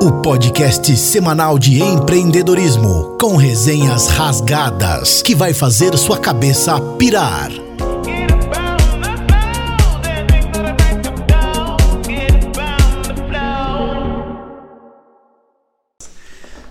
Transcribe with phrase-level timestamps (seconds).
[0.00, 7.50] O podcast semanal de empreendedorismo com resenhas rasgadas que vai fazer sua cabeça pirar.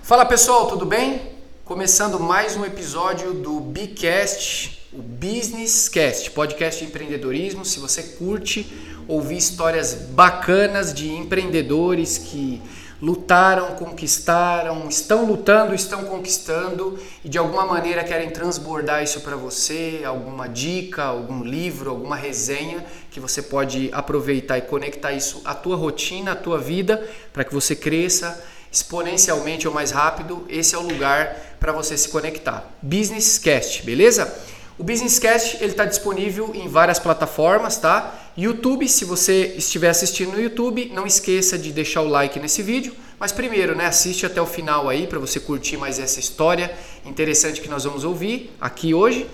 [0.01, 1.21] Fala pessoal, tudo bem?
[1.63, 7.65] Começando mais um episódio do Bcast, o Business Cast, podcast de empreendedorismo.
[7.65, 8.71] Se você curte
[9.07, 12.61] ouvir histórias bacanas de empreendedores que
[13.01, 20.03] lutaram, conquistaram, estão lutando, estão conquistando e de alguma maneira querem transbordar isso para você,
[20.05, 25.75] alguma dica, algum livro, alguma resenha que você pode aproveitar e conectar isso à tua
[25.75, 27.03] rotina, à tua vida,
[27.33, 30.45] para que você cresça exponencialmente ou mais rápido.
[30.47, 32.71] Esse é o lugar para você se conectar.
[32.81, 34.52] Business Cast, beleza?
[34.77, 38.31] O Business Cast ele está disponível em várias plataformas, tá?
[38.35, 42.95] YouTube, se você estiver assistindo no YouTube, não esqueça de deixar o like nesse vídeo.
[43.19, 47.61] Mas primeiro, né, assiste até o final aí para você curtir mais essa história interessante
[47.61, 49.27] que nós vamos ouvir aqui hoje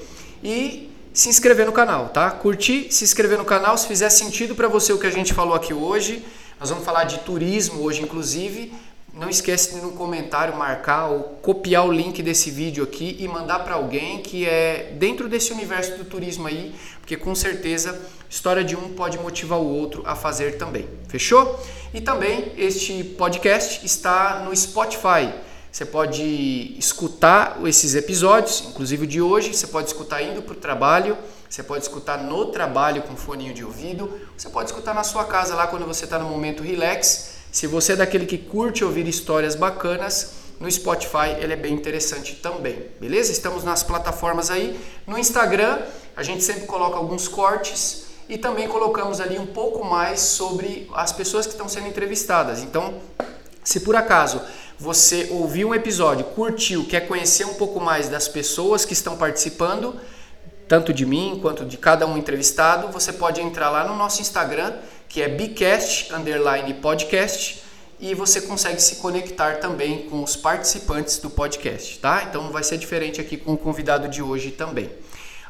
[0.44, 2.30] e se inscrever no canal, tá?
[2.32, 5.56] Curtir, se inscrever no canal, se fizer sentido para você o que a gente falou
[5.56, 6.24] aqui hoje.
[6.60, 8.74] Nós vamos falar de turismo hoje, inclusive.
[9.14, 13.60] Não esquece de no comentário marcar ou copiar o link desse vídeo aqui e mandar
[13.60, 18.00] para alguém que é dentro desse universo do turismo aí, porque com certeza
[18.30, 20.88] história de um pode motivar o outro a fazer também.
[21.08, 21.60] Fechou?
[21.94, 25.34] E também este podcast está no Spotify.
[25.72, 30.58] Você pode escutar esses episódios, inclusive o de hoje, você pode escutar indo para o
[30.58, 31.18] trabalho,
[31.50, 35.56] você pode escutar no trabalho com foninho de ouvido, você pode escutar na sua casa
[35.56, 39.56] lá quando você está no momento relax se você é daquele que curte ouvir histórias
[39.56, 43.32] bacanas, no Spotify ele é bem interessante também, beleza?
[43.32, 44.80] Estamos nas plataformas aí.
[45.08, 45.80] No Instagram,
[46.16, 51.12] a gente sempre coloca alguns cortes e também colocamos ali um pouco mais sobre as
[51.12, 52.62] pessoas que estão sendo entrevistadas.
[52.62, 53.00] Então,
[53.64, 54.42] se por acaso
[54.78, 59.96] você ouviu um episódio, curtiu, quer conhecer um pouco mais das pessoas que estão participando,
[60.68, 64.74] tanto de mim quanto de cada um entrevistado, você pode entrar lá no nosso Instagram
[65.10, 67.64] que é Bcast underline podcast
[68.00, 72.24] e você consegue se conectar também com os participantes do podcast, tá?
[72.30, 74.90] Então vai ser diferente aqui com o convidado de hoje também.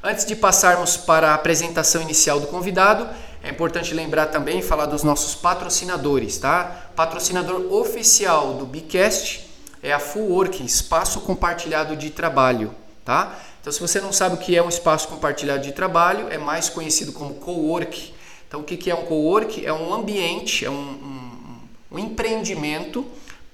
[0.01, 3.07] Antes de passarmos para a apresentação inicial do convidado,
[3.43, 6.89] é importante lembrar também falar dos nossos patrocinadores, tá?
[6.95, 9.45] Patrocinador oficial do Bcast
[9.83, 13.37] é a Full Work, espaço compartilhado de trabalho, tá?
[13.59, 16.69] Então se você não sabe o que é um espaço compartilhado de trabalho, é mais
[16.69, 18.17] conhecido como co-work
[18.49, 19.63] então, o que é um co-work?
[19.63, 21.57] É um ambiente, é um, um,
[21.91, 23.05] um empreendimento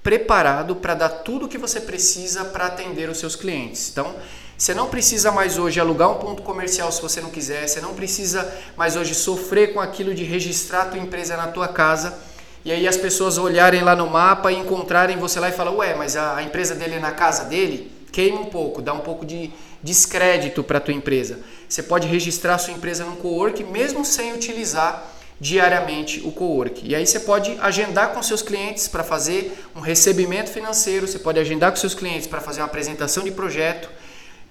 [0.02, 3.90] preparado para dar tudo o que você precisa para atender os seus clientes.
[3.90, 4.16] Então,
[4.56, 7.92] você não precisa mais hoje alugar um ponto comercial se você não quiser, você não
[7.92, 12.18] precisa mais hoje sofrer com aquilo de registrar a tua empresa na tua casa
[12.64, 15.94] e aí as pessoas olharem lá no mapa e encontrarem você lá e falar, ué,
[15.94, 17.92] mas a, empresa dele é na casa dele?
[18.10, 19.52] Queima um pouco, dá um pouco de
[19.82, 21.38] descrédito para a tua empresa.
[21.68, 26.86] Você pode registrar sua empresa no co-work mesmo sem utilizar diariamente o co-work.
[26.86, 31.38] E aí você pode agendar com seus clientes para fazer um recebimento financeiro, você pode
[31.38, 33.90] agendar com seus clientes para fazer uma apresentação de projeto,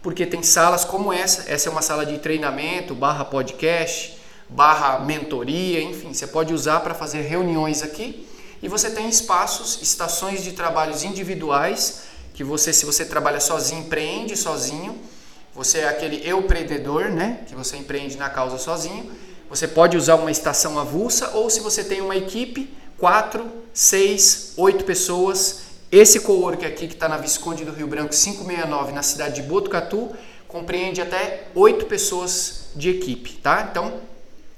[0.01, 5.81] porque tem salas como essa, essa é uma sala de treinamento, barra podcast, barra mentoria,
[5.81, 8.27] enfim, você pode usar para fazer reuniões aqui.
[8.61, 12.03] E você tem espaços, estações de trabalhos individuais,
[12.33, 14.99] que você, se você trabalha sozinho, empreende sozinho,
[15.55, 17.39] você é aquele empreendedor, né?
[17.47, 19.09] Que você empreende na causa sozinho.
[19.49, 24.83] Você pode usar uma estação avulsa ou se você tem uma equipe, quatro, seis, oito
[24.83, 25.61] pessoas.
[25.89, 30.11] Esse cowork aqui que está na Visconde do Rio Branco 569 na cidade de Botucatu
[30.45, 33.67] compreende até oito pessoas de equipe, tá?
[33.71, 34.01] Então,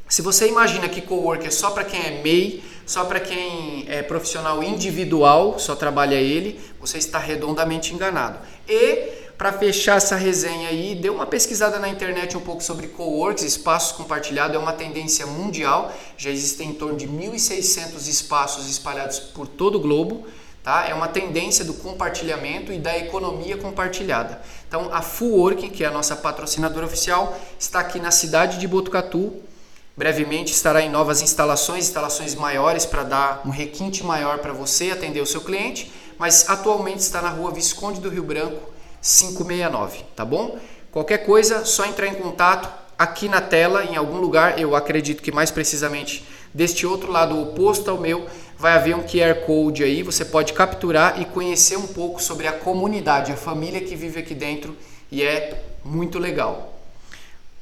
[0.09, 4.01] se você imagina que cowork é só para quem é MEI, só para quem é
[4.01, 8.39] profissional individual, só trabalha ele, você está redondamente enganado.
[8.67, 13.43] E para fechar essa resenha aí, dê uma pesquisada na internet um pouco sobre coworks,
[13.43, 15.93] espaços compartilhados, é uma tendência mundial.
[16.17, 20.25] Já existem em torno de 1.600 espaços espalhados por todo o globo.
[20.63, 20.87] Tá?
[20.89, 24.41] É uma tendência do compartilhamento e da economia compartilhada.
[24.67, 28.67] Então, a Full Working, que é a nossa patrocinadora oficial, está aqui na cidade de
[28.67, 29.33] Botucatu.
[29.95, 35.21] Brevemente estará em novas instalações, instalações maiores para dar um requinte maior para você atender
[35.21, 38.76] o seu cliente, mas atualmente está na rua Visconde do Rio Branco,
[39.07, 40.59] 569, tá bom?
[40.91, 42.69] Qualquer coisa, só entrar em contato
[42.99, 47.89] aqui na tela, em algum lugar, eu acredito que mais precisamente deste outro lado oposto
[47.89, 48.27] ao meu,
[48.57, 52.51] vai haver um QR Code aí, você pode capturar e conhecer um pouco sobre a
[52.51, 54.75] comunidade, a família que vive aqui dentro
[55.09, 56.73] e é muito legal.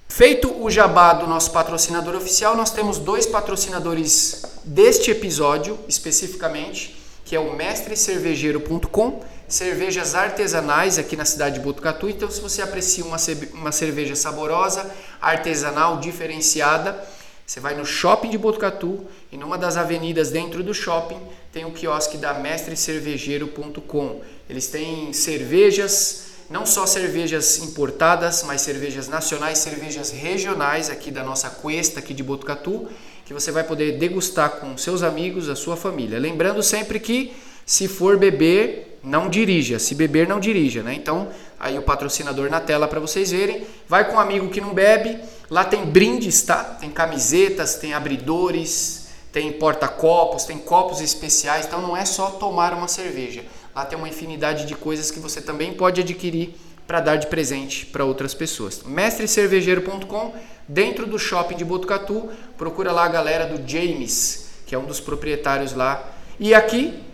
[0.08, 7.36] Feito o jabá do nosso patrocinador oficial, nós temos dois patrocinadores deste episódio especificamente que
[7.36, 12.10] é o mestrecervejeiro.com, cervejas artesanais aqui na cidade de Botucatu.
[12.10, 13.18] Então, se você aprecia uma,
[13.54, 14.90] uma cerveja saborosa,
[15.22, 17.00] artesanal, diferenciada,
[17.46, 21.20] você vai no shopping de Botucatu e numa das avenidas dentro do shopping
[21.54, 24.22] tem o quiosque da mestrecervejeiro.com.
[24.50, 31.50] Eles têm cervejas, não só cervejas importadas, mas cervejas nacionais, cervejas regionais aqui da nossa
[31.52, 32.90] cuesta aqui de Botucatu,
[33.26, 36.18] que você vai poder degustar com seus amigos, a sua família.
[36.18, 37.32] Lembrando sempre que
[37.64, 39.80] se for beber, não dirija.
[39.80, 40.94] Se beber, não dirija, né?
[40.94, 41.30] Então,
[41.60, 43.66] aí o patrocinador na tela para vocês verem.
[43.88, 45.20] Vai com um amigo que não bebe.
[45.50, 46.64] Lá tem brindes, tá?
[46.64, 51.66] Tem camisetas, tem abridores, tem porta-copos, tem copos especiais.
[51.66, 53.46] Então, não é só tomar uma cerveja.
[53.76, 56.56] Lá tem uma infinidade de coisas que você também pode adquirir
[56.88, 58.84] para dar de presente para outras pessoas.
[58.84, 60.34] Mestrecervejeiro.com,
[60.68, 65.00] dentro do shopping de Botucatu, procura lá a galera do James, que é um dos
[65.00, 66.12] proprietários lá.
[66.40, 67.05] E aqui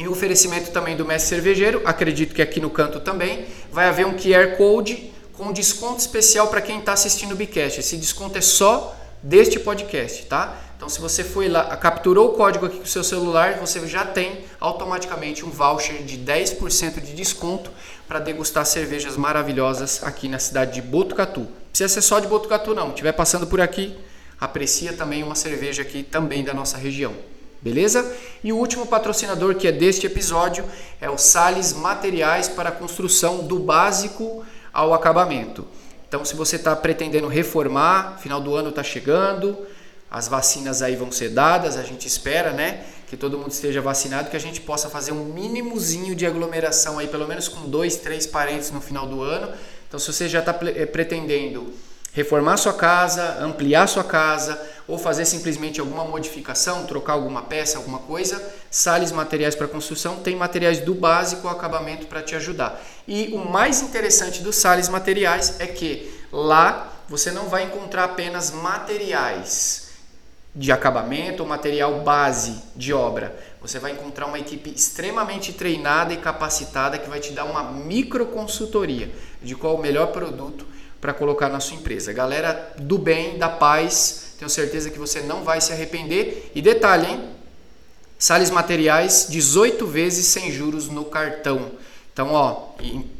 [0.00, 4.14] em oferecimento também do Mestre Cervejeiro, acredito que aqui no canto também, vai haver um
[4.14, 7.80] QR Code com desconto especial para quem está assistindo o Bicast.
[7.80, 10.56] Esse desconto é só deste podcast, tá?
[10.74, 14.06] Então, se você foi lá, capturou o código aqui com o seu celular, você já
[14.06, 17.70] tem automaticamente um voucher de 10% de desconto
[18.08, 21.46] para degustar cervejas maravilhosas aqui na cidade de Botucatu.
[21.68, 22.88] Precisa ser só de Botucatu, não.
[22.88, 23.94] Estiver passando por aqui,
[24.40, 27.14] aprecia também uma cerveja aqui também da nossa região.
[27.62, 28.10] Beleza?
[28.42, 30.64] E o último patrocinador que é deste episódio
[31.00, 35.66] é o Sales Materiais para a Construção do Básico ao Acabamento.
[36.08, 39.56] Então, se você está pretendendo reformar, final do ano está chegando,
[40.10, 42.82] as vacinas aí vão ser dadas, a gente espera, né?
[43.06, 47.06] Que todo mundo esteja vacinado, que a gente possa fazer um mínimozinho de aglomeração aí,
[47.06, 49.52] pelo menos com dois, três parentes no final do ano.
[49.86, 51.72] Então, se você já está eh, pretendendo
[52.12, 58.00] reformar sua casa, ampliar sua casa ou fazer simplesmente alguma modificação, trocar alguma peça, alguma
[58.00, 62.80] coisa, Sales Materiais para Construção tem materiais do básico ao acabamento para te ajudar.
[63.06, 68.50] E o mais interessante dos Sales Materiais é que lá você não vai encontrar apenas
[68.50, 69.90] materiais
[70.54, 73.36] de acabamento ou material base de obra.
[73.60, 78.26] Você vai encontrar uma equipe extremamente treinada e capacitada que vai te dar uma micro
[78.26, 80.66] consultoria de qual o melhor produto
[81.00, 82.12] para colocar na sua empresa.
[82.12, 86.50] Galera do bem, da paz, tenho certeza que você não vai se arrepender.
[86.54, 87.28] E detalhe, hein?
[88.18, 91.70] Sales Materiais, 18 vezes sem juros no cartão.
[92.12, 92.74] Então, ó,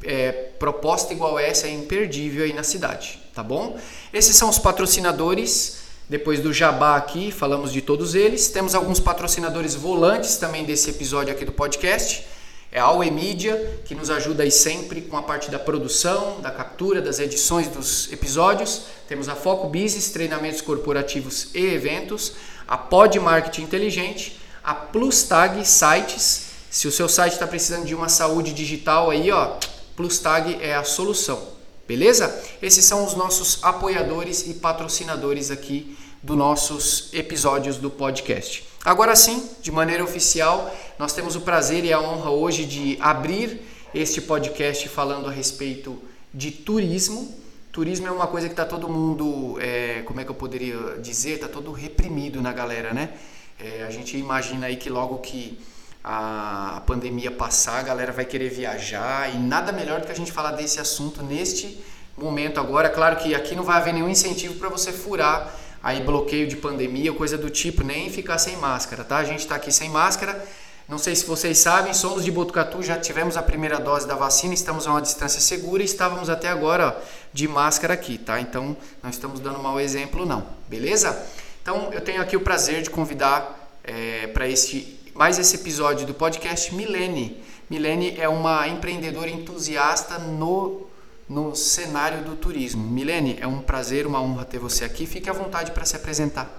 [0.05, 3.79] é, proposta igual essa é imperdível aí na cidade, tá bom?
[4.13, 5.79] Esses são os patrocinadores.
[6.07, 8.49] Depois do jabá aqui, falamos de todos eles.
[8.49, 12.27] Temos alguns patrocinadores volantes também desse episódio aqui do podcast.
[12.73, 16.53] É a Aue Media, que nos ajuda aí sempre com a parte da produção, da
[16.53, 18.83] captura, das edições dos episódios.
[19.09, 22.35] Temos a Foco Business, treinamentos corporativos e eventos.
[22.69, 26.51] A Pod Marketing Inteligente, a Plus Tag Sites.
[26.71, 29.57] Se o seu site está precisando de uma saúde digital aí, ó,
[29.97, 31.49] Plus Tag é a solução.
[31.89, 32.33] Beleza?
[32.63, 38.65] Esses são os nossos apoiadores e patrocinadores aqui dos nossos episódios do podcast.
[38.85, 43.63] Agora sim, de maneira oficial, nós temos o prazer e a honra hoje de abrir
[43.95, 45.99] este podcast falando a respeito
[46.33, 47.35] de turismo.
[47.73, 51.37] Turismo é uma coisa que está todo mundo, é, como é que eu poderia dizer,
[51.37, 53.15] está todo reprimido na galera, né?
[53.59, 55.59] É, a gente imagina aí que logo que
[56.05, 60.31] a pandemia passar, a galera vai querer viajar e nada melhor do que a gente
[60.31, 61.83] falar desse assunto neste
[62.15, 62.91] momento agora.
[62.91, 65.51] Claro que aqui não vai haver nenhum incentivo para você furar
[65.83, 69.17] aí bloqueio de pandemia, coisa do tipo, nem ficar sem máscara, tá?
[69.17, 70.47] A gente está aqui sem máscara.
[70.91, 74.53] Não sei se vocês sabem, somos de Botucatu, já tivemos a primeira dose da vacina,
[74.53, 78.41] estamos a uma distância segura e estávamos até agora ó, de máscara aqui, tá?
[78.41, 81.17] Então não estamos dando mau exemplo, não, beleza?
[81.63, 86.13] Então eu tenho aqui o prazer de convidar é, para este mais esse episódio do
[86.13, 87.41] podcast Milene.
[87.71, 90.89] Milene é uma empreendedora entusiasta no
[91.29, 92.83] no cenário do turismo.
[92.83, 95.07] Milene, é um prazer, uma honra ter você aqui.
[95.07, 96.51] Fique à vontade para se apresentar.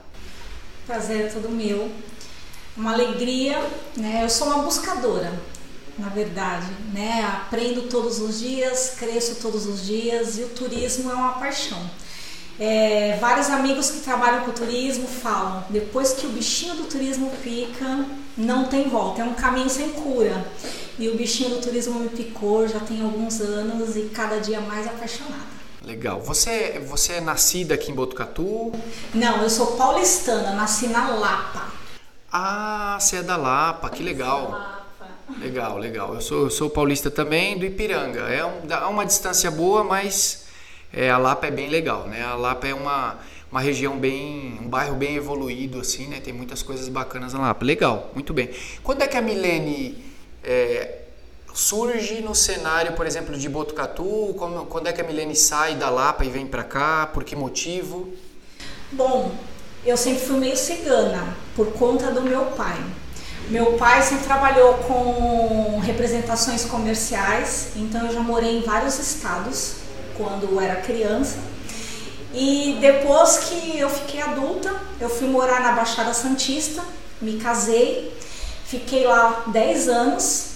[0.88, 1.91] Prazer é todo meu.
[2.75, 3.60] Uma alegria,
[3.98, 4.22] né?
[4.24, 5.32] Eu sou uma buscadora,
[5.98, 7.24] na verdade, né?
[7.25, 11.80] Aprendo todos os dias, cresço todos os dias e o turismo é uma paixão.
[12.60, 18.06] É, vários amigos que trabalham com turismo falam: depois que o bichinho do turismo pica,
[18.38, 20.46] não tem volta, é um caminho sem cura.
[21.00, 24.86] E o bichinho do turismo me picou já tem alguns anos e cada dia mais
[24.86, 25.51] apaixonada.
[25.84, 26.22] Legal.
[26.22, 28.72] Você, você é nascida aqui em Botucatu?
[29.13, 31.80] Não, eu sou paulistana, nasci na Lapa.
[32.31, 34.51] Ah, você é da Lapa, que legal.
[34.51, 34.81] Lapa.
[35.38, 36.13] Legal, legal.
[36.13, 38.21] Eu sou, eu sou paulista também, do Ipiranga.
[38.21, 40.45] É um, uma distância boa, mas
[40.93, 42.23] é, a Lapa é bem legal, né?
[42.23, 43.17] A Lapa é uma,
[43.51, 46.21] uma região bem, um bairro bem evoluído assim, né?
[46.21, 47.55] Tem muitas coisas bacanas lá.
[47.61, 48.50] Legal, muito bem.
[48.81, 50.03] Quando é que a Milene
[50.43, 51.00] é,
[51.53, 54.35] surge no cenário, por exemplo, de Botucatu?
[54.69, 57.07] Quando é que a Milene sai da Lapa e vem para cá?
[57.07, 58.13] Por que motivo?
[58.91, 59.31] Bom,
[59.85, 62.77] eu sempre fui meio cigana por conta do meu pai.
[63.50, 69.73] Meu pai sempre trabalhou com representações comerciais, então eu já morei em vários estados
[70.15, 71.38] quando era criança.
[72.33, 76.81] E depois que eu fiquei adulta, eu fui morar na Baixada Santista,
[77.21, 78.17] me casei,
[78.65, 80.51] fiquei lá 10 anos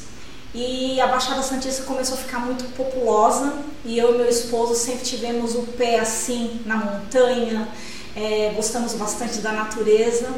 [0.53, 3.53] e a Baixada Santista começou a ficar muito populosa
[3.83, 7.67] e eu e meu esposo sempre tivemos o pé assim na montanha,
[8.15, 10.29] é, gostamos bastante da natureza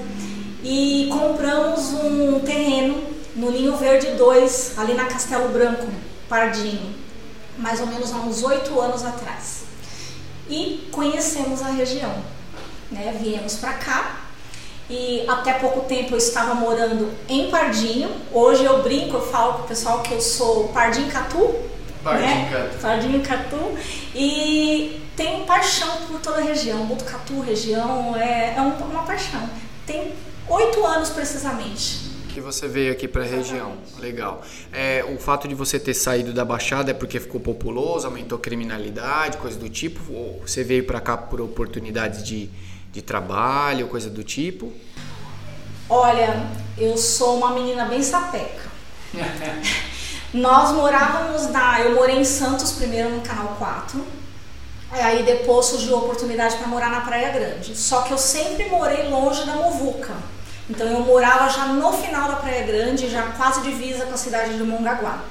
[0.64, 3.04] e compramos um terreno
[3.36, 5.88] no Linho Verde 2, ali na Castelo Branco,
[6.28, 6.96] Pardinho,
[7.58, 9.66] mais ou menos há uns oito anos atrás.
[10.50, 12.14] E conhecemos a região.
[12.92, 13.16] Né?
[13.22, 14.22] Viemos para cá
[14.90, 18.10] e até pouco tempo eu estava morando em Pardinho.
[18.32, 21.54] Hoje eu brinco, eu falo pro pessoal que eu sou Pardinho Catu.
[22.04, 22.50] Pardinho né?
[22.52, 22.82] Catu.
[22.82, 23.78] Pardinho Catu.
[24.16, 26.86] E tenho paixão por toda a região.
[26.86, 29.50] Botucatu, região, é, é um- uma paixão.
[29.86, 30.14] Tem
[30.48, 32.08] oito anos precisamente.
[32.30, 33.78] Que você veio aqui para a região.
[33.98, 34.44] Legal.
[34.72, 39.38] É, o fato de você ter saído da Baixada é porque ficou populoso, aumentou criminalidade,
[39.38, 40.00] coisa do tipo?
[40.14, 42.48] Ou você veio para cá por oportunidades de,
[42.94, 44.72] de trabalho, coisa do tipo?
[45.90, 46.46] Olha,
[46.78, 48.68] eu sou uma menina bem sapeca.
[50.34, 51.80] Nós morávamos na.
[51.82, 54.06] Eu morei em Santos primeiro no Canal 4.
[54.92, 57.76] Aí depois surgiu a oportunidade para morar na Praia Grande.
[57.76, 60.14] Só que eu sempre morei longe da Movuca.
[60.70, 64.58] Então eu morava já no final da Praia Grande, já quase divisa com a cidade
[64.58, 65.24] de Mongaguá.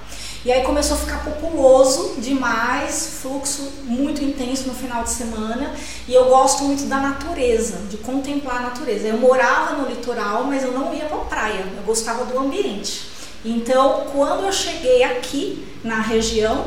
[0.44, 5.74] E aí começou a ficar populoso demais, fluxo muito intenso no final de semana.
[6.06, 9.08] E eu gosto muito da natureza, de contemplar a natureza.
[9.08, 11.66] Eu morava no litoral, mas eu não ia para praia.
[11.76, 13.08] Eu gostava do ambiente.
[13.44, 16.66] Então, quando eu cheguei aqui na região,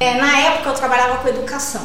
[0.00, 1.84] é, na época eu trabalhava com educação.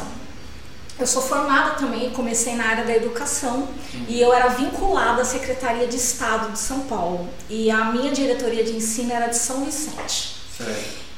[0.98, 3.68] Eu sou formada também, comecei na área da educação
[4.06, 7.26] e eu era vinculada à Secretaria de Estado de São Paulo.
[7.48, 10.36] E a minha diretoria de ensino era de São Vicente.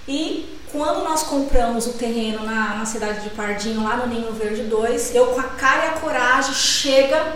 [0.06, 4.62] E quando nós compramos o terreno na, na cidade de Pardinho, lá no Ninho Verde
[4.62, 7.34] 2, eu com a cara e a coragem, chega,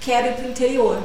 [0.00, 1.02] quero ir para o interior.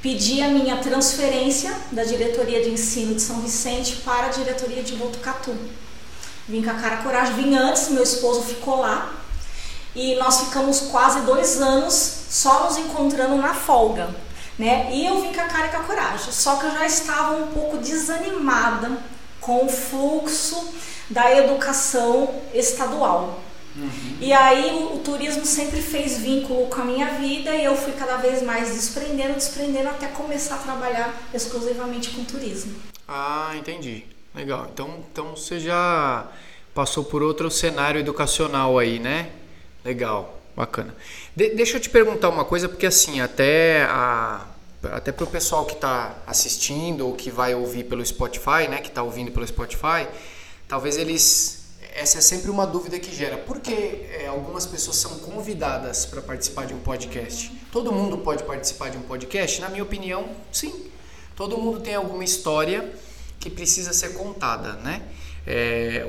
[0.00, 4.94] Pedi a minha transferência da diretoria de ensino de São Vicente para a diretoria de
[4.94, 5.54] Botucatu.
[6.48, 9.12] Vim com a cara a coragem, vim antes, meu esposo ficou lá.
[9.94, 11.94] E nós ficamos quase dois anos
[12.30, 14.08] só nos encontrando na folga.
[14.58, 14.90] Né?
[14.92, 16.32] E eu vim com a cara e com a coragem.
[16.32, 18.90] Só que eu já estava um pouco desanimada
[19.40, 20.72] com o fluxo
[21.10, 23.40] da educação estadual.
[24.20, 27.92] E aí o, o turismo sempre fez vínculo com a minha vida e eu fui
[27.92, 32.74] cada vez mais desprendendo, desprendendo até começar a trabalhar exclusivamente com turismo.
[33.06, 34.04] Ah, entendi.
[34.34, 34.68] Legal.
[34.72, 36.30] Então, então você já
[36.74, 39.30] passou por outro cenário educacional aí, né?
[39.84, 40.94] Legal, bacana.
[41.34, 44.46] De- deixa eu te perguntar uma coisa, porque assim, até a
[44.92, 49.02] até pro pessoal que está assistindo ou que vai ouvir pelo Spotify, né, que está
[49.02, 50.06] ouvindo pelo Spotify,
[50.68, 51.58] talvez eles
[51.96, 53.36] essa é sempre uma dúvida que gera.
[53.38, 57.50] Por que é, algumas pessoas são convidadas para participar de um podcast?
[57.72, 59.60] Todo mundo pode participar de um podcast?
[59.60, 60.88] Na minha opinião, sim.
[61.34, 62.88] Todo mundo tem alguma história
[63.38, 65.02] que precisa ser contada, né?
[65.46, 66.06] É,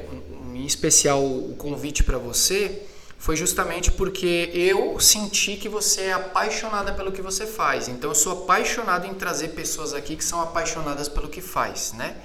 [0.53, 2.81] em especial o convite para você
[3.17, 7.87] foi justamente porque eu senti que você é apaixonada pelo que você faz.
[7.87, 12.15] Então eu sou apaixonado em trazer pessoas aqui que são apaixonadas pelo que faz, né?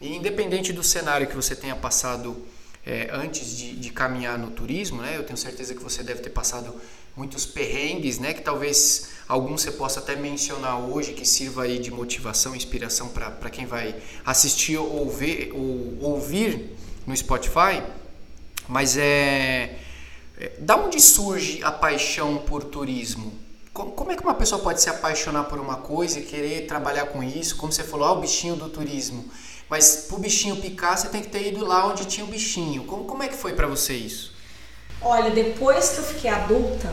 [0.00, 2.44] E independente do cenário que você tenha passado
[2.84, 5.16] é, antes de, de caminhar no turismo, né?
[5.16, 6.74] Eu tenho certeza que você deve ter passado
[7.16, 8.34] muitos perrengues, né?
[8.34, 13.50] Que talvez alguns você possa até mencionar hoje que sirva aí de motivação, inspiração para
[13.50, 17.82] quem vai assistir ou ver ou ouvir no Spotify.
[18.68, 19.78] Mas é,
[20.38, 23.32] é da onde surge a paixão por turismo?
[23.72, 27.22] Como, é que uma pessoa pode se apaixonar por uma coisa e querer trabalhar com
[27.22, 27.56] isso?
[27.56, 29.30] Como você falou, ah, o bichinho do turismo.
[29.68, 32.84] Mas pro bichinho picar, você tem que ter ido lá onde tinha o bichinho.
[32.84, 34.35] Como, como é que foi para você isso?
[35.08, 36.92] Olha, depois que eu fiquei adulta,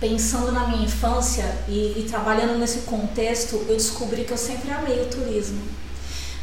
[0.00, 5.00] pensando na minha infância e, e trabalhando nesse contexto, eu descobri que eu sempre amei
[5.02, 5.62] o turismo.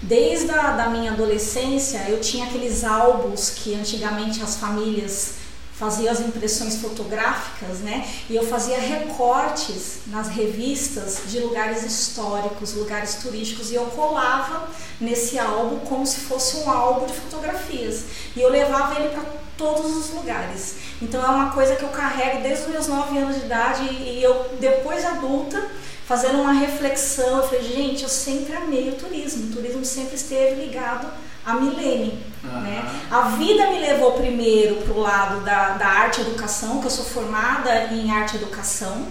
[0.01, 5.33] Desde a da minha adolescência, eu tinha aqueles álbuns que antigamente as famílias
[5.81, 8.07] faziam as impressões fotográficas, né?
[8.29, 14.69] E eu fazia recortes nas revistas de lugares históricos, lugares turísticos, e eu colava
[14.99, 18.03] nesse álbum como se fosse um álbum de fotografias.
[18.35, 19.23] E eu levava ele para
[19.57, 20.75] todos os lugares.
[21.01, 24.21] Então é uma coisa que eu carrego desde os meus 9 anos de idade e
[24.21, 25.67] eu, depois adulta,
[26.05, 29.47] fazendo uma reflexão, eu falei, gente, eu sempre amei o turismo.
[29.47, 31.11] O turismo sempre esteve ligado
[31.45, 32.13] a milênio.
[32.43, 32.61] Uhum.
[32.61, 33.01] Né?
[33.09, 36.91] A vida me levou primeiro para o lado da, da arte e educação, que eu
[36.91, 39.07] sou formada em arte e educação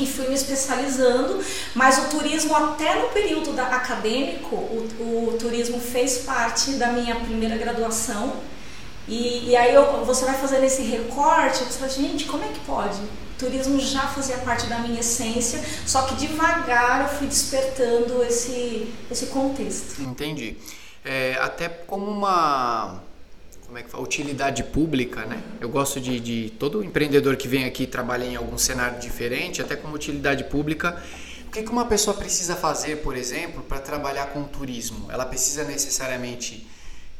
[0.00, 1.40] e fui me especializando,
[1.72, 7.14] mas o turismo até no período da, acadêmico, o, o turismo fez parte da minha
[7.16, 8.34] primeira graduação
[9.06, 12.60] e, e aí eu, você vai fazendo esse recorte, você fala, gente, como é que
[12.60, 12.98] pode?
[12.98, 18.92] O turismo já fazia parte da minha essência, só que devagar eu fui despertando esse,
[19.10, 20.00] esse contexto.
[20.02, 20.56] Entendi.
[21.04, 23.02] É, até como uma
[23.74, 24.04] como é que fala?
[24.04, 25.42] utilidade pública, né?
[25.60, 29.74] Eu gosto de, de todo empreendedor que vem aqui trabalhar em algum cenário diferente, até
[29.74, 31.02] como utilidade pública.
[31.48, 35.10] O que, que uma pessoa precisa fazer, por exemplo, para trabalhar com turismo?
[35.10, 36.66] Ela precisa necessariamente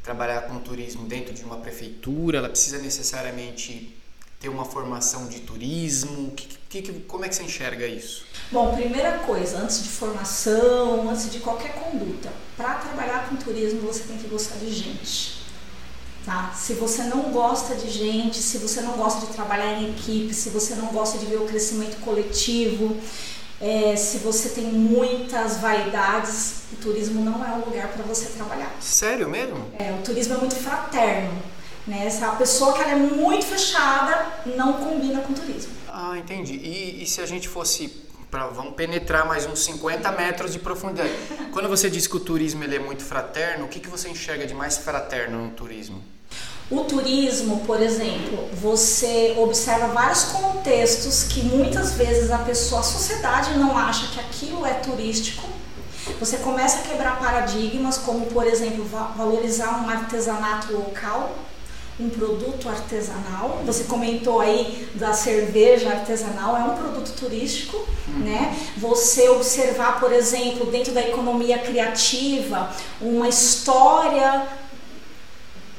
[0.03, 2.39] trabalhar com turismo dentro de uma prefeitura?
[2.39, 3.97] Ela precisa necessariamente
[4.39, 6.31] ter uma formação de turismo?
[6.33, 6.59] Que, que,
[7.07, 8.25] como é que você enxerga isso?
[8.51, 14.05] Bom, primeira coisa, antes de formação, antes de qualquer conduta, para trabalhar com turismo você
[14.05, 15.45] tem que gostar de gente.
[16.25, 16.53] Tá?
[16.57, 20.49] Se você não gosta de gente, se você não gosta de trabalhar em equipe, se
[20.49, 22.97] você não gosta de ver o crescimento coletivo,
[23.61, 28.75] é, se você tem muitas vaidades, o turismo não é um lugar para você trabalhar.
[28.81, 29.71] Sério mesmo?
[29.79, 31.43] É, o turismo é muito fraterno.
[31.87, 32.07] Né?
[32.07, 34.27] Essa pessoa que é muito fechada
[34.57, 35.84] não combina com turismo.
[36.07, 36.55] Ah, entendi.
[36.55, 41.13] E, e se a gente fosse Pra, vamos penetrar mais uns 50 metros de profundidade.
[41.53, 44.45] Quando você diz que o turismo ele é muito fraterno, o que, que você enxerga
[44.45, 46.03] de mais fraterno no turismo?
[46.69, 53.57] O turismo, por exemplo, você observa vários contextos que muitas vezes a pessoa, a sociedade
[53.57, 55.49] não acha que aquilo é turístico.
[56.19, 58.85] Você começa a quebrar paradigmas, como por exemplo,
[59.17, 61.37] valorizar um artesanato local
[61.99, 63.63] um produto artesanal.
[63.65, 67.77] Você comentou aí da cerveja artesanal, é um produto turístico,
[68.09, 68.25] uhum.
[68.25, 68.57] né?
[68.77, 74.49] Você observar, por exemplo, dentro da economia criativa, uma história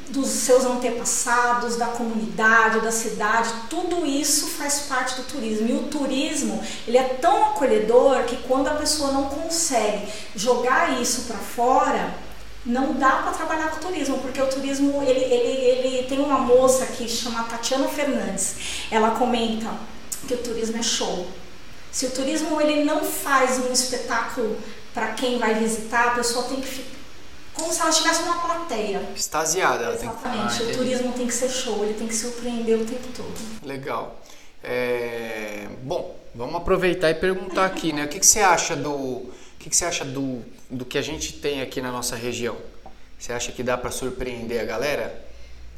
[0.09, 5.67] dos seus antepassados, da comunidade, da cidade, tudo isso faz parte do turismo.
[5.67, 11.23] E o turismo, ele é tão acolhedor que quando a pessoa não consegue jogar isso
[11.23, 12.13] para fora,
[12.65, 16.85] não dá para trabalhar com turismo, porque o turismo, ele, ele, ele tem uma moça
[16.87, 18.55] que chama Tatiana Fernandes,
[18.89, 19.71] ela comenta
[20.27, 21.27] que o turismo é show.
[21.91, 24.57] Se o turismo ele não faz um espetáculo
[24.93, 26.95] para quem vai visitar, a pessoa tem que ficar
[27.55, 29.01] como se ela estivesse numa plateia.
[29.15, 29.93] Extasiada.
[29.93, 30.57] Exatamente.
[30.57, 30.71] Tem que...
[30.71, 33.33] Ah, o turismo tem que ser show, ele tem que surpreender o tempo todo.
[33.63, 34.19] Legal.
[34.61, 35.67] É...
[35.81, 38.03] Bom, vamos aproveitar e perguntar aqui, né?
[38.03, 39.31] O que, que você acha do,
[39.65, 42.55] que, que você acha do do que a gente tem aqui na nossa região?
[43.17, 45.25] Você acha que dá para surpreender a galera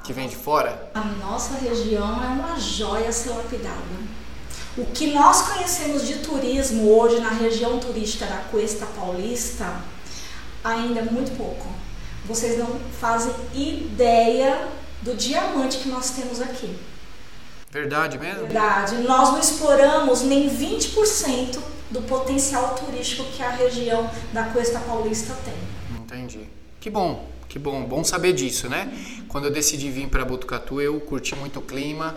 [0.04, 0.91] que vem de fora?
[0.93, 3.78] A nossa região é uma joia a ser lapidada.
[4.78, 9.82] O que nós conhecemos de turismo hoje na região turística da Cuesta Paulista
[10.63, 11.67] ainda é muito pouco.
[12.26, 14.67] Vocês não fazem ideia
[15.02, 16.78] do diamante que nós temos aqui.
[17.71, 18.41] Verdade mesmo?
[18.41, 18.95] Verdade.
[18.97, 21.58] Nós não exploramos nem 20%
[21.89, 25.54] do potencial turístico que a região da Costa Paulista tem.
[26.00, 26.47] Entendi.
[26.80, 28.91] Que bom, que bom, bom saber disso, né?
[29.28, 32.15] Quando eu decidi vir para Botucatu, eu curti muito o clima.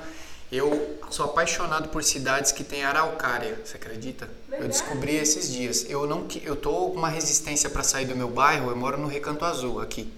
[0.51, 4.29] Eu sou apaixonado por cidades que têm araucária, você acredita?
[4.49, 4.65] Verdade.
[4.65, 5.87] Eu descobri esses dias.
[5.89, 9.07] Eu não eu tô com uma resistência para sair do meu bairro, eu moro no
[9.07, 10.13] Recanto Azul aqui.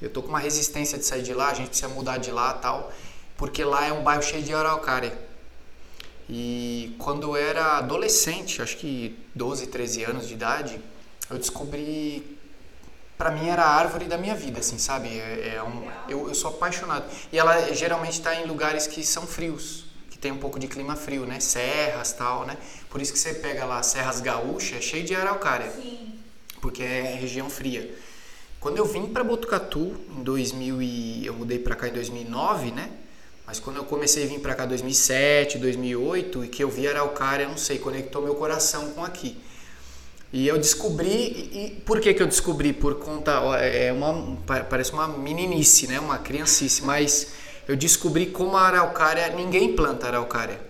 [0.00, 2.54] Eu tô com uma resistência de sair de lá, a gente precisa mudar de lá,
[2.54, 2.90] tal,
[3.36, 5.12] porque lá é um bairro cheio de araucária.
[6.32, 10.80] E quando eu era adolescente, acho que 12, 13 anos de idade,
[11.28, 12.38] eu descobri
[13.18, 15.08] para mim era a árvore da minha vida, assim, sabe?
[15.08, 17.04] É, é um, eu, eu, sou apaixonado.
[17.32, 20.94] E ela geralmente está em lugares que são frios, que tem um pouco de clima
[20.94, 21.40] frio, né?
[21.40, 22.56] Serras tal, né?
[22.88, 25.70] Por isso que você pega lá Serras Gaúchas, é cheio de araucária.
[25.72, 26.14] Sim.
[26.62, 27.92] Porque é região fria.
[28.60, 32.88] Quando eu vim para Botucatu em 2000 e eu mudei para cá em 2009, né?
[33.50, 37.48] Mas quando eu comecei a vir para cá 2007, 2008 e que eu vi Araucária,
[37.48, 39.36] não sei, conectou meu coração com aqui.
[40.32, 42.72] E eu descobri, e por que que eu descobri?
[42.72, 45.98] Por conta, é uma, parece uma meninice, né?
[45.98, 47.32] Uma criancice, mas
[47.66, 50.60] eu descobri como a araucária, ninguém planta araucária.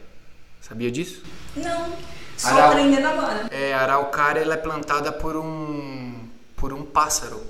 [0.63, 1.23] Sabia disso?
[1.55, 1.93] Não,
[2.35, 3.47] só Arau, aprendendo agora.
[3.51, 6.15] É, a araucária ela é plantada por um,
[6.57, 7.43] por um pássaro.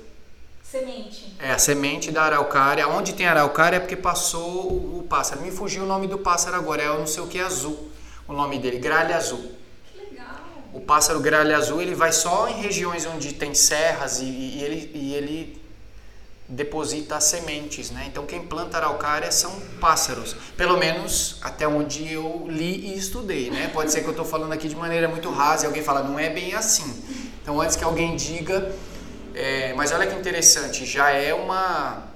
[0.71, 1.35] Semente.
[1.37, 2.87] É, a semente da araucária.
[2.87, 5.41] Onde tem araucária é porque passou o, o pássaro.
[5.41, 7.91] Me fugiu o nome do pássaro agora, é não sei o que azul.
[8.25, 9.51] O nome dele, gralha azul.
[9.91, 10.29] Que legal.
[10.73, 14.91] O pássaro gralha azul, ele vai só em regiões onde tem serras e, e ele,
[14.93, 15.61] e ele
[16.47, 18.05] deposita sementes, né?
[18.07, 23.69] Então quem planta araucária são pássaros, pelo menos até onde eu li e estudei, né?
[23.73, 26.17] Pode ser que eu estou falando aqui de maneira muito rasa e alguém fala não
[26.17, 27.03] é bem assim.
[27.41, 28.73] Então antes que alguém diga,
[29.35, 32.11] é, mas olha que interessante, já é uma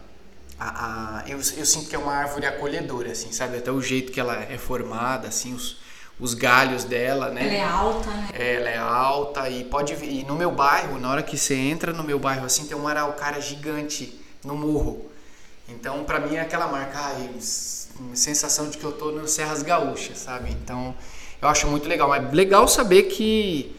[0.60, 3.58] a, a, eu, eu sinto que é uma árvore acolhedora, assim, sabe?
[3.58, 5.78] Até o jeito que ela é formada, assim, os,
[6.20, 7.46] os galhos dela, né?
[7.46, 8.30] Ela é alta, né?
[8.34, 11.92] É, ela é alta e pode e no meu bairro, na hora que você entra
[11.92, 15.12] no meu bairro assim, tem uma araucária gigante no morro.
[15.68, 17.30] Então, para mim é aquela marca, ai,
[18.14, 20.52] sensação de que eu tô no Serras Gaúchas, sabe?
[20.52, 20.96] Então,
[21.42, 23.76] eu acho muito legal, mas legal saber que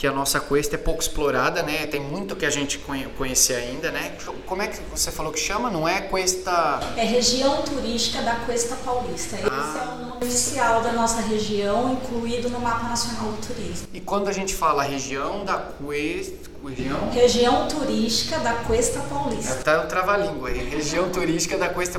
[0.00, 1.86] que a nossa Cuesta é pouco explorada, né?
[1.86, 2.80] Tem muito que a gente
[3.18, 4.16] conhecer ainda, né?
[4.46, 5.68] Como é que você falou que chama?
[5.68, 6.80] Não é Cuesta...
[6.96, 9.36] É região turística da Cuesta Paulista.
[9.36, 9.84] Esse ah.
[9.84, 13.88] é o nome oficial da nossa região, incluído no Mapa Nacional do Turismo.
[13.92, 16.48] E quando a gente fala região da Cuesta...
[16.64, 17.10] Região?
[17.10, 19.56] Região turística da Cuesta Paulista.
[19.56, 20.66] Tá um trava-língua aí.
[20.70, 21.98] Região turística da Cuesta,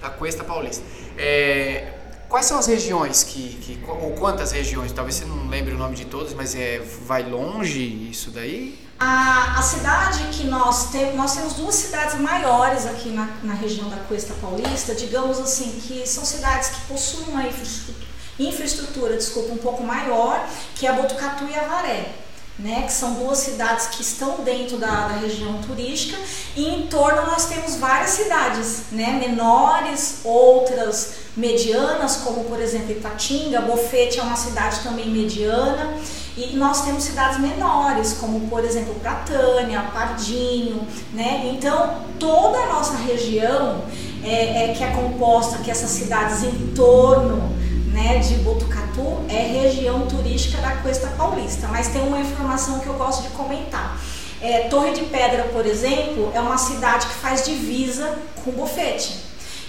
[0.00, 0.82] da Cuesta Paulista.
[1.18, 4.92] É Quais são as regiões que, que, ou quantas regiões?
[4.92, 8.78] Talvez você não lembre o nome de todas, mas é vai longe isso daí?
[8.98, 13.88] A, a cidade que nós temos, nós temos duas cidades maiores aqui na, na região
[13.88, 18.06] da Costa Paulista, digamos assim, que são cidades que possuem uma infraestrutura,
[18.38, 22.23] infraestrutura desculpa, um pouco maior, que é Botucatu e Avaré
[22.58, 26.16] né, que são duas cidades que estão dentro da, da, região turística
[26.54, 33.60] e em torno nós temos várias cidades, né, menores, outras medianas, como por exemplo Ipatinga,
[33.62, 35.94] Bofete é uma cidade também mediana
[36.36, 42.96] e nós temos cidades menores, como por exemplo Pratânia, Pardinho, né, então toda a nossa
[42.98, 43.84] região
[44.22, 47.63] é, é que é composta que essas cidades em torno
[47.94, 52.94] né, de Botucatu é região turística da Costa Paulista, mas tem uma informação que eu
[52.94, 53.96] gosto de comentar.
[54.40, 59.22] É, Torre de Pedra, por exemplo, é uma cidade que faz divisa com Bofete.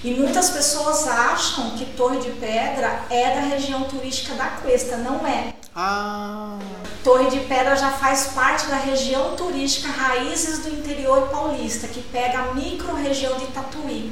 [0.04, 5.26] E muitas pessoas acham que Torre de Pedra é da região turística da Cuesta, não
[5.26, 5.54] é.
[5.76, 6.58] Ah.
[7.04, 12.40] Torre de Pedra já faz parte da região turística Raízes do Interior Paulista, que pega
[12.40, 14.12] a micro-região de Tatuí.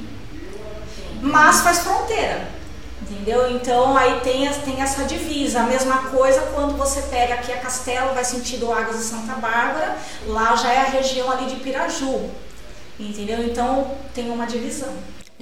[1.21, 2.62] Mas faz fronteira.
[3.03, 3.51] Entendeu?
[3.51, 5.59] Então aí tem, tem essa divisa.
[5.59, 9.97] A mesma coisa quando você pega aqui a Castelo, vai sentido Águas de Santa Bárbara,
[10.27, 12.29] lá já é a região ali de Piraju.
[12.99, 13.43] Entendeu?
[13.43, 14.93] Então tem uma divisão.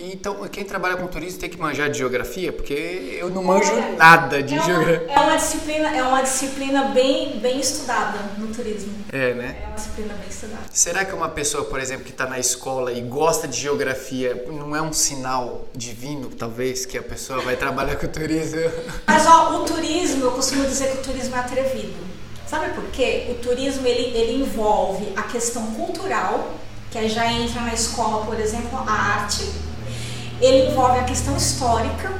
[0.03, 3.95] Então, quem trabalha com turismo tem que manjar de geografia, porque eu não manjo é,
[3.95, 5.07] nada de é geografia.
[5.11, 8.93] É uma disciplina, é uma disciplina bem, bem estudada no turismo.
[9.11, 9.57] É, né?
[9.61, 10.63] É uma disciplina bem estudada.
[10.71, 14.75] Será que uma pessoa, por exemplo, que está na escola e gosta de geografia, não
[14.75, 18.59] é um sinal divino, talvez, que a pessoa vai trabalhar com turismo?
[19.05, 22.11] Mas ó, o turismo, eu costumo dizer que o turismo é atrevido.
[22.47, 23.27] Sabe por quê?
[23.29, 26.55] O turismo ele, ele envolve a questão cultural,
[26.89, 29.70] que aí já entra na escola, por exemplo, a arte
[30.41, 32.11] ele envolve a questão histórica,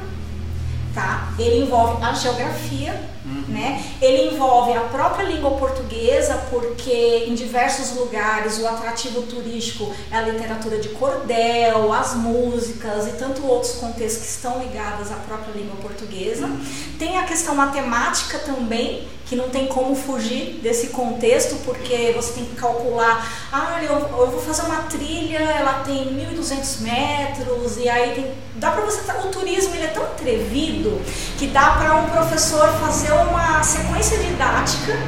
[0.94, 1.32] tá?
[1.38, 3.44] Ele envolve a geografia, uhum.
[3.48, 3.84] né?
[4.00, 10.22] Ele envolve a própria língua portuguesa, porque em diversos lugares o atrativo turístico é a
[10.22, 15.76] literatura de cordel, as músicas e tanto outros contextos que estão ligados à própria língua
[15.76, 16.46] portuguesa.
[16.46, 16.64] Uhum.
[16.98, 22.44] Tem a questão matemática também, que não tem como fugir desse contexto, porque você tem
[22.44, 28.14] que calcular, ah, eu, eu vou fazer uma trilha, ela tem 1.200 metros, e aí
[28.14, 31.00] tem, dá para você, o turismo ele é tão atrevido
[31.38, 34.98] que dá para um professor fazer uma sequência didática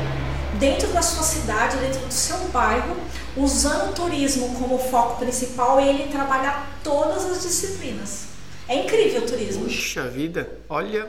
[0.59, 2.97] dentro da sua cidade, dentro do seu bairro,
[3.37, 8.34] usando o turismo como foco principal e ele trabalhar todas as disciplinas.
[8.67, 9.65] É incrível o turismo.
[9.65, 11.07] Puxa vida, olha,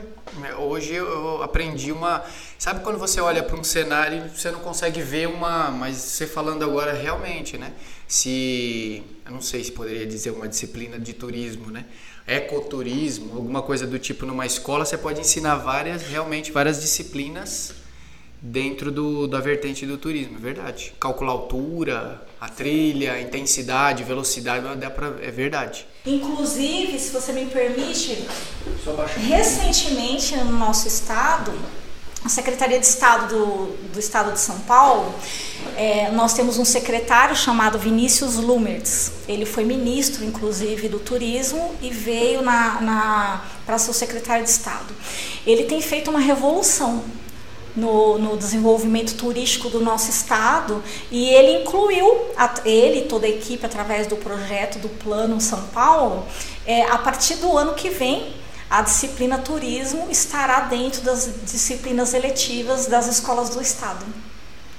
[0.58, 2.22] hoje eu aprendi uma.
[2.58, 5.70] Sabe quando você olha para um cenário e você não consegue ver uma.
[5.70, 7.72] Mas você falando agora realmente, né?
[8.06, 9.02] Se.
[9.24, 11.86] Eu não sei se poderia dizer uma disciplina de turismo, né?
[12.26, 17.85] Ecoturismo, alguma coisa do tipo numa escola, você pode ensinar várias, realmente, várias disciplinas
[18.46, 20.92] dentro do, da vertente do turismo, é verdade.
[21.00, 25.86] Calcular altura, a trilha, a intensidade, velocidade, dá pra, é verdade.
[26.04, 28.24] Inclusive, se você me permite,
[29.28, 31.52] recentemente no nosso estado,
[32.24, 35.14] a Secretaria de Estado do, do Estado de São Paulo,
[35.76, 39.12] é, nós temos um secretário chamado Vinícius Lumertz.
[39.28, 44.50] Ele foi ministro, inclusive, do turismo e veio na, na para ser o secretário de
[44.50, 44.94] Estado.
[45.46, 47.04] Ele tem feito uma revolução
[47.76, 53.28] no, no, desenvolvimento turístico do nosso estado e ele incluiu, a, ele e toda a
[53.28, 56.26] equipe, através do projeto do Plano São Paulo,
[56.66, 58.34] é, a partir do ano que vem,
[58.68, 64.04] a disciplina turismo estará dentro das disciplinas eletivas das escolas do estado.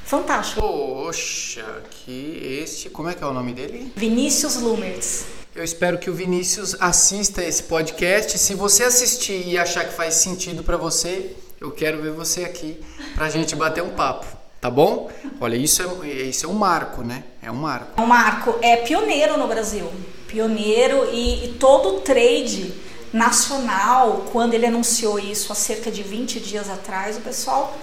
[0.06, 0.62] fantástico.
[0.62, 2.90] Poxa, que este.
[2.90, 3.92] Como é que é o nome dele?
[3.96, 5.26] Vinícius Lumertz.
[5.56, 8.38] Eu espero que o Vinícius assista esse podcast.
[8.38, 12.80] Se você assistir e achar que faz sentido para você, eu quero ver você aqui
[13.16, 14.26] pra gente bater um papo,
[14.62, 15.10] tá bom?
[15.40, 17.24] Olha, isso é, isso é um marco, né?
[17.42, 18.00] É um marco.
[18.00, 19.92] É um marco, é pioneiro no Brasil.
[20.28, 22.74] Pioneiro e, e todo o trade
[23.12, 27.76] nacional, quando ele anunciou isso há cerca de 20 dias atrás, o pessoal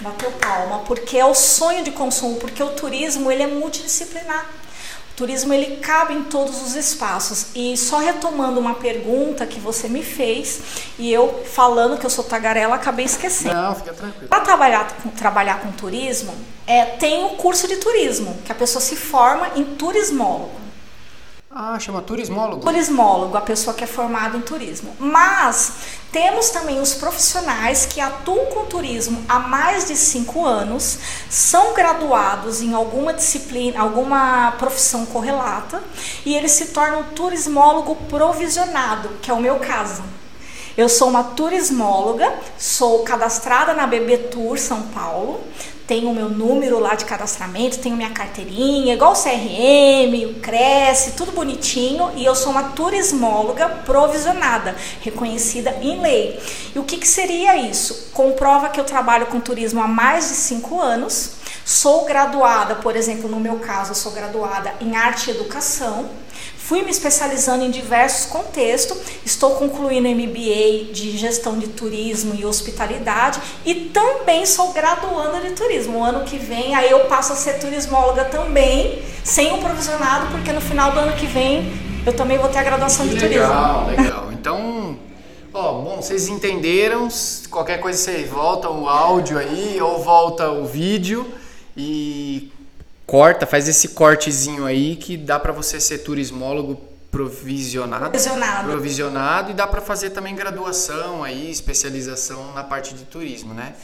[0.00, 4.50] bateu palma, porque é o sonho de consumo, porque o turismo ele é multidisciplinar.
[5.12, 7.48] O turismo ele cabe em todos os espaços.
[7.54, 10.60] E só retomando uma pergunta que você me fez,
[10.98, 13.54] e eu falando que eu sou tagarela, acabei esquecendo.
[13.54, 14.28] Não, fica tranquilo.
[14.28, 16.34] Para trabalhar, com- trabalhar com turismo,
[16.66, 20.61] é, tem o curso de turismo, que a pessoa se forma em turismólogo.
[21.54, 22.62] Ah, chama turismólogo.
[22.62, 24.96] Turismólogo, a pessoa que é formada em turismo.
[24.98, 25.72] Mas
[26.10, 32.62] temos também os profissionais que atuam com turismo há mais de cinco anos, são graduados
[32.62, 35.82] em alguma disciplina, alguma profissão correlata,
[36.24, 40.02] e eles se tornam turismólogo provisionado, que é o meu caso.
[40.76, 45.38] Eu sou uma turismóloga, sou cadastrada na BB Tour São Paulo,
[45.86, 51.12] tenho o meu número lá de cadastramento, tenho minha carteirinha, igual o CRM, o Cresce,
[51.12, 56.40] tudo bonitinho, e eu sou uma turismóloga provisionada, reconhecida em lei.
[56.74, 58.08] E o que, que seria isso?
[58.14, 61.32] Comprova que eu trabalho com turismo há mais de cinco anos,
[61.64, 66.08] sou graduada, por exemplo, no meu caso, eu sou graduada em arte e educação.
[66.56, 68.96] Fui me especializando em diversos contextos,
[69.26, 75.98] estou concluindo MBA de gestão de turismo e hospitalidade e também sou graduanda de turismo.
[75.98, 80.52] O ano que vem aí eu passo a ser turismóloga também, sem o provisionado, porque
[80.52, 81.72] no final do ano que vem
[82.06, 84.02] eu também vou ter a graduação de Legal, turismo.
[84.02, 84.32] legal.
[84.32, 84.98] Então,
[85.52, 87.08] ó, bom, vocês entenderam.
[87.50, 91.26] Qualquer coisa você volta o áudio aí ou volta o vídeo
[91.76, 92.52] e
[93.06, 96.80] corta, faz esse cortezinho aí que dá pra você ser turismólogo
[97.10, 98.04] provisionado.
[98.10, 98.68] Provisionado.
[98.68, 103.74] Provisionado e dá pra fazer também graduação aí, especialização na parte de turismo, né?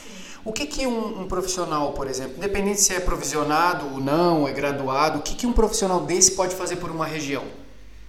[0.44, 4.52] O que que um, um profissional, por exemplo, independente se é provisionado ou não, é
[4.52, 7.44] graduado, o que que um profissional desse pode fazer por uma região?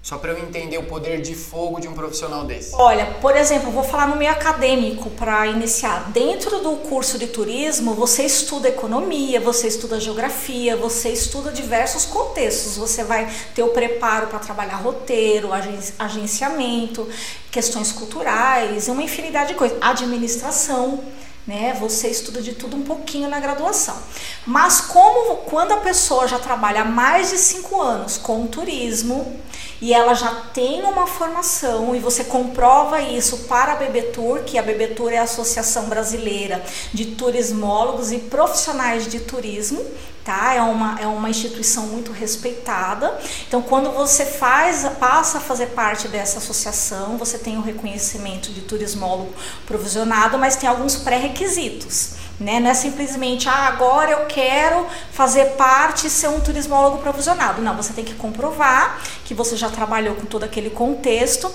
[0.01, 2.73] Só para eu entender o poder de fogo de um profissional desse.
[2.75, 6.09] Olha, por exemplo, vou falar no meio acadêmico para iniciar.
[6.11, 12.77] Dentro do curso de turismo, você estuda economia, você estuda geografia, você estuda diversos contextos.
[12.77, 17.05] Você vai ter o preparo para trabalhar roteiro, agen- agenciamento,
[17.51, 19.77] questões culturais, uma infinidade de coisas.
[19.81, 21.03] Administração.
[21.49, 21.75] Né?
[21.79, 23.97] Você estuda de tudo um pouquinho na graduação.
[24.45, 29.35] Mas como quando a pessoa já trabalha há mais de cinco anos com turismo
[29.81, 34.61] e ela já tem uma formação e você comprova isso para a BBTour, que a
[34.61, 39.83] BBTour é a Associação Brasileira de Turismólogos e Profissionais de Turismo,
[40.23, 40.53] tá?
[40.53, 43.17] É uma, é uma instituição muito respeitada.
[43.47, 48.61] Então, quando você faz, passa a fazer parte dessa associação, você tem o reconhecimento de
[48.61, 49.33] turismólogo
[49.65, 52.11] provisionado, mas tem alguns pré-requisitos.
[52.39, 52.59] Né?
[52.59, 57.61] Não é simplesmente, ah, agora eu quero fazer parte e ser um turismólogo provisionado.
[57.61, 61.51] Não, você tem que comprovar que você já trabalhou com todo aquele contexto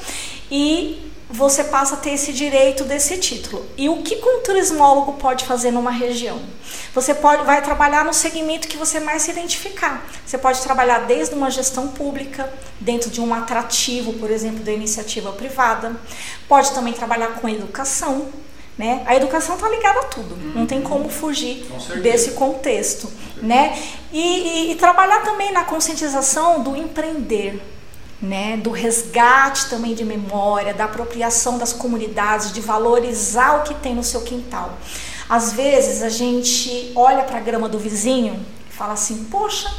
[0.51, 3.67] e você passa a ter esse direito desse título.
[3.77, 6.41] E o que um turismólogo pode fazer numa região?
[6.95, 10.07] Você pode, vai trabalhar no segmento que você mais se identificar.
[10.25, 15.33] Você pode trabalhar desde uma gestão pública, dentro de um atrativo, por exemplo, da iniciativa
[15.33, 15.97] privada.
[16.49, 18.29] Pode também trabalhar com educação.
[18.79, 19.03] Né?
[19.07, 23.09] A educação está ligada a tudo, não tem como fugir Com desse contexto.
[23.41, 23.77] Né?
[24.13, 27.61] E, e- e trabalhar também na conscientização do empreender,
[28.23, 33.95] né, do resgate também de memória, da apropriação das comunidades, de valorizar o que tem
[33.95, 34.73] no seu quintal.
[35.29, 39.73] Às vezes a gente olha para a grama do vizinho e fala assim: Poxa,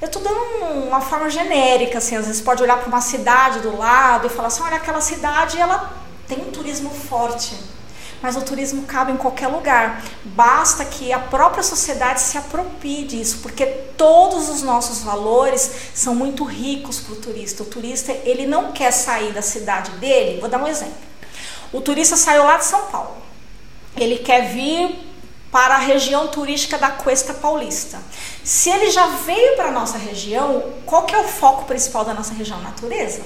[0.00, 3.60] eu estou dando um- uma forma genérica, assim, às vezes pode olhar para uma cidade
[3.60, 5.92] do lado e falar assim: Olha, aquela cidade ela
[6.28, 7.54] tem um turismo forte.
[8.22, 10.02] Mas o turismo cabe em qualquer lugar.
[10.24, 13.64] Basta que a própria sociedade se aproprie disso, porque
[13.96, 17.62] todos os nossos valores são muito ricos para o turista.
[17.62, 20.40] O turista ele não quer sair da cidade dele.
[20.40, 20.94] Vou dar um exemplo.
[21.72, 23.16] O turista saiu lá de São Paulo.
[23.96, 25.10] Ele quer vir
[25.50, 28.00] para a região turística da Cuesta Paulista.
[28.44, 32.14] Se ele já veio para a nossa região, qual que é o foco principal da
[32.14, 32.60] nossa região?
[32.60, 33.22] Natureza.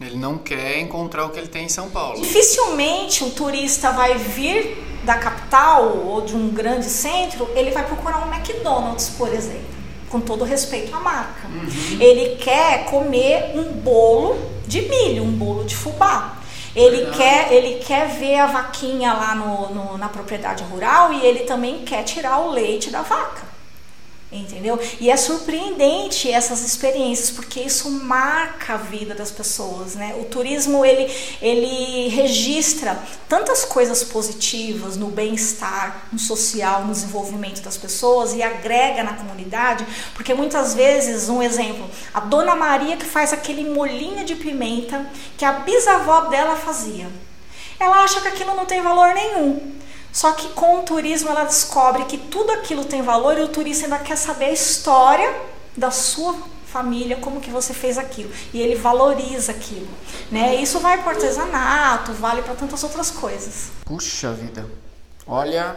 [0.00, 2.20] Ele não quer encontrar o que ele tem em São Paulo.
[2.20, 8.26] Dificilmente um turista vai vir da capital ou de um grande centro, ele vai procurar
[8.26, 9.64] um McDonald's, por exemplo,
[10.10, 11.48] com todo respeito à marca.
[11.98, 16.36] Ele quer comer um bolo de milho, um bolo de fubá.
[16.74, 17.16] Ele Verdade.
[17.16, 21.78] quer, ele quer ver a vaquinha lá no, no- na propriedade rural e ele também
[21.86, 23.55] quer tirar o leite da vaca.
[24.30, 24.78] Entendeu?
[24.98, 30.16] E é surpreendente essas experiências porque isso marca a vida das pessoas, né?
[30.20, 31.10] O turismo ele
[31.40, 39.04] ele registra tantas coisas positivas no bem-estar, no social, no desenvolvimento das pessoas e agrega
[39.04, 44.34] na comunidade, porque muitas vezes, um exemplo, a dona Maria que faz aquele molinho de
[44.34, 45.06] pimenta
[45.38, 47.08] que a bisavó dela fazia.
[47.78, 49.76] Ela acha que aquilo não tem valor nenhum.
[50.16, 53.84] Só que com o turismo ela descobre que tudo aquilo tem valor e o turista
[53.84, 55.30] ainda quer saber a história
[55.76, 58.30] da sua família, como que você fez aquilo.
[58.50, 59.86] E ele valoriza aquilo.
[60.32, 60.54] Né?
[60.54, 63.64] Isso vai para artesanato, vale para tantas outras coisas.
[63.84, 64.64] Puxa vida.
[65.26, 65.76] Olha,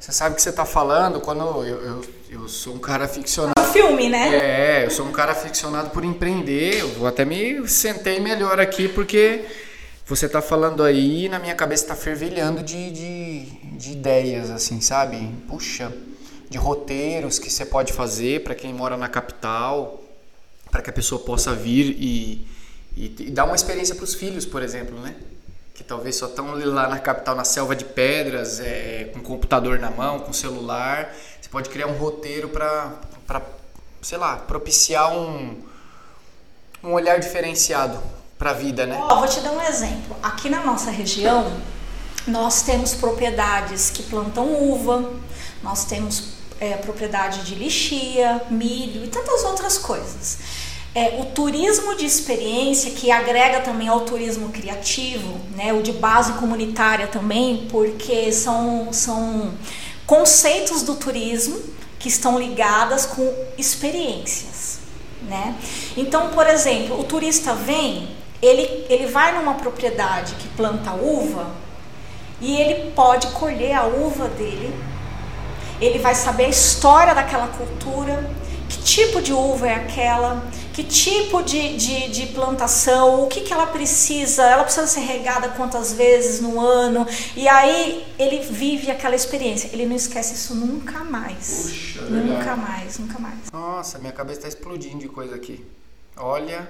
[0.00, 3.52] você sabe o que você está falando quando eu, eu, eu sou um cara aficionado.
[3.58, 4.34] É um filme, né?
[4.34, 6.80] É, eu sou um cara aficionado por empreender.
[6.80, 9.44] Eu vou até me sentei melhor aqui porque
[10.06, 15.34] você tá falando aí na minha cabeça tá fervilhando de, de, de ideias, assim, sabe?
[15.48, 15.92] Puxa,
[16.48, 20.00] de roteiros que você pode fazer para quem mora na capital,
[20.70, 22.46] para que a pessoa possa vir e,
[22.96, 25.16] e, e dar uma experiência para os filhos, por exemplo, né?
[25.74, 29.90] Que talvez só estão lá na capital, na selva de pedras, é, com computador na
[29.90, 31.12] mão, com celular.
[31.40, 32.92] Você pode criar um roteiro para,
[34.00, 35.60] sei lá, propiciar um,
[36.84, 38.00] um olhar diferenciado
[38.38, 38.98] para a vida, né?
[39.08, 40.16] Vou te dar um exemplo.
[40.22, 41.50] Aqui na nossa região,
[42.26, 45.10] nós temos propriedades que plantam uva,
[45.62, 50.38] nós temos é, propriedade de lixia, milho e tantas outras coisas.
[50.94, 56.32] É, o turismo de experiência, que agrega também ao turismo criativo, né, o de base
[56.34, 59.52] comunitária também, porque são, são
[60.06, 61.60] conceitos do turismo
[61.98, 64.78] que estão ligadas com experiências.
[65.22, 65.54] Né?
[65.96, 68.08] Então, por exemplo, o turista vem,
[68.42, 71.50] ele, ele vai numa propriedade que planta uva
[72.40, 74.74] e ele pode colher a uva dele,
[75.80, 78.30] ele vai saber a história daquela cultura,
[78.68, 83.52] que tipo de uva é aquela, que tipo de, de, de, plantação, o que, que
[83.52, 89.14] ela precisa, ela precisa ser regada quantas vezes no ano, e aí ele vive aquela
[89.14, 91.62] experiência, ele não esquece isso nunca mais.
[91.62, 92.60] Puxa, nunca verdade.
[92.60, 93.38] mais, nunca mais.
[93.52, 95.64] Nossa, minha cabeça está explodindo de coisa aqui.
[96.16, 96.68] Olha,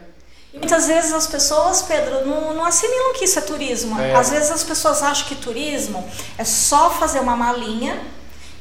[0.52, 4.00] e muitas vezes as pessoas, Pedro, não, não assimilam que isso é turismo.
[4.00, 4.14] É.
[4.14, 8.00] Às vezes as pessoas acham que turismo é só fazer uma malinha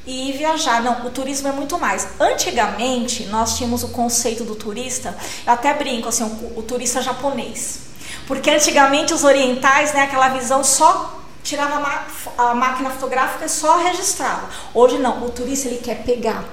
[0.05, 0.81] e viajar.
[0.81, 2.07] Não, o turismo é muito mais.
[2.19, 7.79] Antigamente, nós tínhamos o conceito do turista, eu até brinco assim, o, o turista japonês.
[8.27, 11.77] Porque antigamente os orientais, né, aquela visão só tirava
[12.37, 14.49] a, a máquina fotográfica e só registrava.
[14.73, 16.43] Hoje não, o turista ele quer pegar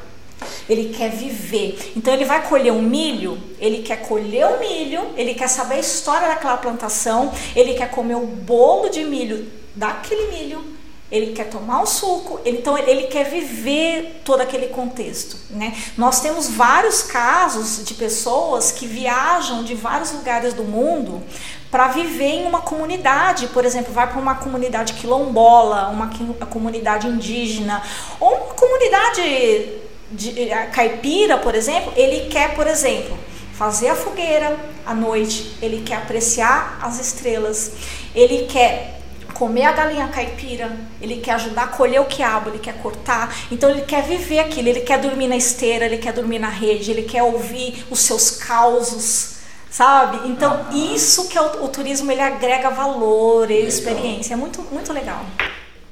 [0.69, 1.93] ele quer viver.
[1.97, 5.81] Então ele vai colher um milho, ele quer colher o milho, ele quer saber a
[5.81, 10.65] história daquela plantação, ele quer comer o bolo de milho daquele milho,
[11.11, 15.37] ele quer tomar o suco, então ele quer viver todo aquele contexto.
[15.51, 15.77] Né?
[15.97, 21.23] Nós temos vários casos de pessoas que viajam de vários lugares do mundo
[21.71, 26.11] para viver em uma comunidade, por exemplo, vai para uma comunidade quilombola, uma
[26.47, 27.83] comunidade indígena,
[28.19, 29.81] ou uma comunidade
[30.13, 33.19] de, a caipira, por exemplo, ele quer, por exemplo,
[33.53, 37.73] fazer a fogueira à noite, ele quer apreciar as estrelas,
[38.15, 39.01] ele quer
[39.35, 40.71] comer a galinha caipira,
[41.01, 44.69] ele quer ajudar a colher o quiabo, ele quer cortar, então ele quer viver aquilo,
[44.69, 48.31] ele quer dormir na esteira, ele quer dormir na rede, ele quer ouvir os seus
[48.31, 49.37] causos,
[49.71, 50.29] sabe?
[50.29, 53.69] Então isso que é o, o turismo ele agrega valor e Legal.
[53.69, 55.25] experiência, é muito muito legal.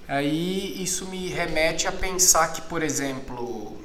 [0.06, 3.79] Aí isso me remete a pensar que, por exemplo,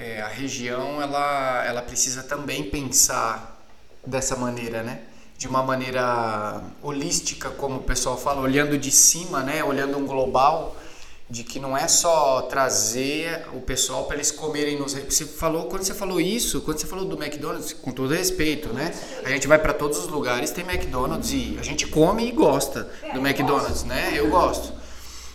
[0.00, 3.60] é, a região ela, ela precisa também pensar
[4.06, 5.00] dessa maneira, né?
[5.36, 9.62] De uma maneira holística, como o pessoal fala, olhando de cima, né?
[9.62, 10.76] Olhando um global,
[11.30, 14.94] de que não é só trazer o pessoal para eles comerem nos.
[14.94, 18.94] Você falou quando você falou isso, quando você falou do McDonald's, com todo respeito, né?
[19.24, 22.88] A gente vai para todos os lugares tem McDonald's e a gente come e gosta
[23.12, 24.12] do McDonald's, né?
[24.14, 24.77] Eu gosto.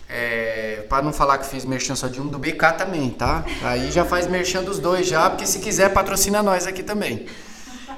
[0.10, 3.44] É, para não falar que fiz merchan só de um, do BK também, tá?
[3.63, 7.27] Aí já faz merchan dos dois já, porque se quiser patrocina nós aqui também.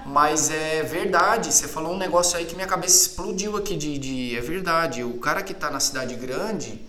[0.05, 4.37] Mas é verdade, você falou um negócio aí que minha cabeça explodiu aqui de, de
[4.37, 5.03] é verdade.
[5.03, 6.79] O cara que tá na cidade grande,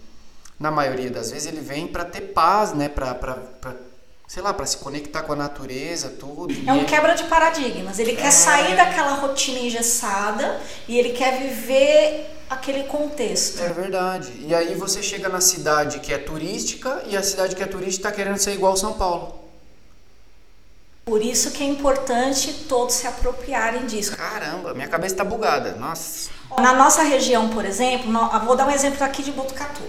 [0.61, 3.17] na maioria das vezes ele vem para ter paz, né, para
[4.29, 6.53] sei lá, para se conectar com a natureza, tudo.
[6.69, 7.99] É um quebra de paradigmas.
[7.99, 13.63] Ele quer sair daquela rotina engessada e ele quer viver aquele contexto.
[13.63, 14.33] É verdade.
[14.41, 18.09] E aí você chega na cidade que é turística e a cidade que é turística
[18.09, 19.47] tá querendo ser igual São Paulo.
[21.05, 24.17] Por isso que é importante todos se apropriarem disso.
[24.17, 25.73] Caramba, minha cabeça tá bugada.
[25.77, 26.31] Nossa.
[26.59, 28.11] Na nossa região, por exemplo,
[28.45, 29.83] vou dar um exemplo aqui de Botucatu.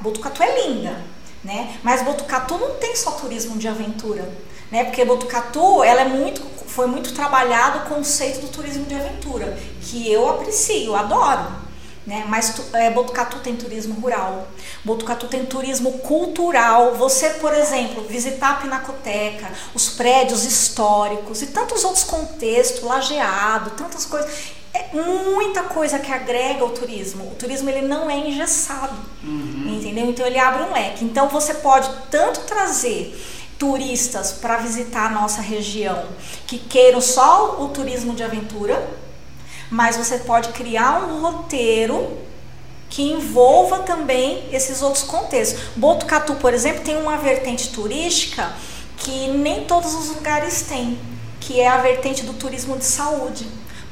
[0.00, 0.96] Botucatu é linda,
[1.44, 1.78] né?
[1.82, 4.28] Mas Botucatu não tem só turismo de aventura.
[4.70, 4.84] né?
[4.84, 10.10] Porque Botucatu, ela é muito, foi muito trabalhado o conceito do turismo de aventura, que
[10.10, 11.65] eu aprecio, adoro.
[12.06, 12.24] Né?
[12.28, 14.46] Mas é, Botucatu tem turismo rural,
[14.84, 16.94] Botucatu tem turismo cultural.
[16.94, 24.06] Você, por exemplo, visitar a Pinacoteca, os prédios históricos e tantos outros contextos, lajeado, tantas
[24.06, 24.54] coisas.
[24.72, 27.24] É muita coisa que agrega o turismo.
[27.32, 28.94] O turismo ele não é engessado,
[29.24, 29.74] uhum.
[29.74, 30.08] entendeu?
[30.08, 31.04] Então ele abre um leque.
[31.04, 33.18] Então você pode tanto trazer
[33.58, 36.04] turistas para visitar a nossa região
[36.46, 38.86] que queiram só o turismo de aventura,
[39.70, 42.18] mas você pode criar um roteiro
[42.88, 45.60] que envolva também esses outros contextos.
[45.76, 48.52] Botucatu, por exemplo, tem uma vertente turística
[48.96, 50.98] que nem todos os lugares têm,
[51.40, 53.46] que é a vertente do turismo de saúde.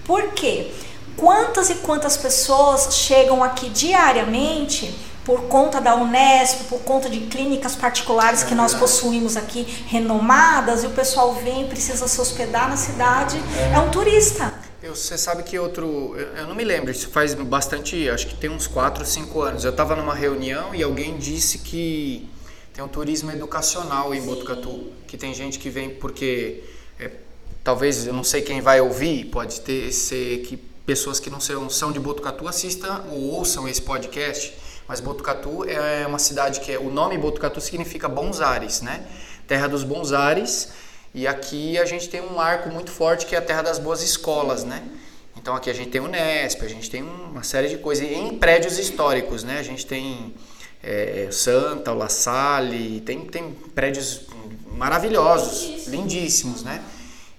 [0.05, 0.73] Por quê?
[1.17, 4.95] Quantas e quantas pessoas chegam aqui diariamente
[5.25, 10.87] por conta da Unesp, por conta de clínicas particulares que nós possuímos aqui, renomadas, e
[10.87, 13.43] o pessoal vem e precisa se hospedar na cidade,
[13.75, 14.53] é um turista.
[14.85, 16.15] Eu, você sabe que outro.
[16.15, 18.07] Eu, eu, não me lembro, isso faz bastante.
[18.11, 19.65] Acho que tem uns 4, 5 anos.
[19.65, 22.29] Eu estava numa reunião e alguém disse que
[22.75, 24.27] tem um turismo educacional em Sim.
[24.27, 24.93] Botucatu.
[25.07, 26.63] Que tem gente que vem porque.
[27.01, 27.11] É,
[27.65, 31.71] talvez, eu não sei quem vai ouvir, pode ter ser que pessoas que não são,
[31.71, 34.55] são de Botucatu assistam ou ouçam esse podcast.
[34.87, 39.07] Mas Botucatu é uma cidade que é, o nome Botucatu significa bons ares, né?
[39.49, 40.69] Terra dos bons ares
[41.15, 44.03] e aqui a gente tem um marco muito forte que é a terra das boas
[44.03, 44.83] escolas, né?
[45.37, 48.37] Então aqui a gente tem o Nesp, a gente tem uma série de coisas em
[48.37, 49.59] prédios históricos, né?
[49.59, 50.35] A gente tem
[50.83, 54.23] é, Santa, o La Salle, tem, tem prédios
[54.73, 56.83] maravilhosos, lindíssimos, né?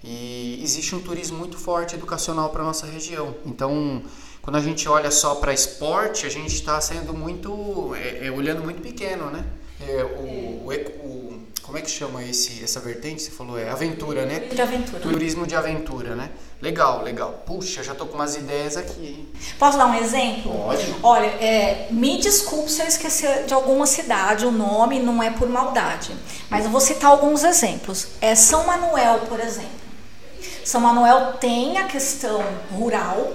[0.02, 3.34] E existe um turismo muito forte educacional para nossa região.
[3.44, 4.02] Então,
[4.40, 8.62] quando a gente olha só para esporte, a gente está sendo muito, é, é, olhando
[8.62, 9.44] muito pequeno, né?
[9.80, 10.70] É, o, o,
[11.04, 13.20] o como é que chama esse, essa vertente?
[13.20, 14.38] Você falou, é aventura, né?
[14.38, 15.00] De aventura.
[15.00, 16.30] Turismo de aventura, né?
[16.62, 17.42] Legal, legal.
[17.44, 19.28] Puxa, já tô com umas ideias aqui, hein?
[19.58, 20.52] Posso dar um exemplo?
[20.52, 20.94] Pode.
[21.02, 25.48] Olha, é, me desculpe se eu esquecer de alguma cidade, o nome não é por
[25.48, 26.14] maldade.
[26.48, 28.06] Mas eu vou citar alguns exemplos.
[28.20, 29.86] É São Manuel, por exemplo.
[30.64, 33.32] São Manuel tem a questão rural,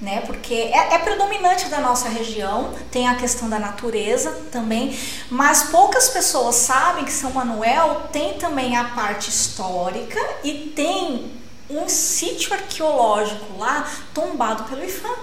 [0.00, 0.20] né?
[0.26, 4.98] Porque é, é, predominante da nossa região, tem a questão da natureza também,
[5.30, 11.32] mas poucas pessoas sabem que São Manuel tem também a parte histórica e tem
[11.68, 15.16] um sítio arqueológico lá tombado pelo IFAM.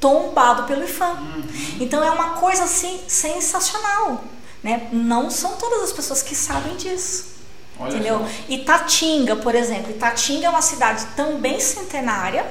[0.00, 1.12] Tombado pelo IFAM.
[1.12, 1.44] Uhum.
[1.80, 4.24] Então é uma coisa assim sensacional.
[4.62, 4.88] Né?
[4.92, 7.36] Não são todas as pessoas que sabem disso.
[7.78, 8.18] Olha entendeu?
[8.18, 8.26] Só.
[8.48, 9.90] Itatinga, por exemplo.
[9.90, 12.46] Itatinga é uma cidade também centenária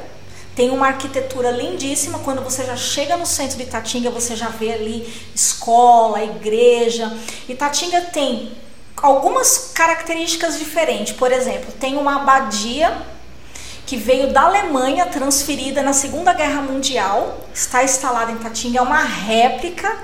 [0.56, 2.20] tem uma arquitetura lindíssima.
[2.20, 7.16] Quando você já chega no centro de Itatinga, você já vê ali escola, igreja.
[7.48, 8.52] Itatinga tem
[8.96, 11.14] algumas características diferentes.
[11.14, 12.96] Por exemplo, tem uma abadia
[13.86, 19.04] que veio da Alemanha, transferida na Segunda Guerra Mundial, está instalada em Itatinga, é uma
[19.04, 19.96] réplica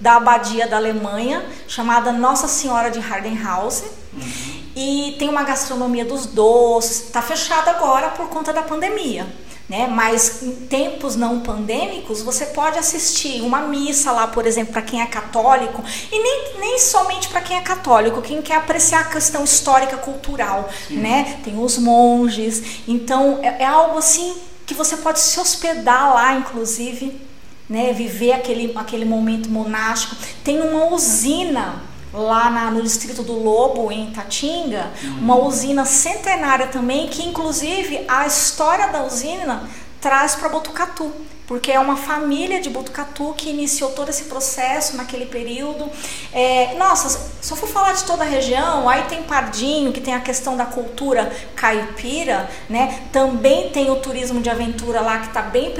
[0.00, 3.88] da abadia da Alemanha, chamada Nossa Senhora de Hardenhausen.
[4.14, 4.60] Uhum.
[4.74, 9.26] E tem uma gastronomia dos doces, está fechada agora por conta da pandemia.
[9.70, 9.86] Né?
[9.86, 15.00] Mas em tempos não pandêmicos, você pode assistir uma missa lá, por exemplo, para quem
[15.00, 19.44] é católico, e nem, nem somente para quem é católico, quem quer apreciar a questão
[19.44, 21.38] histórica, cultural, né?
[21.44, 24.34] Tem os monges, então é, é algo assim
[24.66, 27.20] que você pode se hospedar lá, inclusive,
[27.68, 27.92] né?
[27.92, 30.16] Viver aquele, aquele momento monástico.
[30.42, 31.80] Tem uma usina
[32.12, 35.18] lá na, no distrito do Lobo, em Tatinga, uhum.
[35.18, 39.68] uma usina centenária também, que inclusive a história da usina
[40.00, 41.12] traz para Botucatu,
[41.46, 45.90] porque é uma família de Botucatu que iniciou todo esse processo naquele período.
[46.32, 47.08] É, nossa,
[47.40, 50.56] se eu for falar de toda a região, aí tem Pardinho, que tem a questão
[50.56, 53.02] da cultura caipira, né?
[53.12, 55.74] Também tem o turismo de aventura lá, que está bem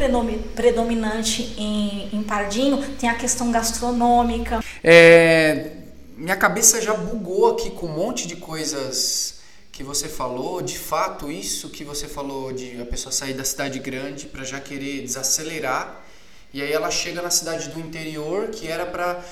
[0.54, 4.60] predominante em, em Pardinho, tem a questão gastronômica.
[4.84, 5.79] É
[6.20, 9.40] minha cabeça já bugou aqui com um monte de coisas
[9.72, 10.60] que você falou.
[10.60, 14.60] De fato, isso que você falou de a pessoa sair da cidade grande para já
[14.60, 16.04] querer desacelerar.
[16.52, 19.24] E aí ela chega na cidade do interior que era para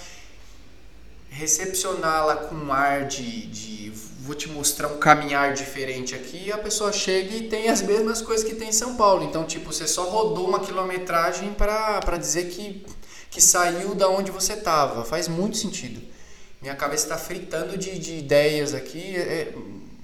[1.28, 6.56] recepcioná-la com um ar de, de vou te mostrar um caminhar diferente aqui e a
[6.56, 9.24] pessoa chega e tem as mesmas coisas que tem em São Paulo.
[9.24, 12.86] Então, tipo, você só rodou uma quilometragem para dizer que,
[13.30, 15.04] que saiu da onde você estava.
[15.04, 16.16] Faz muito sentido
[16.60, 19.16] minha cabeça está fritando de, de ideias aqui.
[19.16, 19.54] É,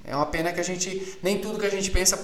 [0.07, 2.23] é uma pena que a gente, nem tudo que a gente pensa,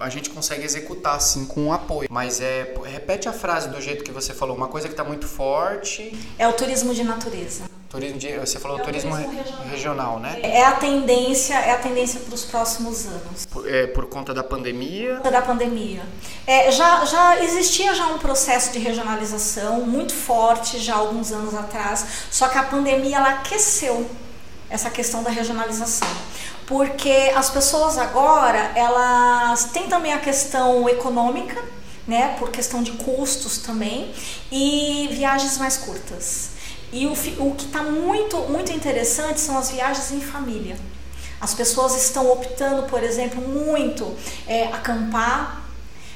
[0.00, 2.08] a gente consegue executar assim com um apoio.
[2.10, 5.26] Mas é, repete a frase do jeito que você falou, uma coisa que está muito
[5.26, 6.18] forte.
[6.38, 7.77] É o turismo de natureza.
[7.88, 9.66] Turismo de, você falou é turismo, turismo regional.
[9.70, 10.20] regional.
[10.20, 10.40] né?
[10.42, 13.46] É a tendência, é a tendência para os próximos anos.
[13.46, 15.20] Por, é, por conta da pandemia?
[15.20, 16.02] Da pandemia.
[16.46, 22.04] É, já, já existia já um processo de regionalização muito forte já alguns anos atrás,
[22.30, 24.06] só que a pandemia ela aqueceu
[24.68, 26.08] essa questão da regionalização.
[26.66, 31.58] Porque as pessoas agora, elas têm também a questão econômica,
[32.06, 34.14] né, por questão de custos também,
[34.52, 36.57] e viagens mais curtas.
[36.92, 40.76] E o, o que está muito, muito interessante são as viagens em família.
[41.40, 44.16] As pessoas estão optando, por exemplo, muito
[44.46, 45.62] é, acampar,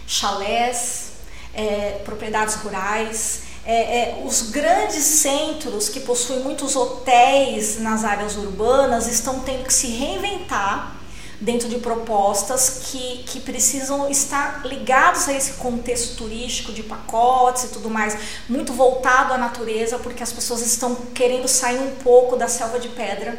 [0.06, 1.12] chalés,
[1.54, 3.42] é, propriedades rurais.
[3.64, 9.72] É, é, os grandes centros que possuem muitos hotéis nas áreas urbanas estão tendo que
[9.72, 10.96] se reinventar
[11.42, 17.68] dentro de propostas que, que precisam estar ligados a esse contexto turístico de pacotes e
[17.68, 18.16] tudo mais,
[18.48, 22.88] muito voltado à natureza, porque as pessoas estão querendo sair um pouco da selva de
[22.90, 23.36] pedra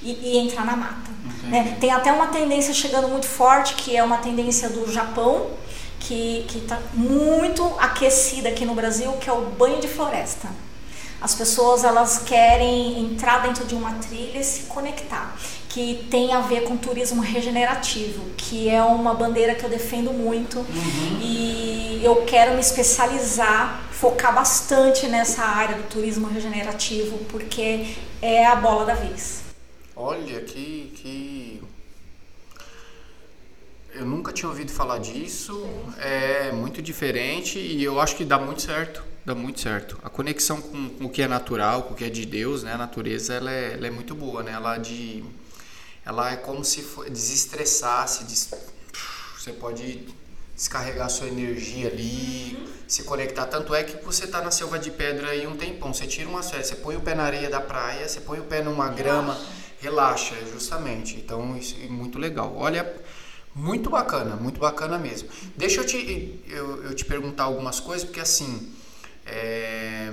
[0.00, 1.10] e, e entrar na mata.
[1.24, 1.50] Uhum.
[1.50, 1.76] Né?
[1.80, 5.50] Tem até uma tendência chegando muito forte, que é uma tendência do Japão,
[5.98, 10.48] que está muito aquecida aqui no Brasil, que é o banho de floresta.
[11.20, 15.36] As pessoas elas querem entrar dentro de uma trilha e se conectar
[15.70, 20.58] que tem a ver com turismo regenerativo, que é uma bandeira que eu defendo muito
[20.58, 21.20] uhum.
[21.22, 28.56] e eu quero me especializar, focar bastante nessa área do turismo regenerativo, porque é a
[28.56, 29.42] bola da vez.
[29.94, 31.62] Olha que, que...
[33.94, 35.68] eu nunca tinha ouvido falar disso,
[35.98, 39.98] é muito diferente e eu acho que dá muito certo dá muito certo.
[40.02, 42.72] A conexão com, com, o que é natural, com o que é de Deus, né?
[42.72, 44.52] A natureza ela é, ela é muito boa, né?
[44.52, 45.22] Ela de
[46.10, 48.50] ela é como se desestressasse, des...
[49.38, 50.08] você pode
[50.56, 52.72] descarregar sua energia ali, uhum.
[52.88, 53.46] se conectar.
[53.46, 56.42] Tanto é que você está na selva de pedra aí um tempão, você tira uma
[56.42, 59.38] férias, você põe o pé na areia da praia, você põe o pé numa grama,
[59.80, 61.14] relaxa, justamente.
[61.14, 62.56] Então isso é muito legal.
[62.56, 62.92] Olha,
[63.54, 65.28] muito bacana, muito bacana mesmo.
[65.56, 68.68] Deixa eu te, eu, eu te perguntar algumas coisas, porque assim.
[69.24, 70.12] É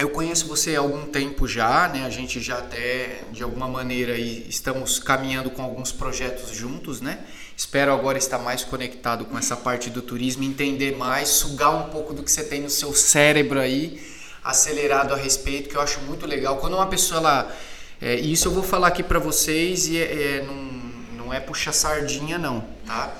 [0.00, 2.06] eu conheço você há algum tempo já, né?
[2.06, 7.18] A gente já até de alguma maneira estamos caminhando com alguns projetos juntos, né?
[7.54, 12.14] Espero agora estar mais conectado com essa parte do turismo, entender mais, sugar um pouco
[12.14, 14.02] do que você tem no seu cérebro aí,
[14.42, 16.56] acelerado a respeito, que eu acho muito legal.
[16.56, 17.56] Quando uma pessoa ela,
[18.00, 21.72] é, isso eu vou falar aqui para vocês e é, é, não, não é puxar
[21.72, 23.14] sardinha não, tá?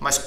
[0.00, 0.18] Mas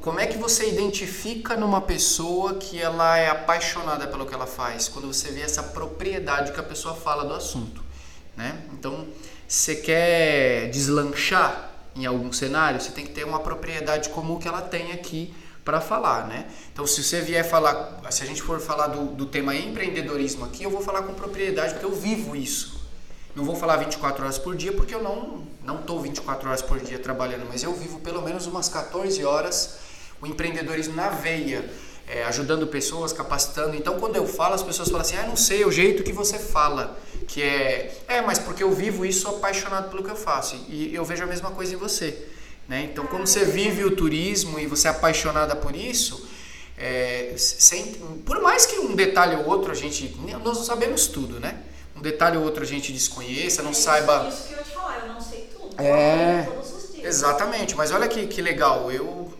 [0.00, 4.88] como é que você identifica numa pessoa que ela é apaixonada pelo que ela faz?
[4.88, 7.84] Quando você vê essa propriedade que a pessoa fala do assunto,
[8.34, 8.62] né?
[8.72, 9.06] Então,
[9.46, 14.62] você quer deslanchar em algum cenário, você tem que ter uma propriedade comum que ela
[14.62, 16.46] tem aqui para falar, né?
[16.72, 20.62] Então, se você vier falar, se a gente for falar do, do tema empreendedorismo aqui,
[20.62, 22.80] eu vou falar com propriedade porque eu vivo isso.
[23.36, 26.80] Não vou falar 24 horas por dia porque eu não não estou 24 horas por
[26.80, 29.78] dia trabalhando, mas eu vivo pelo menos umas 14 horas
[30.20, 31.64] o empreendedorismo na veia,
[32.06, 33.74] é, ajudando pessoas, capacitando.
[33.76, 36.12] Então, quando eu falo, as pessoas falam assim: "Ah, não sei, é o jeito que
[36.12, 40.16] você fala", que é, é, mas porque eu vivo isso, sou apaixonado pelo que eu
[40.16, 40.56] faço.
[40.68, 42.26] E eu vejo a mesma coisa em você,
[42.68, 42.88] né?
[42.90, 46.28] Então, quando você vive o turismo e você é apaixonada por isso,
[46.76, 47.94] é, sem,
[48.26, 50.14] por mais que um detalhe ou outro a gente,
[50.44, 51.62] nós não sabemos tudo, né?
[52.00, 54.26] um detalhe ou outro a gente desconheça, não saiba.
[54.26, 55.69] Isso que eu te falar, eu não sei tudo.
[55.86, 56.48] É.
[57.02, 59.32] Exatamente, mas olha que, que legal, eu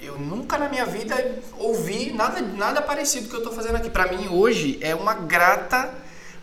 [0.00, 1.14] eu nunca na minha vida
[1.58, 3.88] ouvi nada, nada parecido que eu estou fazendo aqui.
[3.88, 5.94] Para mim hoje é uma grata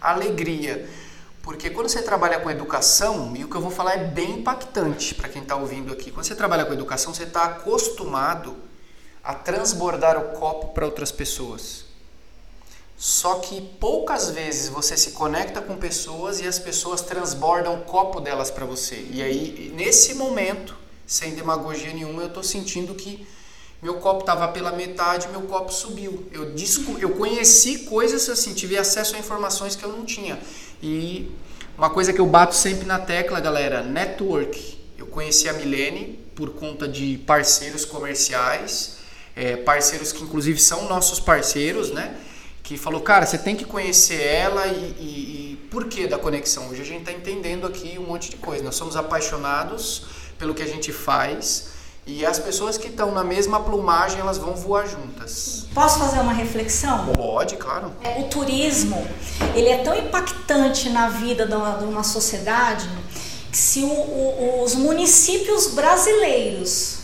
[0.02, 0.90] alegria,
[1.44, 5.14] porque quando você trabalha com educação, e o que eu vou falar é bem impactante
[5.14, 8.56] para quem está ouvindo aqui, quando você trabalha com educação, você está acostumado
[9.24, 11.86] a transbordar o copo para outras pessoas.
[13.02, 18.22] Só que poucas vezes você se conecta com pessoas e as pessoas transbordam o copo
[18.22, 19.08] delas para você.
[19.10, 20.78] E aí, nesse momento,
[21.08, 23.26] sem demagogia nenhuma, eu estou sentindo que
[23.82, 26.28] meu copo estava pela metade, meu copo subiu.
[26.32, 30.40] Eu, disco, eu conheci coisas assim, tive acesso a informações que eu não tinha.
[30.80, 31.32] E
[31.76, 34.80] uma coisa que eu bato sempre na tecla, galera, network.
[34.96, 38.98] Eu conheci a Milene por conta de parceiros comerciais,
[39.36, 42.16] é, parceiros que inclusive são nossos parceiros, né?
[42.72, 46.70] Que falou, cara, você tem que conhecer ela e, e, e por que da conexão?
[46.70, 48.64] Hoje a gente está entendendo aqui um monte de coisa.
[48.64, 50.06] Nós somos apaixonados
[50.40, 51.72] pelo que a gente faz
[52.08, 55.66] e as pessoas que estão na mesma plumagem elas vão voar juntas.
[55.74, 57.08] Posso fazer uma reflexão?
[57.08, 57.94] Pode, claro.
[58.20, 59.06] O turismo
[59.54, 62.90] ele é tão impactante na vida de uma, de uma sociedade
[63.52, 67.01] que se o, o, os municípios brasileiros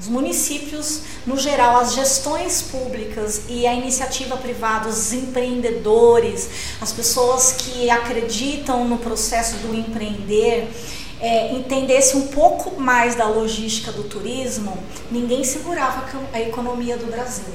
[0.00, 6.48] Os municípios, no geral, as gestões públicas e a iniciativa privada, os empreendedores,
[6.80, 10.70] as pessoas que acreditam no processo do empreender,
[11.20, 17.52] é, entendesse um pouco mais da logística do turismo, ninguém segurava a economia do Brasil.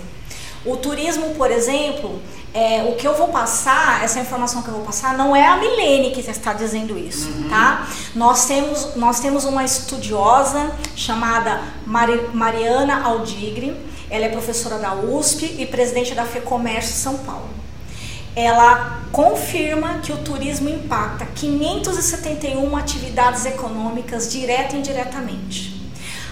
[0.66, 2.20] O turismo, por exemplo,
[2.54, 5.58] é, o que eu vou passar, essa informação que eu vou passar, não é a
[5.58, 7.50] Milene que está dizendo isso, uhum.
[7.50, 7.88] tá?
[8.16, 13.76] Nós temos, nós temos uma estudiosa chamada Mari, Mariana Aldigre,
[14.10, 17.50] ela é professora da USP e presidente da FEComércio São Paulo.
[18.36, 25.92] Ela confirma que o turismo impacta 571 atividades econômicas direta e indiretamente.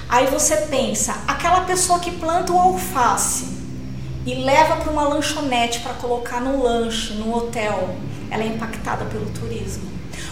[0.09, 3.62] Aí você pensa, aquela pessoa que planta o alface,
[4.25, 7.95] e leva para uma lanchonete para colocar no lanche, no hotel,
[8.31, 9.91] ela é impactada pelo turismo.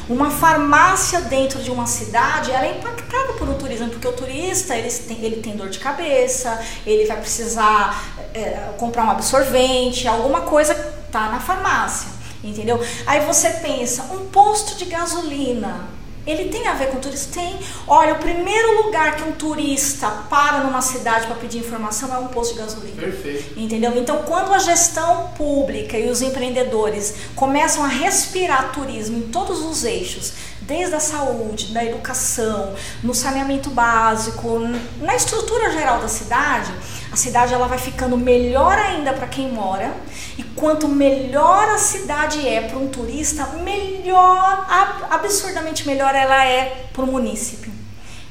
[0.10, 4.76] Uma farmácia dentro de uma cidade, ela é impactada por um turismo, porque o turista
[4.76, 10.42] ele tem, ele tem dor de cabeça, ele vai precisar é, comprar um absorvente, alguma
[10.42, 10.74] coisa
[11.12, 12.10] tá na farmácia,
[12.44, 12.80] entendeu?
[13.06, 15.88] Aí você pensa, um posto de gasolina,
[16.26, 17.34] ele tem a ver com turismo?
[17.34, 17.60] Tem.
[17.88, 22.28] Olha, o primeiro lugar que um turista para numa cidade para pedir informação é um
[22.28, 23.02] posto de gasolina.
[23.02, 23.60] Perfeito.
[23.60, 23.98] Entendeu?
[23.98, 29.84] Então, quando a gestão pública e os empreendedores começam a respirar turismo em todos os
[29.84, 34.60] eixos, desde a saúde, da educação, no saneamento básico,
[35.00, 36.72] na estrutura geral da cidade,
[37.12, 39.94] a cidade ela vai ficando melhor ainda para quem mora.
[40.38, 44.66] E quanto melhor a cidade é para um turista, melhor,
[45.10, 47.71] absurdamente melhor ela é para o município.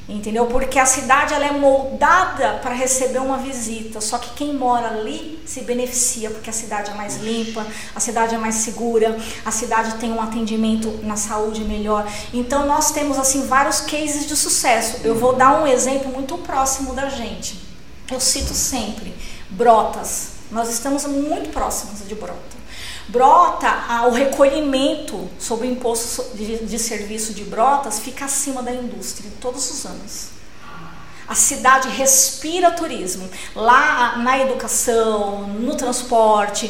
[0.09, 0.45] Entendeu?
[0.47, 5.41] Porque a cidade ela é moldada para receber uma visita, só que quem mora ali
[5.45, 9.95] se beneficia porque a cidade é mais limpa, a cidade é mais segura, a cidade
[9.95, 12.05] tem um atendimento na saúde melhor.
[12.33, 14.97] Então nós temos assim vários cases de sucesso.
[15.03, 17.59] Eu vou dar um exemplo muito próximo da gente.
[18.11, 19.13] Eu cito sempre
[19.49, 20.31] Brotas.
[20.49, 22.60] Nós estamos muito próximos de Brota.
[23.07, 29.69] Brota, o recolhimento sobre o imposto de, serviço de Brotas fica acima da indústria todos
[29.69, 30.29] os anos.
[31.27, 33.29] A cidade respira turismo.
[33.55, 36.69] Lá na educação, no transporte,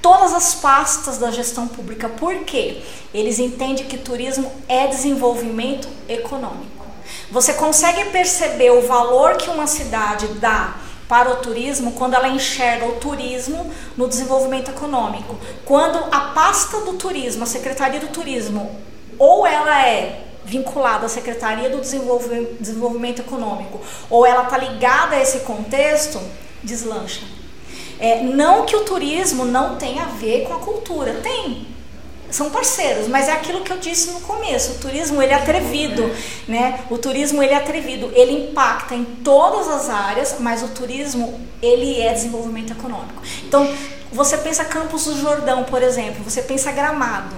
[0.00, 2.08] todas as pastas da gestão pública.
[2.08, 2.82] Por quê?
[3.12, 6.86] Eles entendem que turismo é desenvolvimento econômico.
[7.30, 10.76] Você consegue perceber o valor que uma cidade dá
[11.08, 15.36] para o turismo quando ela enxerga o turismo no desenvolvimento econômico.
[15.64, 18.78] Quando a pasta do turismo, a Secretaria do Turismo,
[19.18, 25.40] ou ela é vinculada à Secretaria do Desenvolvimento Econômico, ou ela está ligada a esse
[25.40, 26.20] contexto,
[26.62, 27.22] deslancha.
[28.00, 31.66] É, não que o turismo não tenha a ver com a cultura, tem,
[32.30, 36.10] são parceiros, mas é aquilo que eu disse no começo, o turismo ele é atrevido,
[36.46, 36.80] né?
[36.90, 42.00] O turismo ele é atrevido, ele impacta em todas as áreas, mas o turismo ele
[42.00, 43.22] é desenvolvimento econômico.
[43.44, 43.68] Então,
[44.12, 47.34] você pensa Campos do Jordão, por exemplo, você pensa Gramado,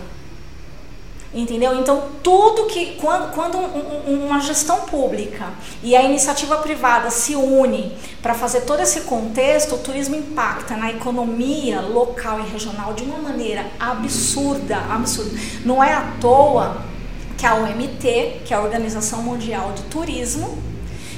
[1.33, 1.79] Entendeu?
[1.79, 2.97] Então, tudo que.
[2.97, 5.49] Quando, quando um, uma gestão pública
[5.81, 10.91] e a iniciativa privada se une para fazer todo esse contexto, o turismo impacta na
[10.91, 14.79] economia local e regional de uma maneira absurda.
[14.91, 15.31] absurda.
[15.65, 16.83] Não é à toa
[17.39, 20.61] que a OMT, que é a Organização Mundial de Turismo,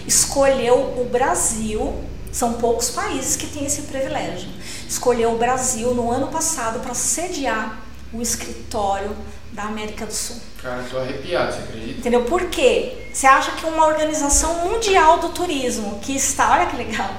[0.07, 1.95] escolheu o Brasil.
[2.31, 4.49] São poucos países que têm esse privilégio.
[4.87, 7.79] Escolheu o Brasil no ano passado para sediar
[8.13, 9.17] o escritório
[9.53, 10.41] da América do Sul.
[10.61, 11.99] Cara, tô arrepiado, você acredita?
[11.99, 12.25] Entendeu?
[12.25, 13.09] Por quê?
[13.13, 17.11] Você acha que uma organização mundial do turismo, que está, olha que legal,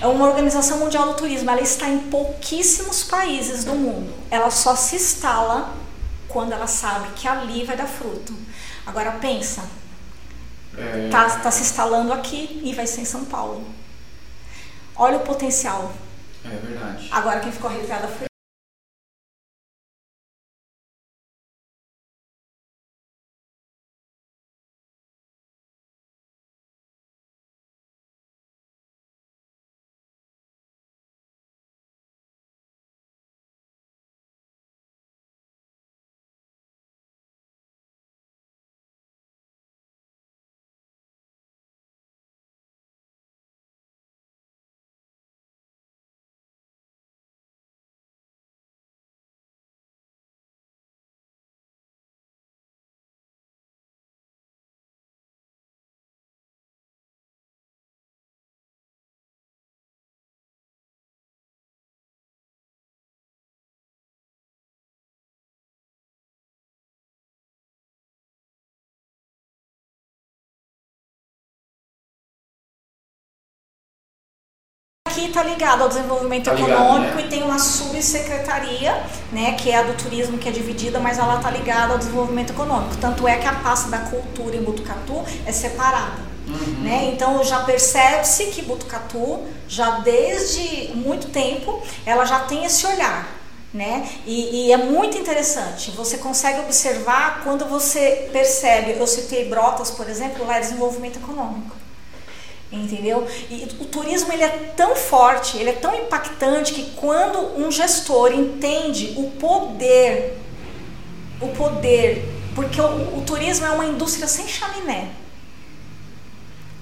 [0.00, 4.12] é uma organização mundial do turismo, ela está em pouquíssimos países do mundo.
[4.30, 5.74] Ela só se instala
[6.28, 8.34] quando ela sabe que ali vai dar fruto.
[8.86, 9.64] Agora pensa,
[10.76, 11.08] é...
[11.10, 13.64] tá, tá se instalando aqui e vai ser em São Paulo.
[14.94, 15.92] Olha o potencial.
[16.44, 17.08] É verdade.
[17.10, 18.27] Agora quem ficou arrepiada foi
[75.18, 77.22] aqui está ligado ao desenvolvimento Tá ligado, econômico né?
[77.22, 79.02] e tem uma subsecretaria,
[79.32, 82.52] né, que é a do turismo, que é dividida, mas ela está ligada ao desenvolvimento
[82.52, 82.96] econômico.
[83.00, 86.28] Tanto é que a pasta da cultura em Botucatu é separada.
[86.46, 86.82] Uhum.
[86.82, 87.10] Né?
[87.12, 93.36] Então já percebe-se que Botucatu, já desde muito tempo, ela já tem esse olhar.
[93.74, 94.08] Né?
[94.24, 95.90] E, e é muito interessante.
[95.90, 98.92] Você consegue observar quando você percebe.
[98.98, 101.76] Eu citei Brotas, por exemplo, lá é desenvolvimento econômico.
[102.70, 103.26] Entendeu?
[103.50, 108.30] E o turismo ele é tão forte, ele é tão impactante que quando um gestor
[108.32, 110.36] entende o poder,
[111.40, 115.08] o poder, porque o, o turismo é uma indústria sem chaminé.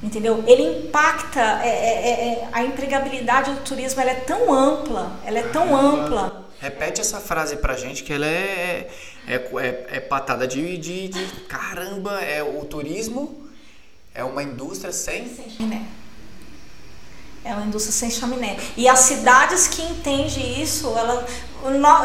[0.03, 0.43] Entendeu?
[0.45, 5.43] Ele impacta, é, é, é, a empregabilidade do turismo ela é tão ampla, ela é
[5.45, 6.49] tão ampla.
[6.61, 8.89] Repete essa frase pra gente que ela é,
[9.29, 13.46] é, é, é patada de, de, de caramba, é o turismo
[14.17, 15.83] é uma indústria sem Sem chaminé.
[17.45, 18.57] É uma indústria sem chaminé.
[18.77, 21.25] E as cidades que entendem isso, ela,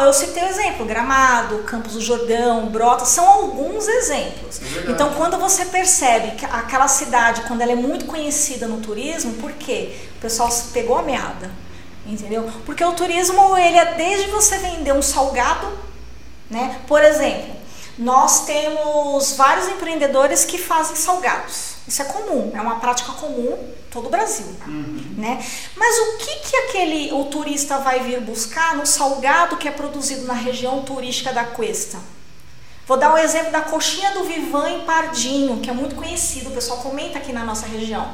[0.06, 4.62] eu citei o exemplo, Gramado, Campos do Jordão, Brotas, são alguns exemplos.
[4.62, 4.92] É.
[4.92, 9.54] Então, quando você percebe que aquela cidade, quando ela é muito conhecida no turismo, por
[9.54, 9.96] quê?
[10.18, 11.50] O pessoal pegou a meada,
[12.06, 12.48] entendeu?
[12.64, 15.68] Porque o turismo, ele é desde você vender um salgado,
[16.52, 16.82] né?
[16.88, 17.61] Por exemplo,
[18.02, 21.76] nós temos vários empreendedores que fazem salgados.
[21.88, 24.48] Isso é comum, é uma prática comum em todo o Brasil,
[25.18, 25.46] né?
[25.76, 30.26] Mas o que que aquele o turista vai vir buscar no salgado que é produzido
[30.26, 32.00] na região turística da Cuesta?
[32.88, 36.54] Vou dar um exemplo da coxinha do Vivan em Pardinho, que é muito conhecido, o
[36.54, 38.10] pessoal comenta aqui na nossa região.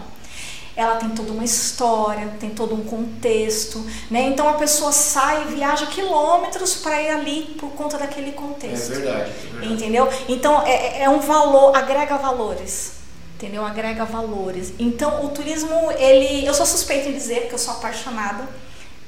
[0.78, 4.22] Ela tem toda uma história, tem todo um contexto, né?
[4.28, 8.90] Então a pessoa sai e viaja quilômetros para ir ali por conta daquele contexto.
[8.92, 9.32] verdade.
[9.64, 10.08] Entendeu?
[10.30, 12.92] Então é, é um valor, agrega valores.
[13.36, 13.66] Entendeu?
[13.66, 14.72] Agrega valores.
[14.80, 16.46] Então o turismo, ele.
[16.46, 18.48] Eu sou suspeita em dizer, porque eu sou apaixonada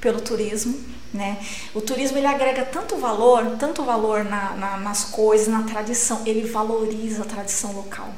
[0.02, 0.76] pelo turismo.
[1.14, 1.38] Né?
[1.74, 6.48] O turismo ele agrega tanto valor, tanto valor na, na- nas coisas, na tradição, ele
[6.48, 8.10] valoriza a tradição local.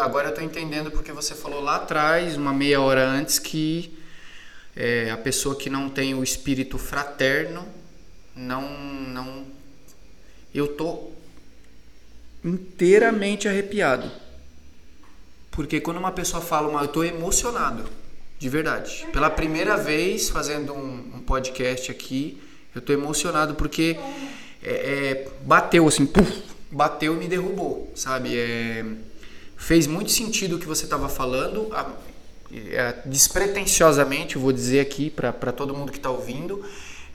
[0.00, 3.96] Agora eu tô entendendo porque você falou lá atrás, uma meia hora antes, que
[4.74, 7.66] é, a pessoa que não tem o espírito fraterno
[8.34, 8.62] não.
[8.62, 9.44] não
[10.54, 11.10] eu tô
[12.44, 14.10] inteiramente arrepiado.
[15.50, 17.84] Porque quando uma pessoa fala, uma, eu tô emocionado,
[18.38, 19.06] de verdade.
[19.12, 22.40] Pela primeira vez fazendo um, um podcast aqui,
[22.74, 23.96] eu tô emocionado porque
[24.62, 28.36] é, é, bateu assim, puf, bateu e me derrubou, sabe?
[28.36, 28.84] É,
[29.64, 31.90] fez muito sentido o que você estava falando, a-
[32.52, 36.62] é, despretensiosamente, vou dizer aqui para todo mundo que está ouvindo.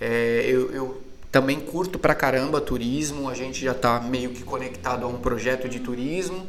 [0.01, 5.05] É, eu, eu também curto pra caramba turismo, a gente já está meio que conectado
[5.05, 6.47] a um projeto de turismo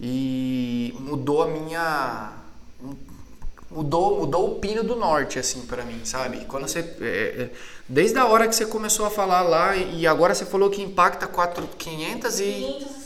[0.00, 2.32] e mudou a minha
[3.70, 7.50] mudou mudou o pino do norte assim para mim sabe quando você é, é,
[7.88, 11.26] desde a hora que você começou a falar lá e agora você falou que impacta
[11.26, 12.97] 4 500 e 571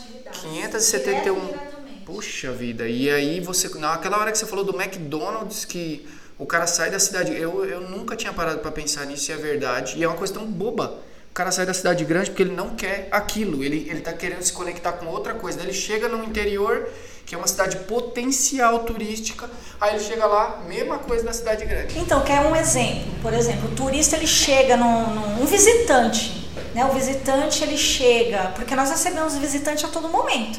[0.00, 0.40] atividades.
[0.40, 1.70] 571
[2.04, 6.66] puxa vida e aí você naquela hora que você falou do McDonald's que o cara
[6.66, 10.02] sai da cidade eu, eu nunca tinha parado para pensar nisso e é verdade e
[10.02, 13.06] é uma coisa tão boba o cara sai da cidade grande porque ele não quer
[13.12, 15.58] aquilo, ele, ele tá querendo se conectar com outra coisa.
[15.58, 16.88] Daí ele chega no interior,
[17.30, 19.48] que é uma cidade potencial turística,
[19.80, 21.96] aí ele chega lá, mesma coisa na cidade grande.
[21.96, 23.12] Então, quer um exemplo?
[23.22, 26.84] Por exemplo, o turista ele chega num, num- um visitante, né?
[26.86, 30.58] O visitante ele chega, porque nós recebemos visitante a todo momento,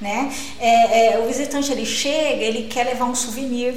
[0.00, 0.32] né?
[0.58, 3.74] É, é, o visitante ele chega, ele quer levar um souvenir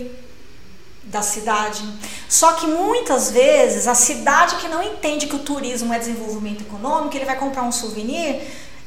[1.03, 1.83] da cidade.
[2.29, 7.13] Só que muitas vezes a cidade que não entende que o turismo é desenvolvimento econômico,
[7.17, 8.39] ele vai comprar um souvenir,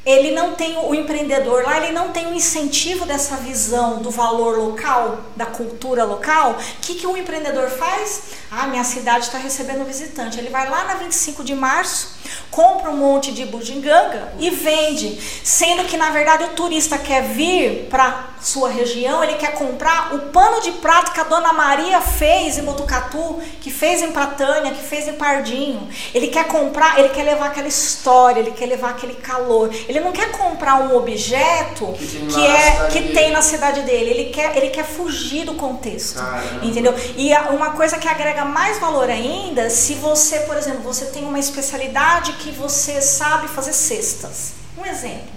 [0.05, 4.59] ele não tem o empreendedor lá, ele não tem o incentivo dessa visão do valor
[4.59, 6.51] local, da cultura local.
[6.51, 8.35] O que, que o empreendedor faz?
[8.51, 10.37] Ah, minha cidade está recebendo visitante.
[10.37, 12.15] Ele vai lá na 25 de março,
[12.51, 17.87] compra um monte de bugiganga e vende, sendo que na verdade o turista quer vir
[17.89, 22.57] para sua região, ele quer comprar o pano de prato que a dona Maria fez
[22.57, 25.89] em Botucatu, que fez em Pratânia, que fez em Pardinho.
[26.13, 29.73] Ele quer comprar, ele quer levar aquela história, ele quer levar aquele calor.
[29.89, 33.13] Ele não quer comprar um objeto Que tem que é cidade que dele.
[33.13, 34.09] tem na cidade dele.
[34.11, 36.19] Ele quer, ele quer fugir do contexto.
[36.19, 36.65] Caramba.
[36.65, 36.93] Entendeu?
[37.17, 41.39] E uma coisa que agrega mais valor ainda, se você, por exemplo, você tem uma
[41.39, 44.53] especialidade que você sabe fazer cestas.
[44.77, 45.35] Um exemplo.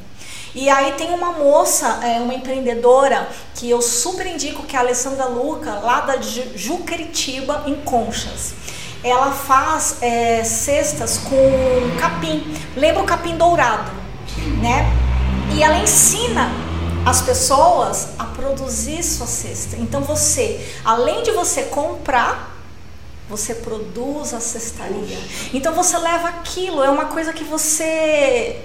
[0.55, 4.83] E aí tem uma moça, é, uma empreendedora, que eu super indico, que é a
[4.83, 8.55] Alessandra Luca, lá da Ju- Juqueritiba, em Conchas.
[9.05, 12.43] Ela faz é, cestas com capim.
[12.77, 13.91] Lembra o capim dourado,
[14.61, 14.91] né?
[15.55, 16.51] E ela ensina
[17.07, 19.77] as pessoas a produzir sua cesta.
[19.77, 22.58] Então você, além de você comprar,
[23.29, 25.19] você produz a cestaria.
[25.53, 28.61] Então você leva aquilo, é uma coisa que você.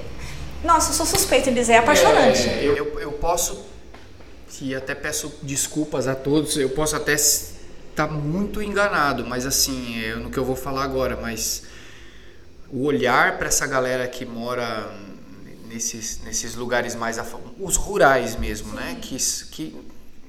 [0.64, 2.48] Nossa, eu sou suspeita em dizer, é apaixonante.
[2.48, 3.66] É, eu, eu posso,
[4.62, 7.54] e até peço desculpas a todos, eu posso até estar
[7.96, 11.64] tá muito enganado, mas assim, eu, no que eu vou falar agora, mas
[12.70, 14.90] o olhar para essa galera que mora
[15.68, 17.20] nesses, nesses lugares mais
[17.60, 18.98] os rurais mesmo, né?
[19.02, 19.18] Que,
[19.52, 19.76] que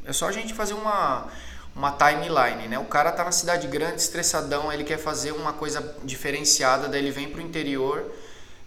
[0.05, 1.29] é só a gente fazer uma
[1.75, 2.79] uma timeline, né?
[2.79, 7.11] O cara tá na cidade grande, estressadão, ele quer fazer uma coisa diferenciada, daí ele
[7.11, 8.13] vem pro interior.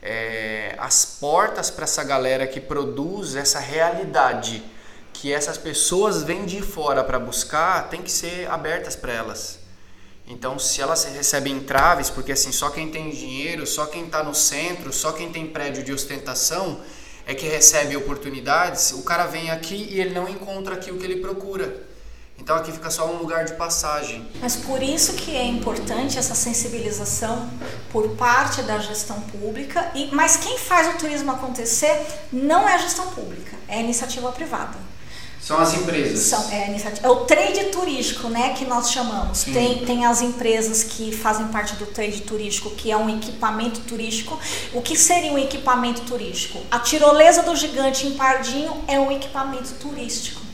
[0.01, 4.63] É, as portas para essa galera que produz essa realidade
[5.19, 9.59] que essas pessoas vêm de fora para buscar, tem que ser abertas para elas.
[10.27, 14.35] Então, se elas recebem entraves, porque assim, só quem tem dinheiro, só quem está no
[14.35, 16.81] centro, só quem tem prédio de ostentação
[17.25, 21.05] é que recebe oportunidades, o cara vem aqui e ele não encontra aqui o que
[21.05, 21.86] ele procura.
[22.39, 24.25] Então aqui fica só um lugar de passagem.
[24.39, 27.49] Mas por isso que é importante essa sensibilização
[27.91, 29.91] por parte da gestão pública.
[29.93, 31.99] E, mas quem faz o turismo acontecer
[32.31, 34.87] não é a gestão pública, é a iniciativa privada.
[35.47, 36.19] São as empresas.
[36.19, 39.43] São, é, é, o trade turístico, né, que nós chamamos.
[39.43, 44.37] Tem, tem as empresas que fazem parte do trade turístico, que é um equipamento turístico.
[44.73, 46.59] O que seria um equipamento turístico?
[46.69, 50.46] A tirolesa do gigante em Pardinho é um equipamento turístico.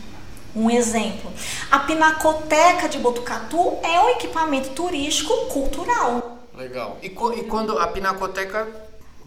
[0.55, 1.31] Um exemplo.
[1.71, 6.39] A Pinacoteca de Botucatu é um equipamento turístico cultural.
[6.55, 6.97] Legal.
[7.01, 8.67] E, e quando a Pinacoteca,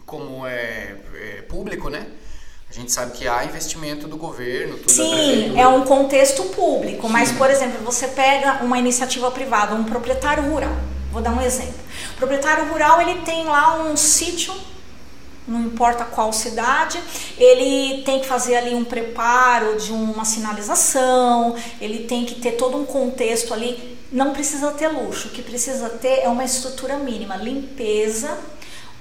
[0.05, 2.07] como é, é, público, né?
[2.69, 7.31] A gente sabe que há investimento do governo, tudo Sim, é um contexto público, mas,
[7.31, 10.75] por exemplo, você pega uma iniciativa privada, um proprietário rural.
[11.11, 11.79] Vou dar um exemplo.
[12.13, 14.53] O proprietário rural, ele tem lá um sítio
[15.47, 16.99] não importa qual cidade,
[17.37, 22.77] ele tem que fazer ali um preparo de uma sinalização, ele tem que ter todo
[22.77, 23.97] um contexto ali.
[24.11, 28.37] Não precisa ter luxo, o que precisa ter é uma estrutura mínima, limpeza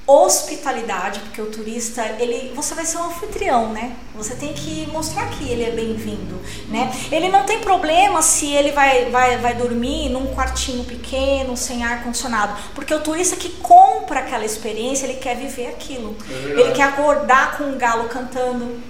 [0.07, 3.97] hospitalidade, porque o turista, ele, você vai ser um anfitrião, né?
[4.15, 6.93] Você tem que mostrar que ele é bem-vindo, né?
[7.11, 12.05] Ele não tem problema se ele vai, vai, vai dormir num quartinho pequeno, sem ar
[12.05, 16.17] condicionado, porque o turista que compra aquela experiência, ele quer viver aquilo.
[16.31, 18.81] É ele quer acordar com um galo cantando,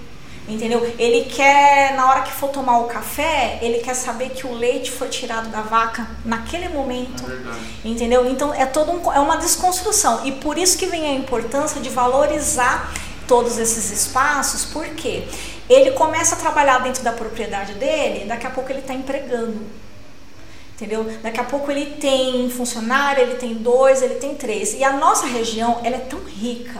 [0.47, 0.95] Entendeu?
[0.97, 4.89] Ele quer, na hora que for tomar o café, ele quer saber que o leite
[4.89, 7.25] foi tirado da vaca naquele momento.
[7.29, 8.25] É entendeu?
[8.29, 10.25] Então é todo um, é uma desconstrução.
[10.25, 12.93] E por isso que vem a importância de valorizar
[13.27, 15.27] todos esses espaços, porque
[15.69, 19.59] ele começa a trabalhar dentro da propriedade dele, daqui a pouco ele está empregando.
[20.75, 21.11] Entendeu?
[21.21, 24.75] Daqui a pouco ele tem funcionário, ele tem dois, ele tem três.
[24.75, 26.79] E a nossa região, ela é tão rica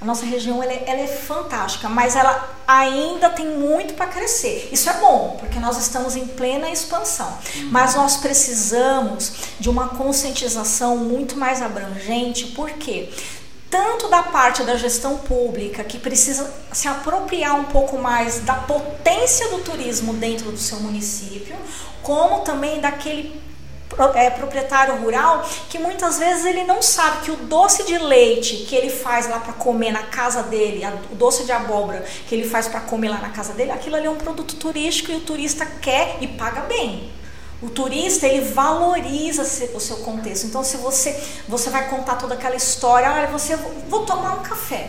[0.00, 4.70] a nossa região ela é, ela é fantástica, mas ela ainda tem muito para crescer.
[4.72, 7.36] Isso é bom, porque nós estamos em plena expansão.
[7.70, 13.10] Mas nós precisamos de uma conscientização muito mais abrangente, porque
[13.68, 19.48] tanto da parte da gestão pública, que precisa se apropriar um pouco mais da potência
[19.50, 21.54] do turismo dentro do seu município,
[22.02, 23.40] como também daquele
[24.14, 28.74] é, proprietário rural que muitas vezes ele não sabe que o doce de leite que
[28.74, 32.68] ele faz lá para comer na casa dele, o doce de abóbora que ele faz
[32.68, 35.66] para comer lá na casa dele, aquilo ali é um produto turístico e o turista
[35.66, 37.10] quer e paga bem.
[37.62, 39.42] O turista ele valoriza
[39.74, 40.46] o seu contexto.
[40.46, 41.14] Então, se você
[41.46, 43.54] você vai contar toda aquela história, olha, você
[43.86, 44.88] vou tomar um café.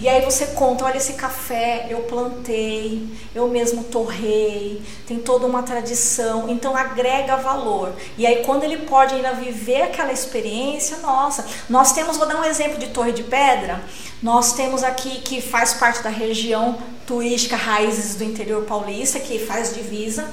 [0.00, 5.62] E aí você conta, olha esse café, eu plantei, eu mesmo torrei, tem toda uma
[5.62, 7.92] tradição, então agrega valor.
[8.16, 12.44] E aí quando ele pode ainda viver aquela experiência, nossa, nós temos, vou dar um
[12.44, 13.82] exemplo de Torre de Pedra,
[14.22, 19.74] nós temos aqui que faz parte da região turística Raízes do Interior Paulista, que faz
[19.74, 20.32] divisa.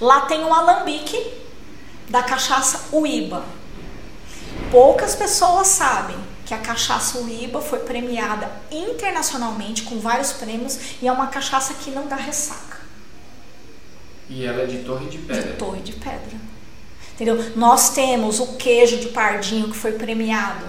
[0.00, 1.30] Lá tem um alambique
[2.08, 3.44] da cachaça Uíba.
[4.70, 11.12] Poucas pessoas sabem que a cachaça Uíba foi premiada internacionalmente com vários prêmios e é
[11.12, 12.78] uma cachaça que não dá ressaca.
[14.30, 15.42] E ela é de Torre de Pedra.
[15.42, 16.40] De Torre de Pedra.
[17.12, 17.52] Entendeu?
[17.54, 20.64] Nós temos o queijo de pardinho que foi premiado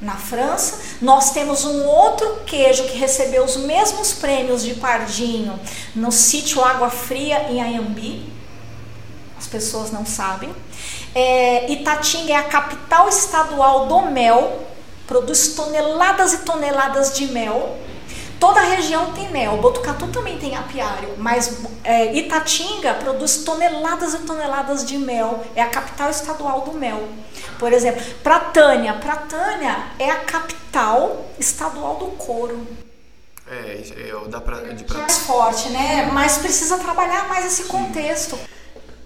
[0.00, 0.96] na França.
[1.02, 5.60] Nós temos um outro queijo que recebeu os mesmos prêmios de pardinho
[5.94, 8.32] no sítio Água Fria em Ayambi.
[9.36, 10.54] As pessoas não sabem.
[11.14, 14.67] É, Itatinga é a capital estadual do mel
[15.08, 17.76] produz toneladas e toneladas de mel.
[18.38, 24.18] Toda a região tem mel, Botucatu também tem apiário, mas é, Itatinga produz toneladas e
[24.18, 27.08] toneladas de mel, é a capital estadual do mel.
[27.58, 32.64] Por exemplo, Pratânia, Pratânia é a capital estadual do couro.
[33.50, 36.08] É, é o da pra, de Mais forte, né?
[36.12, 38.38] Mas precisa trabalhar mais esse contexto.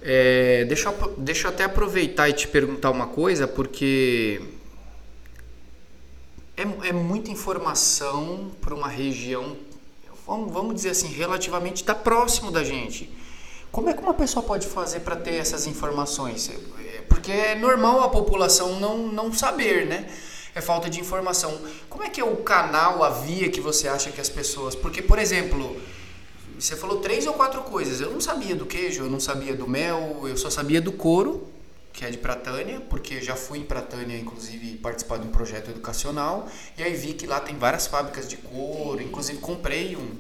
[0.03, 4.43] É, deixa, eu, deixa eu até aproveitar e te perguntar uma coisa, porque
[6.57, 9.57] é, é muita informação para uma região,
[10.27, 13.11] vamos, vamos dizer assim, relativamente está próximo da gente.
[13.71, 16.51] Como é que uma pessoa pode fazer para ter essas informações?
[16.51, 20.11] É, porque é normal a população não, não saber, né?
[20.55, 21.59] É falta de informação.
[21.89, 24.75] Como é que é o canal, a via que você acha que as pessoas.
[24.75, 25.81] Porque, por exemplo,
[26.59, 28.03] você falou três ou quatro coisas.
[28.03, 31.52] Eu não sabia do queijo, eu não sabia do mel, eu só sabia do couro
[31.93, 36.49] que é de Pratânia, porque já fui em Pratânia, inclusive, participar de um projeto educacional,
[36.76, 40.16] e aí vi que lá tem várias fábricas de couro, inclusive comprei um,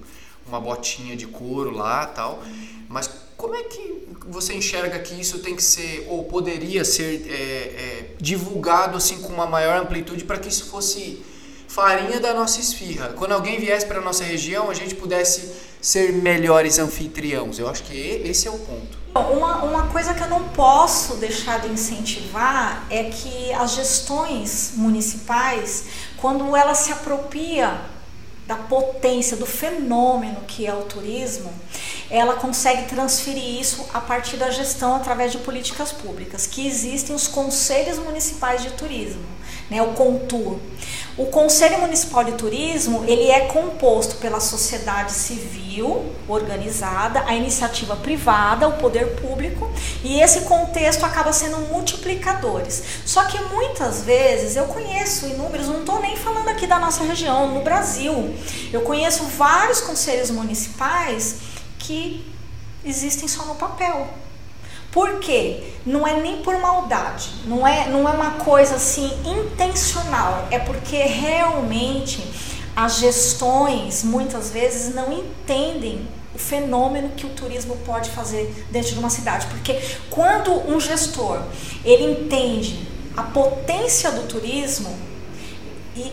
[0.46, 2.42] uma botinha de couro lá tal.
[2.88, 7.34] Mas como é que você enxerga que isso tem que ser, ou poderia ser é,
[7.34, 11.22] é, divulgado assim com uma maior amplitude para que isso fosse
[11.66, 13.14] farinha da nossa esfirra?
[13.14, 15.51] Quando alguém viesse para a nossa região, a gente pudesse
[15.82, 17.58] ser melhores anfitriãos.
[17.58, 19.02] Eu acho que esse é o ponto.
[19.14, 25.84] Uma, uma coisa que eu não posso deixar de incentivar é que as gestões municipais,
[26.16, 27.78] quando ela se apropria
[28.46, 31.52] da potência, do fenômeno que é o turismo,
[32.08, 37.26] ela consegue transferir isso a partir da gestão através de políticas públicas, que existem os
[37.26, 39.24] conselhos municipais de turismo,
[39.70, 40.58] né, o CONTUR.
[41.16, 45.61] O Conselho Municipal de Turismo, ele é composto pela sociedade civil
[46.28, 49.70] organizada, a iniciativa privada, o poder público,
[50.02, 52.82] e esse contexto acaba sendo multiplicadores.
[53.06, 57.54] Só que muitas vezes eu conheço inúmeros, não estou nem falando aqui da nossa região,
[57.54, 58.34] no Brasil,
[58.72, 61.36] eu conheço vários conselhos municipais
[61.78, 62.26] que
[62.84, 64.08] existem só no papel.
[64.90, 65.72] Por quê?
[65.86, 70.96] Não é nem por maldade, não é, não é uma coisa assim intencional, é porque
[70.96, 72.22] realmente
[72.74, 78.98] as gestões muitas vezes não entendem o fenômeno que o turismo pode fazer dentro de
[78.98, 79.46] uma cidade.
[79.46, 79.78] Porque
[80.10, 81.42] quando um gestor
[81.84, 84.96] ele entende a potência do turismo
[85.94, 86.12] e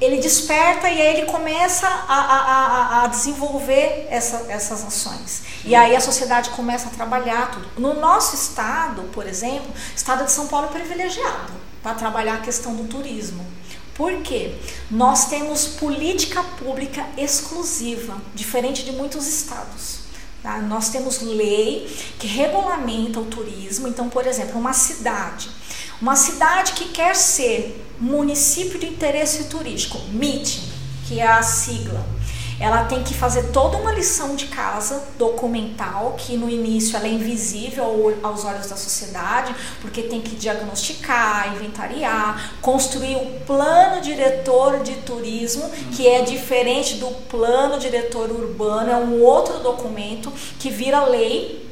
[0.00, 5.42] ele desperta e aí ele começa a, a, a, desenvolver essa, essas ações.
[5.64, 7.68] E aí a sociedade começa a trabalhar tudo.
[7.78, 11.52] No nosso estado, por exemplo, o estado de São Paulo é privilegiado
[11.82, 13.44] para trabalhar a questão do turismo.
[13.94, 14.54] Por quê?
[14.90, 20.00] Nós temos política pública exclusiva, diferente de muitos estados.
[20.42, 20.58] Tá?
[20.58, 21.88] Nós temos lei
[22.18, 23.88] que regulamenta o turismo.
[23.88, 25.48] Então, por exemplo, uma cidade
[26.00, 30.60] uma cidade que quer ser município de interesse turístico, MIT,
[31.06, 32.04] que é a sigla,
[32.64, 37.10] ela tem que fazer toda uma lição de casa documental, que no início ela é
[37.10, 37.84] invisível
[38.22, 45.70] aos olhos da sociedade, porque tem que diagnosticar, inventariar, construir o plano diretor de turismo,
[45.94, 51.64] que é diferente do plano diretor urbano, é um outro documento que vira lei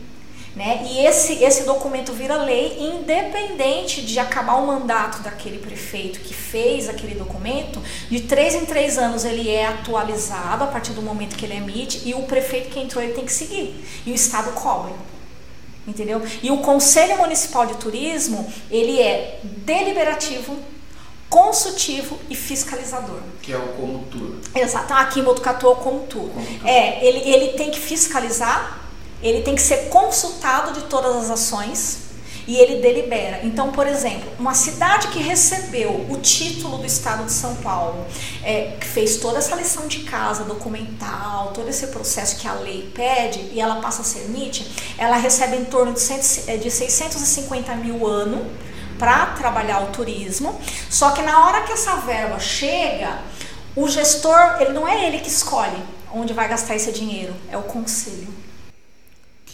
[0.54, 0.86] né?
[0.86, 6.88] E esse, esse documento vira lei independente de acabar o mandato daquele prefeito que fez
[6.88, 11.46] aquele documento, de três em três anos ele é atualizado a partir do momento que
[11.46, 13.82] ele emite e o prefeito que entrou ele tem que seguir.
[14.04, 14.92] E o Estado cobra.
[15.86, 16.22] Entendeu?
[16.42, 20.56] E o Conselho Municipal de Turismo, ele é deliberativo,
[21.28, 23.18] consultivo e fiscalizador.
[23.40, 24.36] Que é o Comutur.
[24.54, 24.92] Exato.
[24.92, 26.30] Aqui em Botucatu é o Comutur.
[26.64, 28.82] É, ele, ele tem que fiscalizar
[29.22, 32.02] ele tem que ser consultado de todas as ações
[32.46, 33.40] e ele delibera.
[33.44, 38.04] Então, por exemplo, uma cidade que recebeu o título do Estado de São Paulo,
[38.42, 42.90] é, que fez toda essa lição de casa, documental, todo esse processo que a lei
[42.94, 44.66] pede e ela passa a ser MIT,
[44.98, 48.44] ela recebe em torno de, 100, é, de 650 mil ano
[48.98, 50.60] para trabalhar o turismo.
[50.90, 53.20] Só que na hora que essa verba chega,
[53.74, 55.82] o gestor, ele não é ele que escolhe
[56.14, 58.41] onde vai gastar esse dinheiro, é o conselho.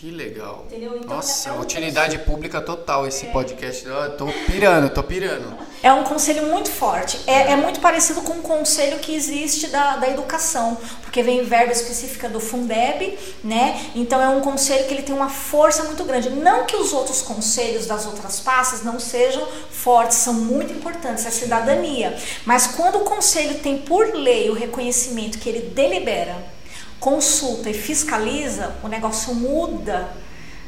[0.00, 0.64] Que legal.
[0.68, 0.96] Entendeu?
[0.96, 3.30] Então, Nossa, é utilidade pública total esse é.
[3.30, 3.84] podcast.
[3.84, 5.58] Eu tô pirando, tô pirando.
[5.82, 7.18] É um conselho muito forte.
[7.26, 11.42] É, é muito parecido com o um conselho que existe da, da educação, porque vem
[11.42, 13.90] verba específica do Fundeb, né?
[13.92, 16.30] Então é um conselho que ele tem uma força muito grande.
[16.30, 21.28] Não que os outros conselhos das outras pastas não sejam fortes, são muito importantes, é
[21.28, 22.16] a cidadania.
[22.46, 26.56] Mas quando o conselho tem por lei o reconhecimento que ele delibera
[27.00, 30.08] consulta e fiscaliza, o negócio muda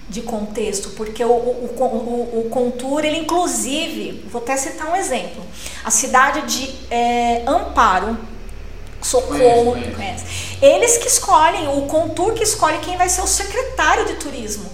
[0.09, 5.43] de contexto, porque o, o, o, o Contour, ele inclusive, vou até citar um exemplo,
[5.85, 8.19] a cidade de é, Amparo,
[9.01, 10.25] Socorro, conhece, conhece.
[10.61, 14.71] eles que escolhem, o Contour que escolhe quem vai ser o secretário de turismo.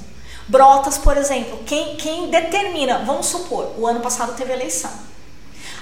[0.49, 4.91] Brotas, por exemplo, quem, quem determina, vamos supor, o ano passado teve eleição.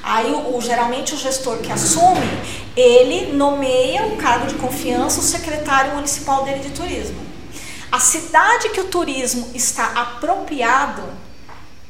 [0.02, 5.94] Aí, o, geralmente, o gestor que assume, ele nomeia o cargo de confiança o secretário
[5.94, 7.24] municipal dele de turismo.
[7.90, 11.02] A cidade que o turismo está apropriado,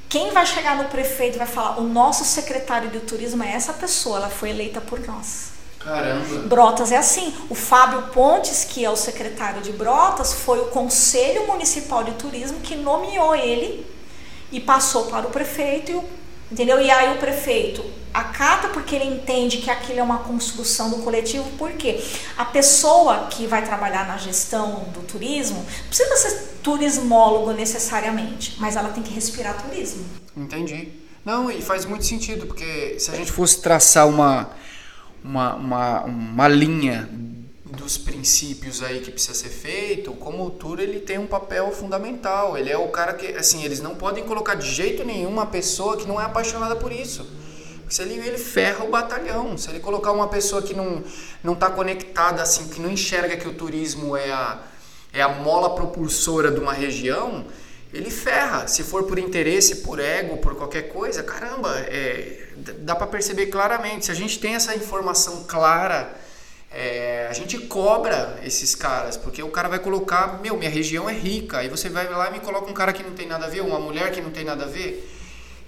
[0.09, 4.19] quem vai chegar no prefeito vai falar: o nosso secretário de turismo é essa pessoa,
[4.19, 5.55] ela foi eleita por nós.
[5.79, 6.49] Caramba.
[6.49, 7.35] Brotas é assim.
[7.51, 12.61] O Fábio Pontes, que é o secretário de Brotas, foi o Conselho Municipal de Turismo
[12.61, 13.87] que nomeou ele
[14.51, 16.05] e passou para o prefeito, e o,
[16.55, 16.81] entendeu?
[16.81, 21.45] E aí o prefeito acata porque ele entende que aquilo é uma construção do coletivo,
[21.59, 22.01] porque
[22.39, 28.91] a pessoa que vai trabalhar na gestão do turismo precisa ser turismólogo necessariamente, mas ela
[28.91, 30.05] tem que respirar turismo.
[30.37, 30.91] Entendi.
[31.25, 34.51] Não, e faz muito sentido, porque se a gente fosse traçar uma,
[35.25, 37.09] uma, uma, uma linha
[37.75, 42.57] dos princípios aí que precisa ser feito, como o tour ele tem um papel fundamental.
[42.57, 45.97] Ele é o cara que, assim, eles não podem colocar de jeito nenhum uma pessoa
[45.97, 47.27] que não é apaixonada por isso.
[47.89, 49.57] Se ele, ele ferra o batalhão.
[49.59, 51.03] Se ele colocar uma pessoa que não
[51.43, 54.63] não está conectada, assim, que não enxerga que o turismo é a,
[55.13, 57.45] é a mola propulsora de uma região,
[57.93, 58.67] ele ferra.
[58.67, 62.49] Se for por interesse, por ego, por qualquer coisa, caramba, é,
[62.79, 64.07] dá para perceber claramente.
[64.07, 66.24] Se a gente tem essa informação clara,
[66.75, 71.13] é, a gente cobra esses caras, porque o cara vai colocar, meu, minha região é
[71.13, 73.49] rica, aí você vai lá e me coloca um cara que não tem nada a
[73.49, 75.09] ver, uma mulher que não tem nada a ver,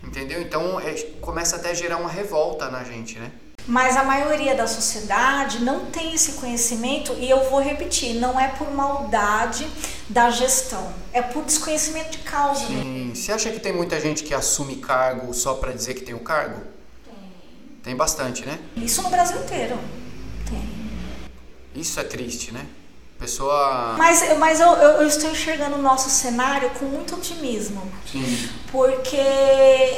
[0.02, 0.42] entendeu?
[0.42, 3.30] Então é, começa até a gerar uma revolta na gente, né?
[3.68, 8.48] Mas a maioria da sociedade não tem esse conhecimento e eu vou repetir, não é
[8.48, 9.66] por maldade
[10.08, 12.66] da gestão, é por desconhecimento de causa.
[12.66, 13.12] Sim.
[13.14, 16.20] Você acha que tem muita gente que assume cargo só para dizer que tem o
[16.20, 16.62] cargo?
[17.04, 17.14] Tem.
[17.82, 18.58] Tem bastante, né?
[18.76, 19.78] Isso no Brasil inteiro.
[21.76, 22.64] Isso é triste, né?
[23.18, 23.94] Pessoa.
[23.96, 27.82] Mas, mas eu, eu, eu estou enxergando o nosso cenário com muito otimismo.
[28.10, 28.48] Sim.
[28.72, 29.16] Porque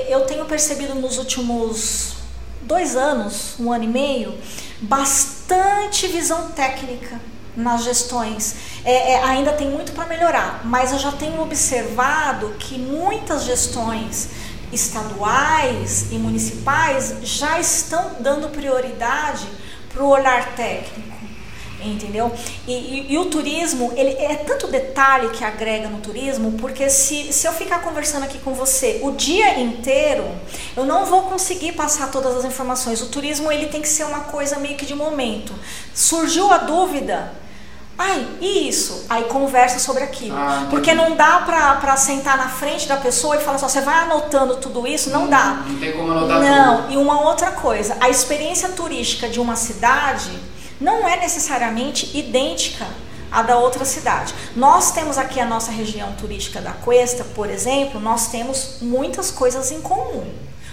[0.09, 2.14] eu tenho percebido nos últimos
[2.62, 4.39] dois anos, um ano e meio,
[4.81, 7.20] bastante visão técnica
[7.57, 8.57] nas gestões.
[8.85, 14.29] É, é, ainda tem muito para melhorar, mas eu já tenho observado que muitas gestões
[14.72, 19.47] estaduais e municipais já estão dando prioridade
[19.93, 21.18] para o olhar técnico
[21.85, 22.33] entendeu?
[22.66, 27.33] E, e, e, o turismo, ele é tanto detalhe que agrega no turismo, porque se,
[27.33, 30.24] se eu ficar conversando aqui com você o dia inteiro,
[30.76, 33.01] eu não vou conseguir passar todas as informações.
[33.01, 35.55] O turismo, ele tem que ser uma coisa meio que de momento.
[35.95, 37.33] Surgiu a dúvida,
[37.97, 39.07] ai, e isso?
[39.09, 40.37] Aí conversa sobre aquilo.
[40.37, 43.81] Ah, porque não dá pra, pra sentar na frente da pessoa e falar assim, você
[43.81, 45.11] vai anotando tudo isso?
[45.11, 45.62] Não, não dá.
[45.66, 46.93] Não tem como anotar Não, tudo.
[46.93, 50.31] e uma outra coisa, a experiência turística de uma cidade
[50.81, 52.87] não é necessariamente idêntica
[53.31, 54.35] à da outra cidade.
[54.57, 59.70] Nós temos aqui a nossa região turística da Cuesta, por exemplo, nós temos muitas coisas
[59.70, 60.24] em comum.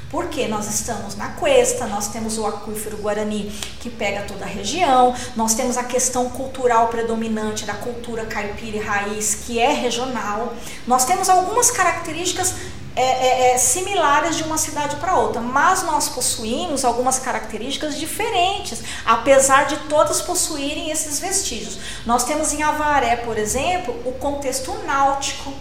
[0.10, 3.52] Porque nós estamos na Cuesta, nós temos o aquífero Guarani
[3.82, 8.80] que pega toda a região, nós temos a questão cultural predominante da cultura caipira e
[8.80, 10.56] raiz que é regional.
[10.88, 12.54] Nós temos algumas características
[12.96, 18.82] é, é, é, similares de uma cidade para outra, mas nós possuímos algumas características diferentes,
[19.06, 21.78] apesar de todas possuírem esses vestígios.
[22.06, 25.54] Nós temos em Avaré, por exemplo, o contexto náutico.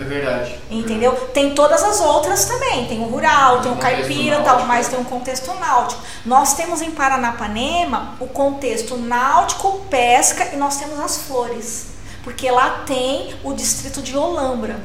[0.00, 0.58] É verdade.
[0.70, 1.12] Entendeu?
[1.32, 2.86] Tem todas as outras também.
[2.86, 6.02] Tem o rural, tem o caipira e tal, mas tem um contexto náutico.
[6.26, 11.92] Nós temos em Paranapanema o contexto náutico, pesca e nós temos as flores.
[12.24, 14.80] Porque lá tem o distrito de Olambra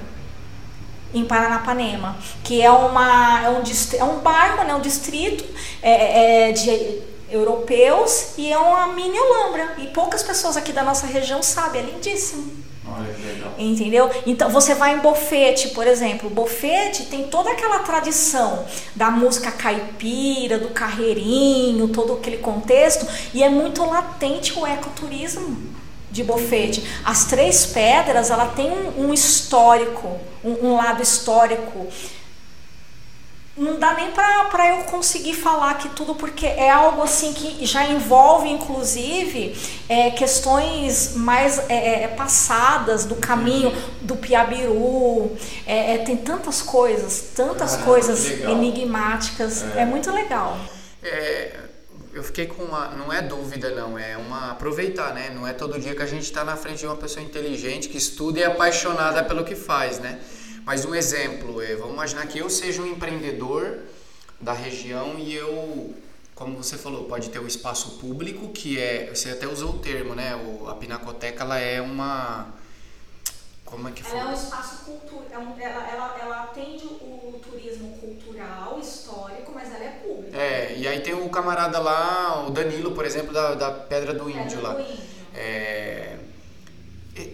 [1.14, 3.64] em Paranapanema, que é, uma, é, um,
[3.98, 5.44] é um bairro, né, um distrito
[5.82, 9.76] é, é, de europeus e é uma mini Olambra.
[9.78, 12.66] E poucas pessoas aqui da nossa região sabem, é lindíssimo.
[12.90, 13.54] Olha que legal.
[13.58, 14.10] Entendeu?
[14.26, 16.30] Então você vai em Bofete, por exemplo.
[16.30, 18.66] Bofete tem toda aquela tradição
[18.96, 25.77] da música caipira, do carreirinho, todo aquele contexto, e é muito latente o ecoturismo
[26.18, 26.84] de Bofete.
[27.06, 31.88] As Três Pedras, ela tem um, um histórico, um, um, lado histórico.
[33.56, 37.86] Não dá nem para eu conseguir falar aqui tudo, porque é algo assim que já
[37.86, 39.56] envolve, inclusive,
[39.90, 43.72] é, questões mais é, é passadas do caminho
[44.02, 45.36] do Piabiru.
[45.66, 49.64] É, é, tem tantas coisas, tantas ah, coisas enigmáticas.
[49.76, 49.86] É.
[49.86, 50.58] muito legal.
[51.02, 51.67] É,
[52.18, 52.90] eu fiquei com uma.
[52.90, 54.52] Não é dúvida, não, é uma.
[54.52, 55.30] aproveitar, né?
[55.30, 57.98] Não é todo dia que a gente está na frente de uma pessoa inteligente que
[57.98, 60.20] estuda e é apaixonada pelo que faz, né?
[60.66, 63.80] Mas um exemplo, é, vamos imaginar que eu seja um empreendedor
[64.42, 65.94] da região e eu,
[66.34, 69.14] como você falou, pode ter o espaço público, que é.
[69.14, 70.36] Você até usou o termo, né?
[70.36, 72.48] O, a Pinacoteca ela é uma.
[73.64, 74.18] Como é que foi?
[74.18, 75.56] Ela é um espaço cultural.
[75.60, 79.52] É ela, ela, ela atende o turismo cultural, histórico,
[80.38, 80.42] é.
[80.42, 84.30] É, e aí tem o camarada lá, o Danilo, por exemplo, da, da Pedra do
[84.30, 84.74] Índio Pedra lá.
[84.76, 84.98] Do índio.
[85.36, 86.16] É,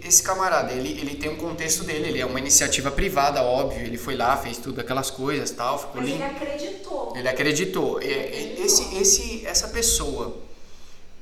[0.04, 3.98] esse camarada, ele, ele tem um contexto dele, ele é uma iniciativa privada, óbvio, ele
[3.98, 6.24] foi lá, fez tudo aquelas coisas tal, ficou Mas lindo.
[6.24, 7.14] ele acreditou.
[7.18, 8.02] Ele acreditou.
[8.02, 10.38] E- e- Esse, esse, essa pessoa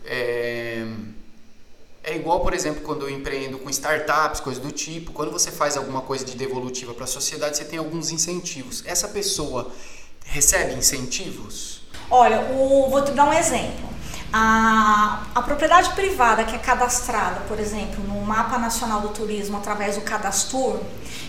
[0.06, 0.86] é,
[2.03, 5.12] é igual, por exemplo, quando eu empreendo com startups, coisas do tipo.
[5.12, 8.84] Quando você faz alguma coisa de devolutiva para a sociedade, você tem alguns incentivos.
[8.86, 9.72] Essa pessoa
[10.26, 11.81] recebe incentivos?
[12.10, 13.89] Olha, o- vou te dar um exemplo.
[14.34, 19.95] A, a propriedade privada que é cadastrada, por exemplo, no Mapa Nacional do Turismo através
[19.95, 20.80] do Cadastur,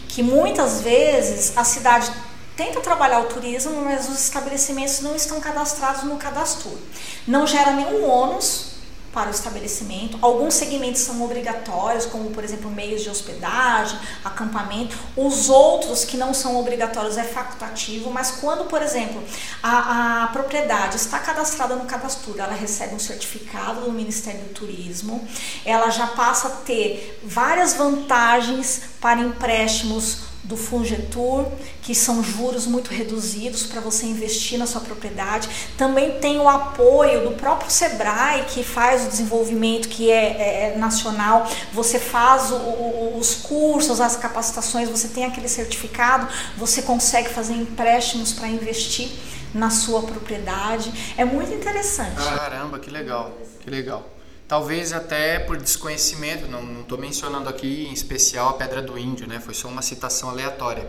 [0.09, 2.12] que muitas vezes a cidade
[2.56, 6.77] tenta trabalhar o turismo, mas os estabelecimentos não estão cadastrados no Cadastur.
[7.27, 8.72] Não gera nenhum ônus
[9.12, 10.18] para o estabelecimento.
[10.22, 14.97] Alguns segmentos são obrigatórios, como por exemplo meios de hospedagem, acampamento.
[15.16, 19.22] Os outros que não são obrigatórios é facultativo, mas quando, por exemplo,
[19.62, 25.26] a, a propriedade está cadastrada no cadastro, ela recebe um certificado do Ministério do Turismo,
[25.64, 31.47] ela já passa a ter várias vantagens para empréstimos do Fungetur,
[31.82, 35.48] que são juros muito reduzidos para você investir na sua propriedade.
[35.78, 41.48] Também tem o apoio do próprio Sebrae, que faz o desenvolvimento que é, é nacional.
[41.73, 48.32] Você faz o- os cursos, as capacitações, você tem aquele certificado, você consegue fazer empréstimos
[48.32, 49.10] para investir
[49.55, 50.93] na sua propriedade.
[51.16, 52.16] É muito interessante.
[52.16, 54.09] Caramba, que legal, que legal.
[54.53, 59.41] Talvez até por desconhecimento, não estou mencionando aqui em especial a Pedra do Índio, né?
[59.41, 60.87] Foi só uma citação aleatória.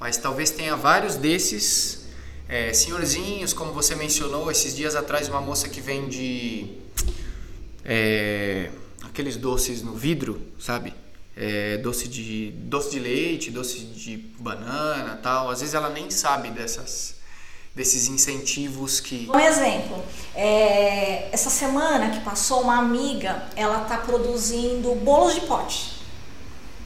[0.00, 2.06] Mas talvez tenha vários desses
[2.48, 6.70] é, senhorzinhos, como você mencionou, esses dias atrás uma moça que vende
[7.84, 8.70] é,
[9.02, 10.94] aqueles doces no vidro, sabe?
[11.36, 15.50] É, doce de doce de leite, doce de banana, tal.
[15.50, 17.16] Às vezes ela nem sabe dessas
[17.74, 20.02] desses incentivos que Um exemplo,
[20.34, 26.02] é, essa semana que passou, uma amiga, ela tá produzindo bolos de pote.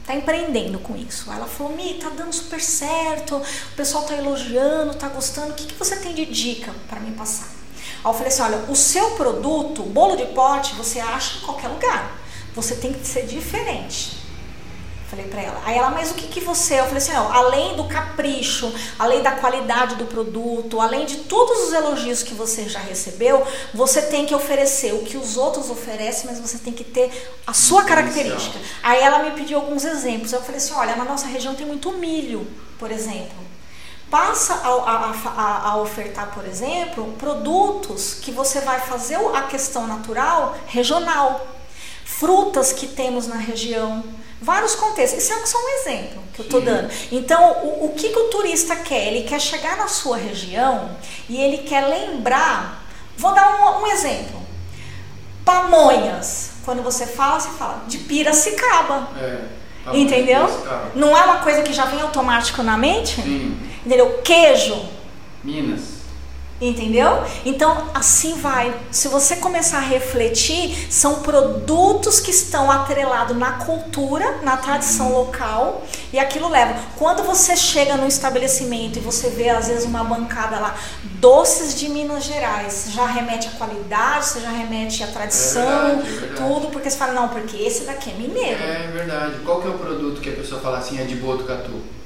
[0.05, 1.29] Tá empreendendo com isso.
[1.29, 5.65] Ela falou, Mi, tá dando super certo, o pessoal tá elogiando, tá gostando, o que,
[5.65, 7.49] que você tem de dica para me passar?
[8.03, 11.67] Aí eu falei assim, olha, o seu produto, bolo de pote, você acha em qualquer
[11.67, 12.17] lugar.
[12.55, 14.16] Você tem que ser diferente.
[15.09, 15.61] Falei pra ela.
[15.65, 16.73] Aí ela, mas o que que você?
[16.81, 21.71] Eu falei assim, além do capricho, além da qualidade do produto, além de todos os
[21.73, 23.41] elogios que você já recebeu,
[23.73, 27.09] você tem que oferecer o que os outros oferecem, mas você tem que ter
[27.47, 28.59] a sua característica.
[28.83, 30.33] Aí ela me pediu alguns exemplos.
[30.33, 32.45] Eu falei assim, olha, na nossa região tem muito milho,
[32.77, 33.47] por exemplo.
[34.11, 39.87] Passa a, a- a- a ofertar, por exemplo, produtos que você vai fazer a questão
[39.87, 41.47] natural regional
[42.03, 44.03] frutas que temos na região,
[44.41, 45.23] vários contextos.
[45.23, 46.89] Isso é só um exemplo que eu estou dando.
[47.11, 49.07] Então, o, o que, que o turista quer?
[49.07, 50.91] Ele quer chegar na sua região
[51.27, 52.85] e ele quer lembrar.
[53.17, 54.41] Vou dar um, um exemplo.
[55.43, 56.51] Pamonhas.
[56.63, 59.09] Quando você fala, você fala de Piracicaba.
[59.93, 60.47] Entendeu?
[60.95, 63.21] Não é uma coisa que já vem automático na mente?
[63.21, 63.57] Sim.
[63.85, 64.21] Entendeu?
[64.21, 64.85] Queijo.
[65.43, 65.96] Minas.
[66.59, 67.23] Entendeu?
[67.45, 68.73] Então, assim vai.
[68.91, 75.85] Se você começar a refletir, são produtos que estão atrelados na cultura, na tradição local,
[76.11, 76.75] e aquilo leva.
[76.97, 80.75] Quando você chega no estabelecimento e você vê, às vezes, uma bancada lá,
[81.19, 86.11] doces de Minas Gerais, já remete à qualidade, você já remete à tradição, verdade, é
[86.11, 86.35] verdade.
[86.35, 88.63] tudo, porque você fala, não, porque esse daqui é mineiro.
[88.63, 89.35] É verdade.
[89.45, 91.96] Qual que é o produto que a pessoa fala assim, é de Botucatu?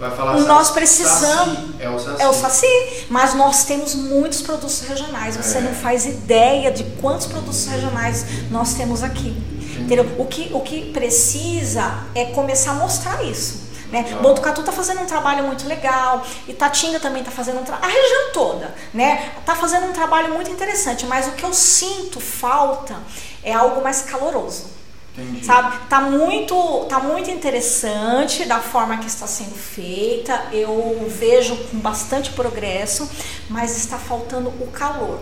[0.00, 1.74] Vai falar Nós sa- precisamos- Saci.
[1.78, 2.22] É o saci.
[2.22, 5.36] É o Saci, mas nós temos muitos produtos regionais.
[5.36, 5.60] Você É.
[5.60, 9.36] não faz ideia de quantos produtos regionais nós temos aqui.
[9.78, 10.10] Entendeu?
[10.18, 13.68] O que, o que precisa é começar a mostrar isso.
[13.92, 14.04] Né?
[14.22, 18.32] Botucatu está fazendo um trabalho muito legal, Itatinga também está fazendo um trabalho, a região
[18.32, 19.32] toda, né?
[19.40, 22.94] Está fazendo um trabalho muito interessante, mas o que eu sinto falta
[23.42, 24.66] é algo mais caloroso.
[25.16, 25.44] Entendi.
[25.44, 25.76] Sabe?
[25.88, 30.46] Tá muito, tá muito interessante da forma que está sendo feita.
[30.52, 33.08] Eu vejo com bastante progresso,
[33.48, 35.18] mas está faltando o calor.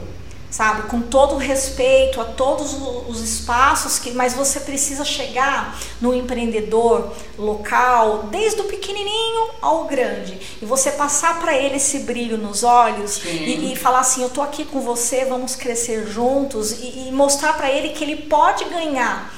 [0.51, 0.89] Sabe?
[0.89, 2.75] Com todo o respeito a todos
[3.07, 10.41] os espaços que, mas você precisa chegar no empreendedor local, desde o pequenininho ao grande,
[10.63, 14.41] e você passar para ele esse brilho nos olhos e, e falar assim, eu tô
[14.41, 19.31] aqui com você, vamos crescer juntos e, e mostrar para ele que ele pode ganhar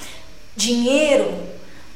[0.60, 1.38] dinheiro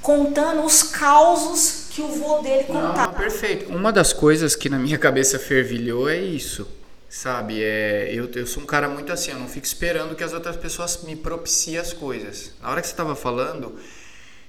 [0.00, 3.12] contando os causos que o vô dele Não, contava.
[3.12, 3.70] perfeito.
[3.72, 6.66] Uma das coisas que na minha cabeça fervilhou é isso.
[7.08, 10.32] Sabe, é, eu, eu sou um cara muito assim, eu não fico esperando que as
[10.32, 12.50] outras pessoas me propiciem as coisas.
[12.60, 13.78] Na hora que você estava falando,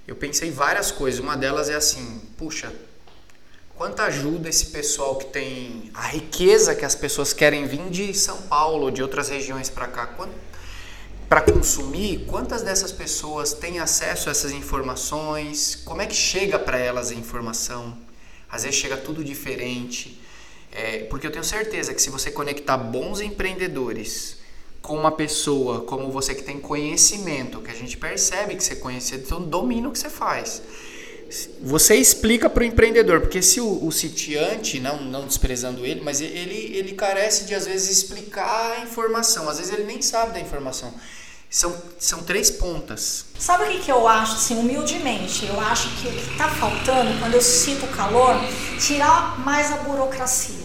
[0.07, 1.19] eu pensei várias coisas.
[1.19, 2.71] Uma delas é assim, puxa,
[3.75, 8.41] quanta ajuda esse pessoal que tem a riqueza que as pessoas querem vir de São
[8.43, 10.07] Paulo, de outras regiões para cá.
[10.07, 10.31] Quant-
[11.27, 15.75] para consumir, quantas dessas pessoas têm acesso a essas informações?
[15.83, 17.97] Como é que chega para elas a informação?
[18.49, 20.21] Às vezes chega tudo diferente.
[20.71, 24.37] É, porque eu tenho certeza que se você conectar bons empreendedores
[24.81, 29.15] com uma pessoa como você que tem conhecimento, que a gente percebe que você conhece,
[29.15, 30.61] então domina o que você faz.
[31.61, 36.21] Você explica para o empreendedor, porque se o, o sitiante, não, não desprezando ele, mas
[36.21, 40.39] ele, ele carece de às vezes explicar a informação, às vezes ele nem sabe da
[40.39, 40.93] informação.
[41.49, 43.25] São, são três pontas.
[43.39, 45.45] Sabe o que, eu acho, assim, humildemente?
[45.45, 48.35] Eu acho que o que está faltando, quando eu sinto calor,
[48.79, 50.64] tirar mais a burocracia.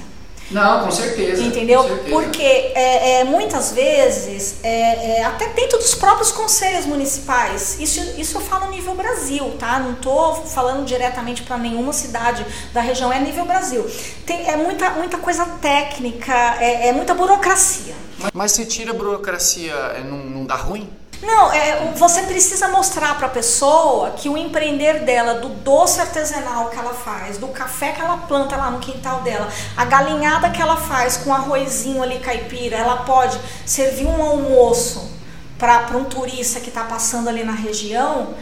[0.51, 1.43] Não, com certeza.
[1.43, 1.82] Entendeu?
[1.82, 2.10] Com certeza.
[2.10, 8.36] Porque é, é, muitas vezes, é, é, até dentro dos próprios conselhos municipais, isso, isso
[8.36, 9.78] eu falo nível Brasil, tá?
[9.78, 13.89] Não estou falando diretamente para nenhuma cidade da região, é nível Brasil.
[14.27, 17.94] Tem, é muita, muita coisa técnica, é, é muita burocracia.
[18.18, 20.89] Mas, mas se tira a burocracia, é, não, não dá ruim?
[21.22, 26.70] Não, é, você precisa mostrar para a pessoa que o empreender dela, do doce artesanal
[26.70, 30.62] que ela faz, do café que ela planta lá no quintal dela, a galinhada que
[30.62, 35.10] ela faz com arrozinho ali caipira, ela pode servir um almoço
[35.59, 38.34] para um turista que está passando ali na região,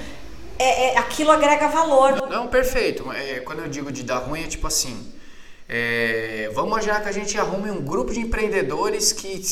[0.57, 2.29] é, é, aquilo agrega valor.
[2.29, 3.11] Não, perfeito.
[3.13, 5.13] É, quando eu digo de dar ruim, é tipo assim.
[5.69, 9.43] É, vamos imaginar que a gente arrume um grupo de empreendedores que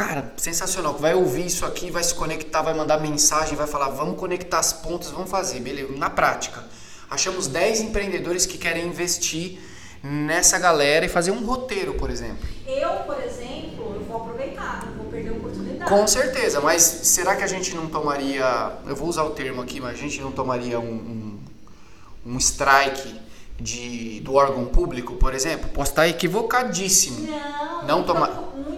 [0.00, 0.94] Cara, sensacional.
[0.94, 4.72] Vai ouvir isso aqui, vai se conectar, vai mandar mensagem, vai falar, vamos conectar as
[4.72, 5.92] pontas, vamos fazer, beleza?
[5.94, 6.64] Na prática.
[7.10, 9.58] Achamos 10 empreendedores que querem investir
[10.02, 12.48] nessa galera e fazer um roteiro, por exemplo.
[12.66, 15.90] Eu, por exemplo, eu vou aproveitar, não vou perder a oportunidade.
[15.90, 19.82] Com certeza, mas será que a gente não tomaria, eu vou usar o termo aqui,
[19.82, 21.38] mas a gente não tomaria um, um,
[22.24, 23.20] um strike
[23.58, 25.68] de, do órgão público, por exemplo?
[25.68, 27.26] Posso estar equivocadíssimo.
[27.26, 28.28] Não, não toma...
[28.28, 28.69] pelo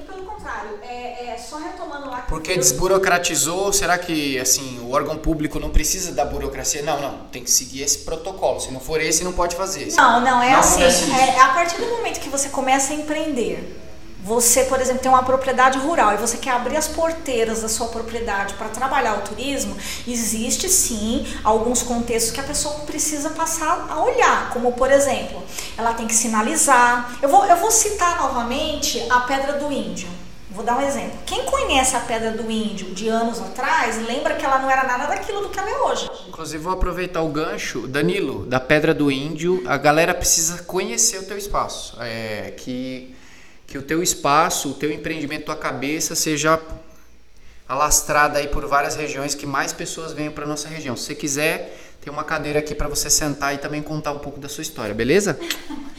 [0.43, 0.79] contrário.
[0.83, 2.25] É, é só retomando lá.
[2.29, 6.83] Porque desburocratizou, será que assim o órgão público não precisa da burocracia?
[6.83, 8.61] Não, não, tem que seguir esse protocolo.
[8.61, 9.93] Se não for esse, não pode fazer.
[9.95, 10.83] Não, não, é Não assim.
[10.83, 13.79] É, a partir do momento que você começa a empreender,
[14.25, 17.89] você, por exemplo, tem uma propriedade rural e você quer abrir as porteiras da sua
[17.89, 24.01] propriedade para trabalhar o turismo, existe sim alguns contextos que a pessoa precisa passar a
[24.01, 25.43] olhar, como por exemplo,
[25.77, 27.19] ela tem que sinalizar.
[27.21, 30.22] Eu vou, eu vou citar novamente a Pedra do Índio.
[30.55, 31.19] Vou dar um exemplo.
[31.25, 35.07] Quem conhece a Pedra do Índio de anos atrás, lembra que ela não era nada
[35.07, 36.11] daquilo do que ela é hoje.
[36.29, 39.63] Inclusive, vou aproveitar o gancho, Danilo, da Pedra do Índio.
[39.67, 41.97] A galera precisa conhecer o teu espaço.
[42.01, 43.15] É, que,
[43.67, 46.61] que o teu espaço, o teu empreendimento, tua cabeça seja
[47.67, 50.95] alastrada aí por várias regiões, que mais pessoas venham para nossa região.
[50.95, 54.41] Se você quiser, tem uma cadeira aqui para você sentar e também contar um pouco
[54.41, 55.39] da sua história, beleza?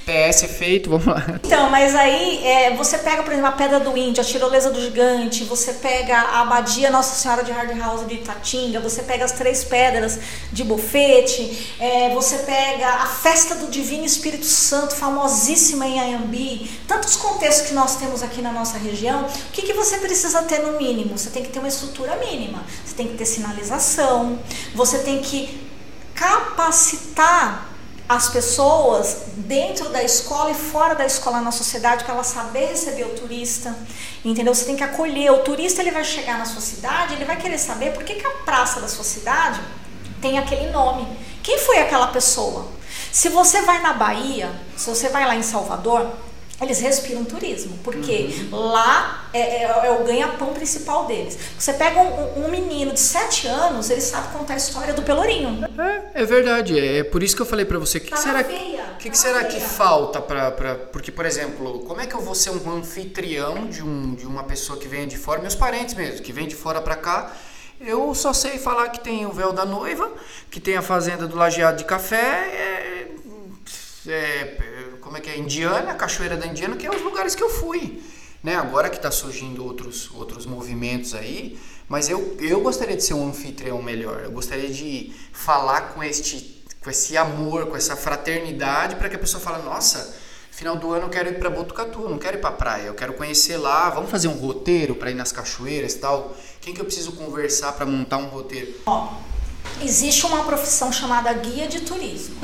[0.04, 1.40] PS feito, vamos lá.
[1.42, 4.82] Então, mas aí é, você pega, por exemplo, a Pedra do Índio, a Tirolesa do
[4.82, 9.32] Gigante, você pega a Abadia Nossa Senhora de Hard House de Itatinga, você pega as
[9.32, 10.20] Três Pedras
[10.52, 17.16] de Bofete, é, você pega a Festa do Divino Espírito Santo, famosíssima em Anhembi, tantos
[17.16, 20.78] contextos que nós temos aqui na nossa região, o que, que você precisa ter no
[20.78, 21.18] mínimo?
[21.18, 24.38] Você tem que ter uma estrutura mínima, você tem que ter sinalização,
[24.76, 25.63] você tem que
[26.16, 27.70] capacitar
[28.08, 33.06] as pessoas dentro da escola e fora da escola na sociedade para ela saber receber
[33.06, 33.76] o turista,
[34.24, 34.54] entendeu?
[34.54, 37.58] Você tem que acolher o turista, ele vai chegar na sua cidade, ele vai querer
[37.58, 39.60] saber por que, que a praça da sua cidade
[40.22, 41.08] tem aquele nome.
[41.42, 42.68] Quem foi aquela pessoa?
[43.12, 46.12] Se você vai na Bahia, se você vai lá em Salvador,
[46.62, 51.38] eles respiram turismo, porque lá é, é- é o ganha-pão principal deles.
[51.58, 55.60] Você pega um, um menino de 7 anos, ele sabe contar a história do Pelourinho.
[56.16, 56.80] É, é verdade.
[56.80, 57.98] É por isso que eu falei para você.
[57.98, 60.52] O que, Tá que será, veia, que, que tá na será que falta para.
[60.92, 64.44] Porque, por exemplo, como é que eu vou ser um anfitrião de, um, de uma
[64.44, 67.34] pessoa que venha de fora, meus parentes mesmo, que vem de fora para cá?
[67.82, 70.10] Eu só sei falar que tem o véu da noiva,
[70.50, 73.08] que tem a fazenda do lajeado de café, é,
[74.08, 74.58] é,
[75.04, 75.38] como é que é?
[75.38, 78.02] Indiana, Cachoeira da Indiana, que é os lugares que eu fui.
[78.42, 78.56] Né?
[78.56, 83.28] Agora que está surgindo outros, outros movimentos aí, mas eu, eu gostaria de ser um
[83.28, 84.22] anfitrião melhor.
[84.24, 89.20] Eu gostaria de falar com este, com esse amor, com essa fraternidade, para que a
[89.20, 90.16] pessoa fale, nossa,
[90.52, 93.14] final do ano eu quero ir para Botucatu, não quero ir para praia, eu quero
[93.14, 96.36] conhecer lá, vamos fazer um roteiro para ir nas cachoeiras e tal.
[96.62, 98.74] Quem que eu preciso conversar para montar um roteiro?
[98.86, 99.14] Ó,
[99.82, 102.36] existe uma profissão chamada guia de turismo.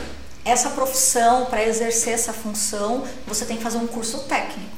[0.49, 4.77] Essa profissão, para exercer essa função, você tem que fazer um curso técnico.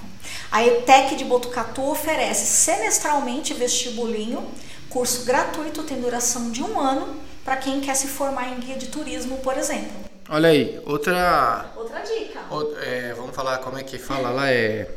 [0.51, 4.45] A ETEC de Botucatu oferece semestralmente vestibulinho,
[4.89, 7.15] curso gratuito, tem duração de um ano,
[7.45, 9.93] para quem quer se formar em guia de turismo, por exemplo.
[10.29, 12.41] Olha aí, outra Outra dica.
[12.81, 14.89] É, vamos falar como é que fala lá é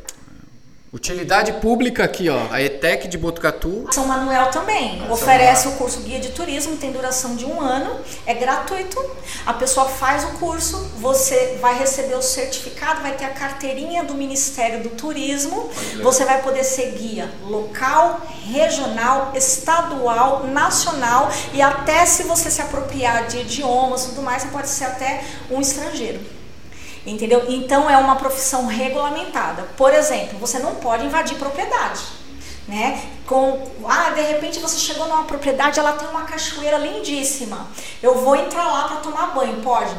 [0.95, 2.47] Utilidade pública aqui, ó.
[2.49, 3.85] A ETEC de Botucatu.
[3.91, 5.75] São Manuel também São oferece Manuel.
[5.75, 8.97] o curso Guia de Turismo, tem duração de um ano, é gratuito.
[9.45, 14.13] A pessoa faz o curso, você vai receber o certificado, vai ter a carteirinha do
[14.13, 15.69] Ministério do Turismo.
[16.01, 23.27] Você vai poder ser guia local, regional, estadual, nacional e até se você se apropriar
[23.27, 26.21] de idiomas e tudo mais, você pode ser até um estrangeiro.
[27.05, 27.45] Entendeu?
[27.47, 29.63] Então é uma profissão regulamentada.
[29.77, 32.01] Por exemplo, você não pode invadir propriedade.
[32.67, 32.99] Né?
[33.27, 37.67] Com, ah, de repente você chegou numa propriedade, ela tem uma cachoeira lindíssima.
[38.01, 39.95] Eu vou entrar lá para tomar banho, pode?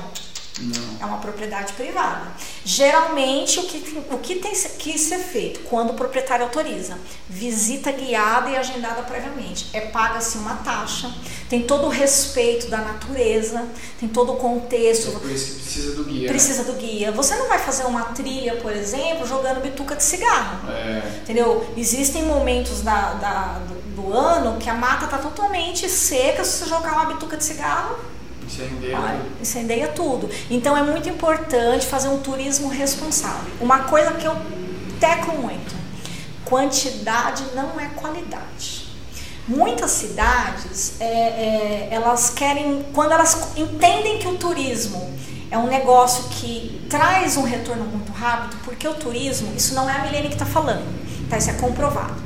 [0.61, 0.99] Não.
[1.01, 2.23] É uma propriedade privada.
[2.65, 6.99] Geralmente, o que, o que tem que ser feito quando o proprietário autoriza?
[7.29, 9.69] Visita guiada e agendada previamente.
[9.73, 11.11] É paga-se uma taxa,
[11.49, 13.65] tem todo o respeito da natureza,
[13.99, 15.09] tem todo o contexto.
[15.09, 16.23] É por isso que precisa do guia.
[16.23, 16.29] né?
[16.29, 17.13] Precisa do guia.
[17.13, 20.69] Você não vai fazer uma trilha, por exemplo, jogando bituca de cigarro.
[20.71, 21.19] É.
[21.23, 21.67] Entendeu?
[21.77, 26.45] Existem momentos da, da- do, do ano que a mata está totalmente seca.
[26.45, 27.97] Se você jogar uma bituca de cigarro,
[28.47, 29.43] Incendeia tudo.
[29.43, 30.31] incendeia tudo.
[30.51, 33.53] Então é muito importante fazer um turismo responsável.
[33.61, 34.37] Uma coisa que eu
[35.01, 35.75] teclo muito:
[36.45, 38.87] quantidade não é qualidade.
[39.49, 45.15] Muitas cidades, é, é, elas querem, quando elas entendem que o turismo
[45.51, 49.93] é um negócio que traz um retorno muito rápido, porque o turismo, isso não é
[49.93, 50.85] a Milene que está falando,
[51.31, 51.39] tá?
[51.39, 52.26] isso é comprovado.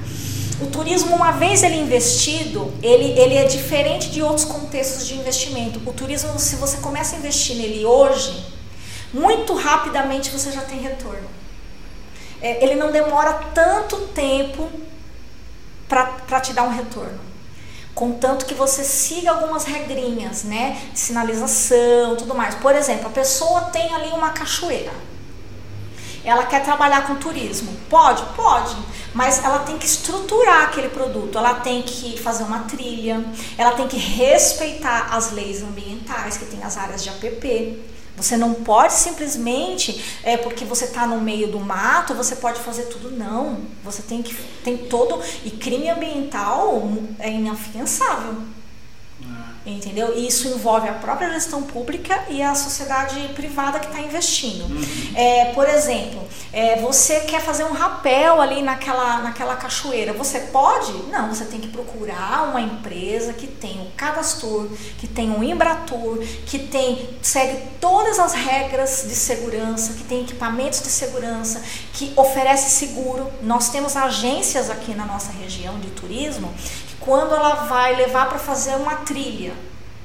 [0.61, 5.81] O turismo, uma vez ele investido, ele, ele é diferente de outros contextos de investimento.
[5.89, 8.47] O turismo, se você começa a investir nele hoje,
[9.12, 11.28] muito rapidamente você já tem retorno.
[12.43, 14.70] É, ele não demora tanto tempo
[15.89, 17.19] para te dar um retorno.
[17.95, 20.81] Contanto que você siga algumas regrinhas, né?
[20.95, 22.55] Sinalização, tudo mais.
[22.55, 24.93] Por exemplo, a pessoa tem ali uma cachoeira.
[26.25, 27.75] Ela quer trabalhar com turismo.
[27.89, 28.23] Pode?
[28.37, 28.77] Pode.
[29.15, 31.37] Mas ela tem que estruturar aquele produto.
[31.37, 33.25] Ela tem que fazer uma trilha.
[33.57, 37.83] Ela tem que respeitar as leis ambientais, que tem as áreas de APP.
[38.17, 42.83] Você não pode simplesmente, é, porque você está no meio do mato, você pode fazer
[42.85, 43.11] tudo.
[43.11, 43.63] Não.
[43.83, 44.35] Você tem que.
[44.63, 45.21] Tem todo.
[45.45, 46.87] E crime ambiental
[47.19, 48.43] é inafiançável.
[49.71, 50.17] Entendeu?
[50.17, 54.65] E isso envolve a própria gestão pública e a sociedade privada que está investindo.
[55.15, 60.13] É, por exemplo, é, você quer fazer um rapel ali naquela, naquela cachoeira.
[60.13, 60.93] Você pode?
[61.11, 66.19] Não, você tem que procurar uma empresa que tem o cadastro, que tem o Embratur,
[66.47, 72.71] que tem, segue todas as regras de segurança, que tem equipamentos de segurança, que oferece
[72.71, 73.31] seguro.
[73.43, 76.53] Nós temos agências aqui na nossa região de turismo
[77.01, 79.52] quando ela vai levar para fazer uma trilha.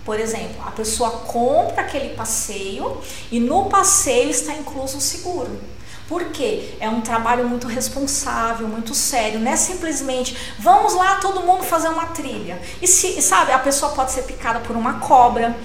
[0.04, 3.02] Por exemplo, a pessoa compra aquele passeio
[3.32, 5.60] e no passeio está incluso o seguro.
[6.08, 6.76] Por quê?
[6.80, 9.40] É um trabalho muito responsável, muito sério.
[9.40, 12.62] Não é simplesmente vamos lá todo mundo fazer uma trilha.
[12.80, 15.56] E se, sabe, a pessoa pode ser picada por uma cobra.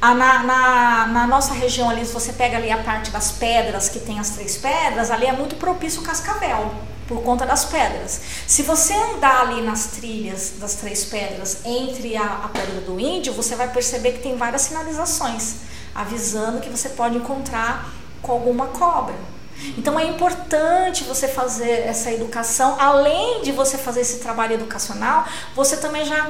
[0.00, 3.98] Na, na, na nossa região ali, se você pega ali a parte das pedras, que
[3.98, 6.72] tem as três pedras, ali é muito propício o cascavel
[7.08, 8.20] por conta das pedras.
[8.46, 13.32] Se você andar ali nas trilhas das três pedras entre a, a pedra do índio,
[13.32, 15.56] você vai perceber que tem várias sinalizações
[15.94, 17.90] avisando que você pode encontrar
[18.22, 19.16] com alguma cobra.
[19.76, 25.24] Então é importante você fazer essa educação, além de você fazer esse trabalho educacional,
[25.54, 26.26] você também já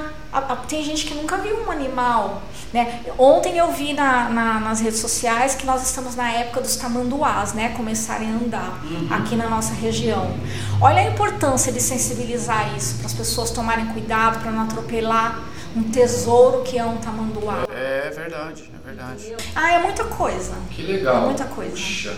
[0.67, 2.41] tem gente que nunca viu um animal,
[2.73, 3.01] né?
[3.17, 7.53] Ontem eu vi na, na- nas redes sociais que nós estamos na época dos tamanduás,
[7.53, 7.69] né?
[7.77, 8.79] Começarem a andar
[9.11, 10.35] aqui na nossa região.
[10.81, 15.39] Olha a importância de sensibilizar isso para as pessoas tomarem cuidado para não atropelar
[15.75, 17.67] um tesouro que é um tamanduá.
[17.69, 19.35] É verdade, é verdade.
[19.55, 20.55] Ah, é muita coisa.
[20.71, 21.23] Que legal.
[21.23, 21.71] É muita coisa.
[21.71, 22.17] Puxa.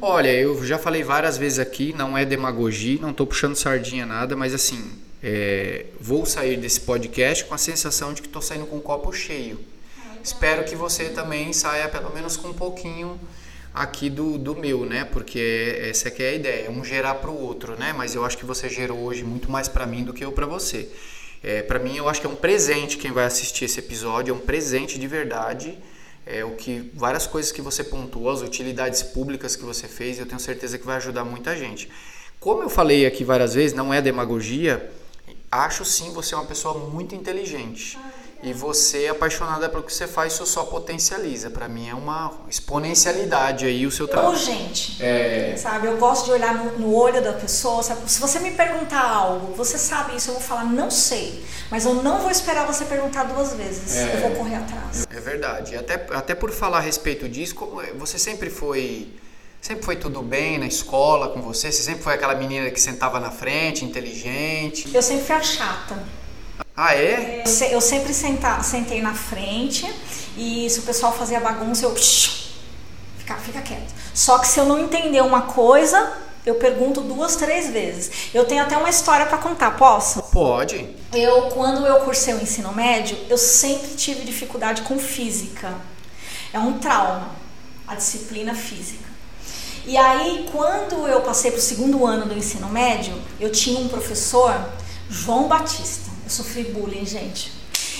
[0.00, 4.36] Olha, eu já falei várias vezes aqui, não é demagogia, não tô puxando sardinha nada,
[4.36, 4.92] mas assim,
[5.22, 9.12] é, vou sair desse podcast com a sensação de que tô saindo com um copo
[9.12, 9.60] cheio.
[10.22, 13.18] Espero que você também saia pelo menos com um pouquinho
[13.74, 15.04] aqui do, do meu, né?
[15.04, 17.92] Porque essa aqui é a ideia, um gerar para o outro, né?
[17.92, 20.46] Mas eu acho que você gerou hoje muito mais para mim do que eu para
[20.46, 20.88] você.
[21.42, 24.34] É, para mim, eu acho que é um presente quem vai assistir esse episódio, é
[24.34, 25.76] um presente de verdade.
[26.24, 30.26] É o que várias coisas que você pontuou, as utilidades públicas que você fez, eu
[30.26, 31.90] tenho certeza que vai ajudar muita gente.
[32.38, 34.90] Como eu falei aqui várias vezes, não é demagogia.
[35.50, 37.98] Acho sim você é uma pessoa muito inteligente.
[38.42, 41.48] E você é apaixonada pelo que você faz, isso só potencializa.
[41.48, 44.34] Para mim é uma exponencialidade aí o seu trabalho.
[44.34, 45.00] Urgente.
[45.00, 47.82] É, Sabe, eu gosto de olhar no, no olho da pessoa.
[47.84, 48.10] Sabe?
[48.10, 51.44] Se você me perguntar algo, você sabe isso, eu vou falar, não sei.
[51.70, 53.94] Mas eu não vou esperar você perguntar duas vezes.
[53.94, 54.16] É.
[54.16, 55.06] Eu vou correr atrás.
[55.08, 55.76] É verdade.
[55.76, 57.54] Até, até por falar a respeito disso,
[57.86, 59.14] é- você sempre foi
[59.60, 61.70] Sempre foi tudo bem na escola com você?
[61.70, 64.90] Você sempre foi aquela menina que sentava na frente, inteligente?
[64.92, 66.21] Eu sempre fui a chata.
[66.76, 67.44] Ah, é?
[67.44, 69.90] Eu, eu sempre senta, sentei na frente
[70.36, 71.94] e se o pessoal fazia bagunça, eu.
[73.18, 73.94] Fica, fica quieto.
[74.12, 76.12] Só que se eu não entender uma coisa,
[76.44, 78.10] eu pergunto duas, três vezes.
[78.34, 80.20] Eu tenho até uma história para contar, posso?
[80.24, 80.88] Pode.
[81.12, 85.72] Eu, quando eu cursei o ensino médio, eu sempre tive dificuldade com física.
[86.52, 87.30] É um trauma,
[87.86, 89.08] a disciplina física.
[89.86, 93.88] E aí, quando eu passei para o segundo ano do ensino médio, eu tinha um
[93.88, 94.52] professor,
[95.08, 96.11] João Batista.
[96.32, 97.52] Sofri bullying, gente.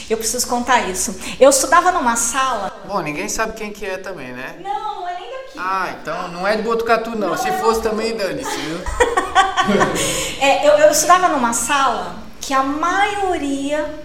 [0.08, 1.14] Eu preciso contar isso.
[1.38, 2.72] Eu estudava numa sala.
[2.86, 4.58] Bom, ninguém sabe quem que é também, né?
[4.62, 5.58] Não, não é nem daqui.
[5.58, 7.28] Ah, então não é de Botucatu, não.
[7.28, 8.78] não Se é fosse também, dane-se, viu?
[10.40, 14.02] é, eu, eu estudava numa sala que a maioria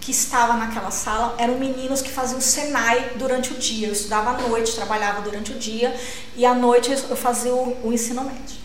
[0.00, 3.88] que estava naquela sala eram meninos que faziam Senai durante o dia.
[3.88, 5.94] Eu estudava à noite, trabalhava durante o dia
[6.34, 8.56] e à noite eu fazia o, o ensino médio.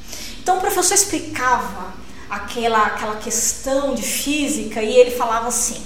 [0.41, 1.99] Então o professor explicava
[2.30, 5.84] aquela, aquela questão de física e ele falava assim: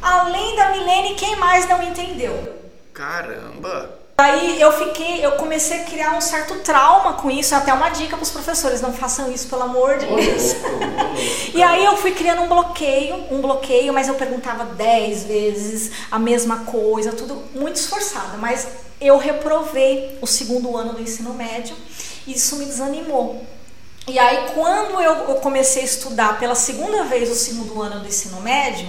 [0.00, 2.60] além da Milene, quem mais não entendeu?
[2.92, 4.02] Caramba!
[4.18, 8.16] Aí eu fiquei, eu comecei a criar um certo trauma com isso, até uma dica
[8.16, 10.54] para os professores, não façam isso, pelo amor de Deus.
[11.52, 16.18] e aí eu fui criando um bloqueio, um bloqueio, mas eu perguntava dez vezes a
[16.20, 18.68] mesma coisa, tudo muito esforçada, mas
[19.00, 21.74] eu reprovei o segundo ano do ensino médio
[22.24, 23.44] e isso me desanimou.
[24.08, 28.40] E aí quando eu comecei a estudar pela segunda vez o segundo ano do ensino
[28.40, 28.88] médio,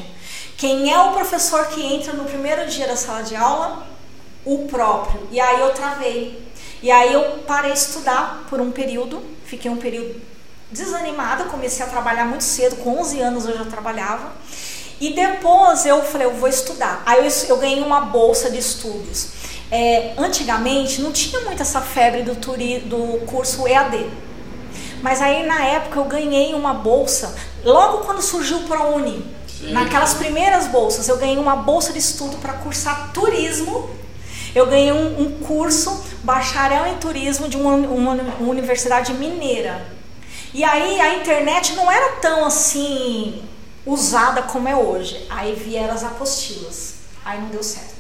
[0.58, 3.86] quem é o professor que entra no primeiro dia da sala de aula?
[4.44, 5.28] O próprio.
[5.32, 6.42] E aí eu travei.
[6.82, 10.20] E aí eu parei de estudar por um período, fiquei um período
[10.72, 14.34] desanimada, comecei a trabalhar muito cedo, com 11 anos eu já trabalhava.
[15.00, 17.04] E depois eu falei, eu vou estudar.
[17.06, 19.28] Aí eu, eu ganhei uma bolsa de estudos.
[19.70, 24.10] É, antigamente não tinha muito essa febre do, turi, do curso EAD.
[25.04, 27.36] Mas aí na época eu ganhei uma bolsa,
[27.66, 29.34] logo quando surgiu o ProUni.
[29.64, 33.90] Naquelas primeiras bolsas, eu ganhei uma bolsa de estudo para cursar turismo.
[34.56, 39.86] Eu ganhei um, um, curso bacharel em turismo de uma, uma, uma universidade mineira.
[40.54, 43.44] E aí a internet não era tão assim
[43.86, 45.26] usada como é hoje.
[45.30, 46.96] Aí vieram as apostilas.
[47.26, 47.93] Aí não deu certo.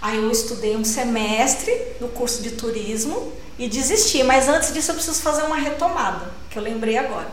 [0.00, 4.22] Aí eu estudei um semestre no curso de turismo e desisti.
[4.22, 7.28] Mas antes disso eu preciso fazer uma retomada, que eu lembrei agora.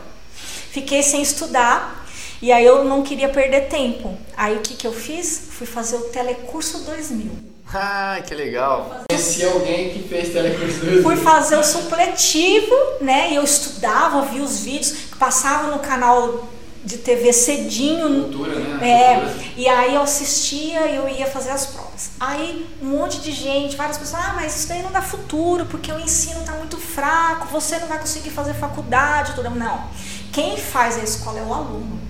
[0.70, 2.04] Fiquei sem estudar
[2.42, 4.16] e aí eu não queria perder tempo.
[4.36, 5.48] Aí o que, que eu fiz?
[5.50, 7.30] Fui fazer o Telecurso 2000.
[7.72, 9.04] Ah, que legal.
[9.08, 11.02] Conheci alguém que fez Telecurso 2000.
[11.02, 13.30] Fui fazer o supletivo, né?
[13.30, 16.48] E eu estudava, via os vídeos que passavam no canal
[16.84, 18.24] de TV cedinho.
[18.24, 18.90] Cultura, né?
[18.90, 19.44] É, Cultura.
[19.56, 21.83] e aí eu assistia e eu ia fazer as provas.
[22.18, 25.92] Aí um monte de gente, várias pessoas, ah, mas isso daí não dá futuro, porque
[25.92, 29.50] o ensino está muito fraco, você não vai conseguir fazer faculdade, tudo.
[29.50, 29.88] Não.
[30.32, 32.00] Quem faz a escola é o aluno.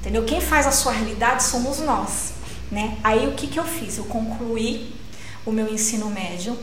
[0.00, 0.24] Entendeu?
[0.24, 2.32] Quem faz a sua realidade somos nós,
[2.70, 2.96] né?
[3.04, 3.98] Aí o que que eu fiz?
[3.98, 4.94] Eu concluí
[5.44, 6.58] o meu ensino médio.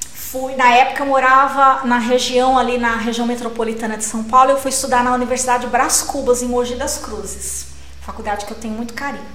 [0.00, 4.58] Fui, na época eu morava na região ali na região metropolitana de São Paulo, eu
[4.58, 7.66] fui estudar na Universidade Brás Cubas em Mogi das Cruzes.
[8.00, 9.26] Faculdade que eu tenho muito carinho.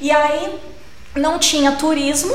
[0.00, 0.58] E aí
[1.14, 2.34] não tinha turismo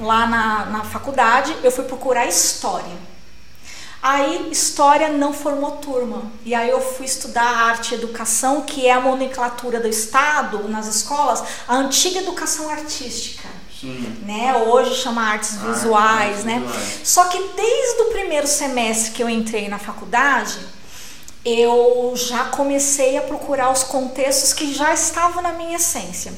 [0.00, 3.14] lá na, na faculdade, eu fui procurar história.
[4.02, 6.30] Aí, história não formou turma.
[6.44, 10.86] E aí eu fui estudar arte e educação, que é a nomenclatura do Estado nas
[10.86, 13.48] escolas, a antiga educação artística.
[13.80, 14.18] Sim.
[14.26, 14.54] Né?
[14.66, 16.58] Hoje chama artes visuais, Arte, né?
[16.60, 17.00] Visuais.
[17.02, 20.58] Só que desde o primeiro semestre que eu entrei na faculdade,
[21.42, 26.32] eu já comecei a procurar os contextos que já estavam na minha essência.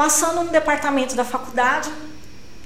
[0.00, 1.92] Passando no departamento da faculdade,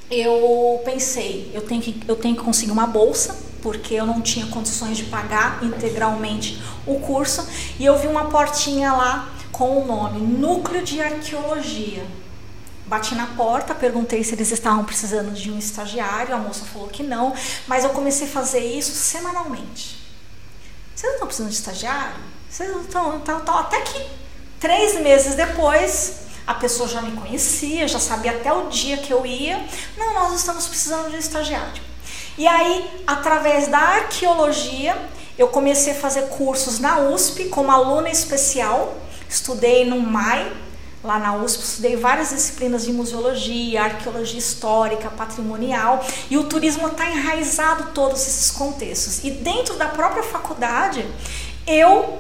[0.09, 4.47] eu pensei, eu tenho que, eu tenho que conseguir uma bolsa porque eu não tinha
[4.47, 7.45] condições de pagar integralmente o curso,
[7.77, 12.07] e eu vi uma portinha lá com o nome Núcleo de Arqueologia.
[12.87, 17.03] Bati na porta, perguntei se eles estavam precisando de um estagiário, a moça falou que
[17.03, 17.35] não,
[17.67, 19.99] mas eu comecei a fazer isso semanalmente.
[20.95, 22.15] Vocês não estão precisando de estagiário?
[22.49, 24.07] Vocês não estão, estão, estão até que
[24.61, 29.25] três meses depois a pessoa já me conhecia, já sabia até o dia que eu
[29.25, 29.65] ia.
[29.97, 31.83] Não, nós estamos precisando de um estagiário.
[32.37, 34.97] E aí, através da arqueologia,
[35.39, 38.97] eu comecei a fazer cursos na USP como aluna especial.
[39.29, 40.53] Estudei no MAI,
[41.03, 47.09] lá na USP, estudei várias disciplinas de museologia, arqueologia histórica, patrimonial, e o turismo está
[47.09, 49.25] enraizado todos esses contextos.
[49.25, 51.07] E dentro da própria faculdade,
[51.67, 52.19] eu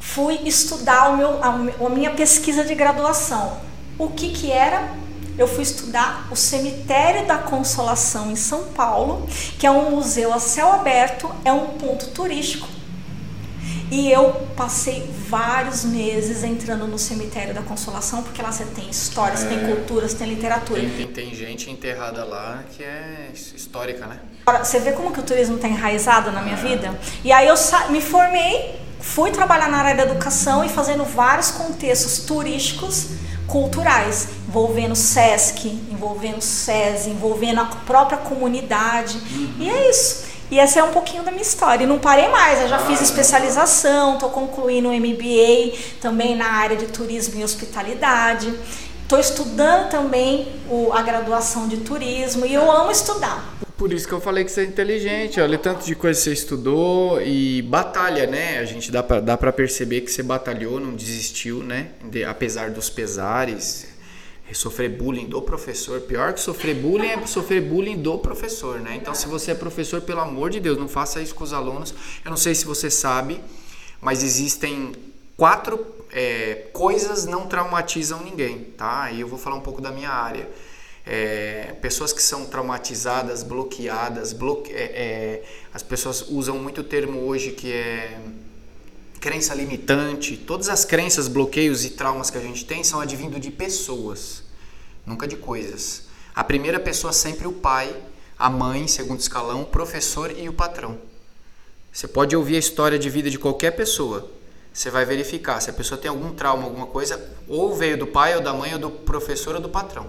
[0.00, 3.60] fui estudar o meu, a, a minha pesquisa de graduação.
[3.96, 4.98] O que que era?
[5.38, 9.26] eu fui estudar o Cemitério da Consolação em São Paulo,
[9.58, 12.68] que é um museu a céu aberto, é um ponto turístico.
[13.90, 19.42] E eu passei vários meses entrando no cemitério da Consolação, porque lá você tem histórias,
[19.42, 19.48] é.
[19.48, 20.80] tem culturas, tem literatura.
[20.80, 24.20] Tem, tem, gente enterrada lá que é histórica, né?
[24.62, 26.62] Você vê como que o turismo está enraizado na minha é.
[26.62, 27.00] vida?
[27.24, 27.54] E aí eu
[27.88, 33.08] me formei, fui trabalhar na área da educação e fazendo vários contextos turísticos
[33.46, 39.20] culturais, envolvendo SESC, envolvendo SESI, envolvendo a própria comunidade.
[39.58, 40.30] E é isso.
[40.50, 41.84] E essa é um pouquinho da minha história.
[41.84, 46.76] E não parei mais, eu já fiz especialização, estou concluindo o MBA também na área
[46.76, 48.52] de turismo e hospitalidade.
[49.02, 53.44] Estou estudando também o, a graduação de turismo e eu amo estudar.
[53.80, 56.34] Por isso que eu falei que você é inteligente, olha tanto de coisa que você
[56.34, 58.58] estudou e batalha, né?
[58.58, 61.92] A gente dá pra, dá perceber que você batalhou, não desistiu, né?
[62.04, 63.86] De, apesar dos pesares,
[64.52, 65.98] sofrer bullying do professor.
[66.02, 68.96] Pior que sofrer bullying é sofrer bullying do professor, né?
[68.96, 71.94] Então, se você é professor, pelo amor de Deus, não faça isso com os alunos.
[72.22, 73.40] Eu não sei se você sabe,
[73.98, 74.92] mas existem
[75.38, 79.10] quatro é, coisas não traumatizam ninguém, tá?
[79.10, 80.46] E eu vou falar um pouco da minha área
[81.06, 87.20] é, pessoas que são traumatizadas, bloqueadas, bloque, é, é, as pessoas usam muito o termo
[87.20, 88.20] hoje que é
[89.20, 90.36] crença limitante.
[90.36, 94.42] Todas as crenças, bloqueios e traumas que a gente tem são advindo de pessoas,
[95.04, 96.04] nunca de coisas.
[96.34, 97.94] A primeira pessoa sempre o pai,
[98.38, 100.98] a mãe, segundo escalão, o professor e o patrão.
[101.92, 104.30] Você pode ouvir a história de vida de qualquer pessoa.
[104.72, 108.36] Você vai verificar se a pessoa tem algum trauma, alguma coisa, ou veio do pai,
[108.36, 110.06] ou da mãe, ou do professor, ou do patrão.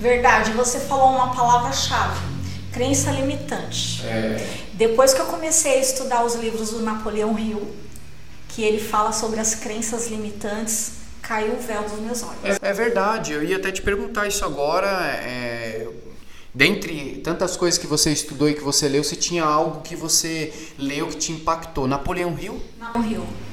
[0.00, 2.18] Verdade, você falou uma palavra-chave,
[2.72, 4.02] crença limitante.
[4.06, 4.42] É.
[4.72, 7.70] Depois que eu comecei a estudar os livros do Napoleão Hill,
[8.48, 12.58] que ele fala sobre as crenças limitantes, caiu o véu dos meus olhos.
[12.62, 14.88] É, é verdade, eu ia até te perguntar isso agora.
[14.88, 15.86] É,
[16.54, 20.50] dentre tantas coisas que você estudou e que você leu, se tinha algo que você
[20.78, 21.86] leu que te impactou?
[21.86, 22.58] Napoleão Hill?
[22.78, 23.49] Napoleão Hill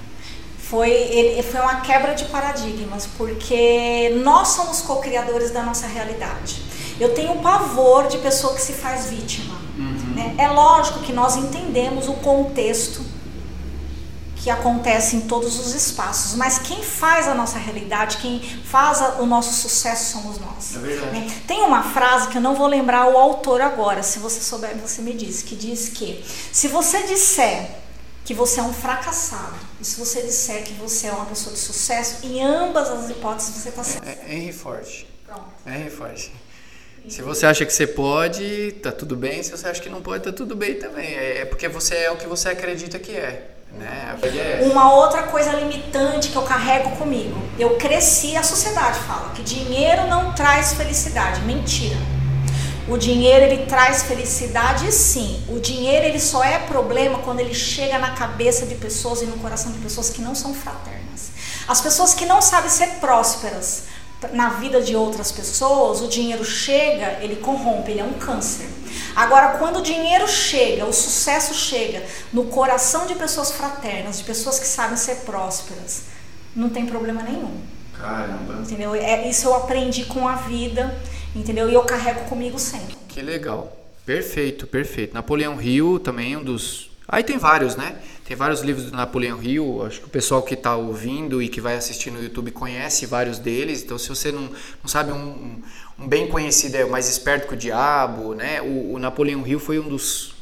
[0.69, 6.61] foi, ele, foi uma quebra de paradigmas, porque nós somos co-criadores da nossa realidade.
[6.99, 9.55] Eu tenho pavor de pessoa que se faz vítima.
[9.77, 10.13] Uhum.
[10.15, 10.35] Né?
[10.37, 13.05] É lógico que nós entendemos o contexto
[14.35, 19.25] que acontece em todos os espaços, mas quem faz a nossa realidade, quem faz o
[19.25, 20.75] nosso sucesso somos nós.
[20.75, 20.79] É
[21.11, 21.27] né?
[21.47, 25.01] Tem uma frase que eu não vou lembrar o autor agora, se você souber, você
[25.01, 27.86] me diz, que diz que se você disser
[28.27, 29.55] que você é um fracassado.
[29.79, 33.55] E se você disser que você é uma pessoa de sucesso, em ambas as hipóteses
[33.55, 34.05] você está certo.
[34.05, 35.05] É, é Henry Ford.
[35.25, 35.45] Pronto.
[35.65, 36.29] É Henry Ford.
[37.07, 39.41] Se você acha que você pode, tá tudo bem.
[39.41, 41.07] Se você acha que não pode, tá tudo bem também.
[41.07, 43.51] É, é porque você é o que você acredita que é.
[43.71, 44.17] Né?
[44.21, 47.41] é Uma outra coisa limitante que eu carrego comigo.
[47.57, 51.39] Eu cresci, a sociedade fala que dinheiro não traz felicidade.
[51.43, 51.95] Mentira.
[52.87, 55.43] O dinheiro ele traz felicidade, sim.
[55.49, 59.37] O dinheiro ele só é problema quando ele chega na cabeça de pessoas e no
[59.39, 61.31] coração de pessoas que não são fraternas.
[61.67, 63.83] As pessoas que não sabem ser prósperas
[64.31, 68.67] na vida de outras pessoas, o dinheiro chega, ele corrompe, ele é um câncer.
[69.15, 74.59] Agora, quando o dinheiro chega, o sucesso chega no coração de pessoas fraternas, de pessoas
[74.59, 76.03] que sabem ser prósperas,
[76.55, 77.59] não tem problema nenhum.
[77.99, 78.61] Caramba.
[78.61, 78.95] Entendeu?
[78.95, 80.95] É, isso eu aprendi com a vida
[81.37, 81.69] entendeu?
[81.69, 82.95] E eu carrego comigo sempre.
[83.07, 83.75] Que legal.
[84.05, 85.13] Perfeito, perfeito.
[85.13, 86.89] Napoleão Hill também é um dos.
[87.07, 87.97] Aí tem vários, né?
[88.25, 89.85] Tem vários livros do Napoleão Hill.
[89.85, 93.39] Acho que o pessoal que está ouvindo e que vai assistir no YouTube conhece vários
[93.39, 93.83] deles.
[93.83, 95.61] Então, se você não, não sabe, um,
[95.97, 98.61] um bem conhecido é o Mais Esperto que o Diabo, né?
[98.61, 100.36] O, o Napoleão Hill foi um dos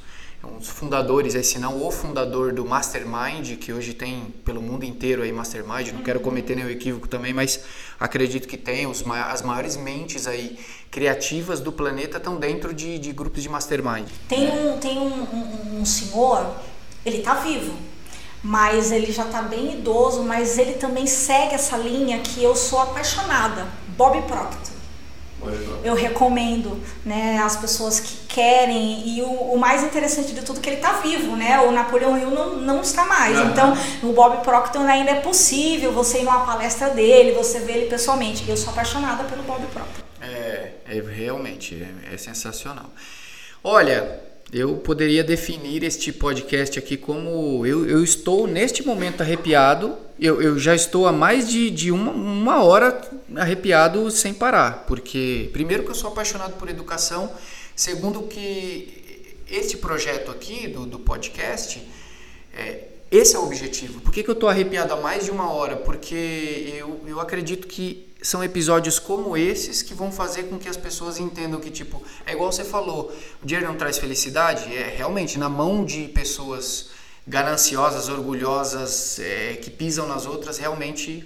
[0.45, 4.85] um dos fundadores, aí, se não o fundador do Mastermind, que hoje tem pelo mundo
[4.85, 7.61] inteiro aí Mastermind, não quero cometer nenhum equívoco também, mas
[7.99, 10.57] acredito que tem, os, as maiores mentes aí
[10.91, 14.07] criativas do planeta estão dentro de, de grupos de Mastermind.
[14.27, 16.55] Tem um, tem um, um, um senhor,
[17.05, 17.73] ele está vivo,
[18.43, 22.79] mas ele já está bem idoso, mas ele também segue essa linha que eu sou
[22.79, 23.67] apaixonada,
[23.97, 24.74] Bob Proctor.
[25.83, 30.61] Eu recomendo, né, as pessoas que querem e o, o, mais interessante de tudo é
[30.61, 31.59] que ele está vivo, né?
[31.61, 33.37] O Napoleão Hill não, não está mais.
[33.37, 33.49] Uhum.
[33.51, 37.89] Então, o Bob Proctor ainda é possível você ir numa palestra dele, você ver ele
[37.89, 38.49] pessoalmente.
[38.49, 40.03] Eu sou apaixonada pelo Bob Proctor.
[40.21, 41.75] É, é realmente
[42.09, 42.89] é, é sensacional.
[43.63, 44.19] Olha,
[44.55, 49.97] eu poderia definir este podcast aqui como eu, eu estou neste momento arrepiado.
[50.17, 53.01] Eu, eu já estou há mais de, de uma, uma hora
[53.35, 54.85] arrepiado sem parar.
[54.87, 57.29] Porque, primeiro, que eu sou apaixonado por educação.
[57.75, 61.85] Segundo, que este projeto aqui do, do podcast,
[62.57, 63.99] é, esse é o objetivo.
[63.99, 65.75] Por que, que eu estou arrepiado há mais de uma hora?
[65.75, 70.75] Porque eu, eu acredito que são episódios como esses que vão fazer com que as
[70.75, 74.75] pessoas entendam que, tipo, é igual você falou, o dinheiro não traz felicidade?
[74.75, 76.89] É realmente na mão de pessoas
[77.27, 81.23] gananciosas, orgulhosas, é, que pisam nas outras, realmente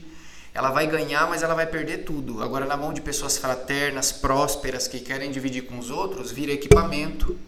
[0.54, 2.44] ela vai ganhar, mas ela vai perder tudo.
[2.44, 7.40] Agora, na mão de pessoas fraternas, prósperas, que querem dividir com os outros, vira equipamento,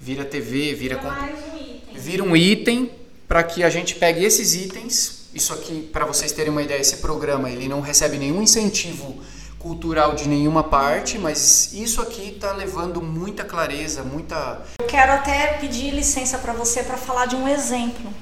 [0.00, 1.02] vira TV, vira.
[1.02, 1.82] Mais um item.
[1.94, 2.92] Vira um item
[3.26, 5.23] para que a gente pegue esses itens.
[5.34, 9.20] Isso aqui, para vocês terem uma ideia, esse programa ele não recebe nenhum incentivo
[9.58, 14.62] cultural de nenhuma parte, mas isso aqui está levando muita clareza, muita.
[14.78, 18.12] Eu quero até pedir licença para você para falar de um exemplo.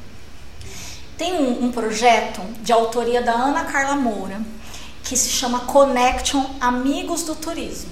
[1.19, 4.41] Tem um, um, projeto de autoria da Ana Carla Moura
[5.05, 7.91] que se chama Connection Amigos do Turismo.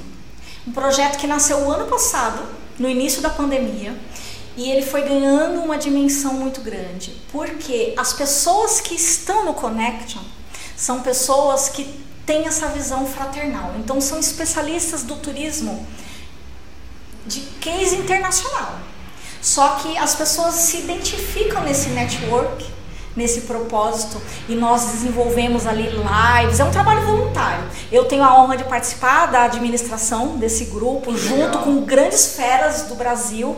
[0.66, 2.40] Um projeto que nasceu o ano passado,
[2.78, 3.94] no início da pandemia,
[4.56, 10.22] e ele foi ganhando uma dimensão muito grande, porque as pessoas que estão no Connection
[10.76, 11.84] são pessoas que
[12.26, 13.74] têm essa visão fraternal.
[13.78, 15.86] Então são especialistas do turismo
[17.26, 18.78] de case internacional.
[19.40, 22.64] Só que as pessoas se identificam nesse network,
[23.16, 26.60] nesse propósito, e nós desenvolvemos ali lives.
[26.60, 27.64] É um trabalho voluntário.
[27.90, 32.94] Eu tenho a honra de participar da administração desse grupo, junto com grandes feras do
[32.94, 33.56] Brasil.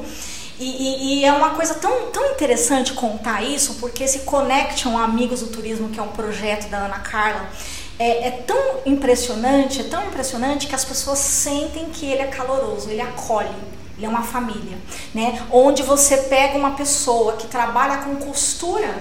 [0.62, 5.40] E, e, e, é uma coisa tão, tão interessante contar isso, porque esse Connection Amigos
[5.40, 7.50] do Turismo, que é um projeto da Ana Carla,
[7.98, 12.88] é, é, tão impressionante, é tão impressionante que as pessoas sentem que ele é caloroso,
[12.88, 13.50] ele acolhe,
[13.96, 14.78] ele é uma família,
[15.12, 15.44] né?
[15.50, 18.94] Onde você pega uma pessoa que trabalha com costura,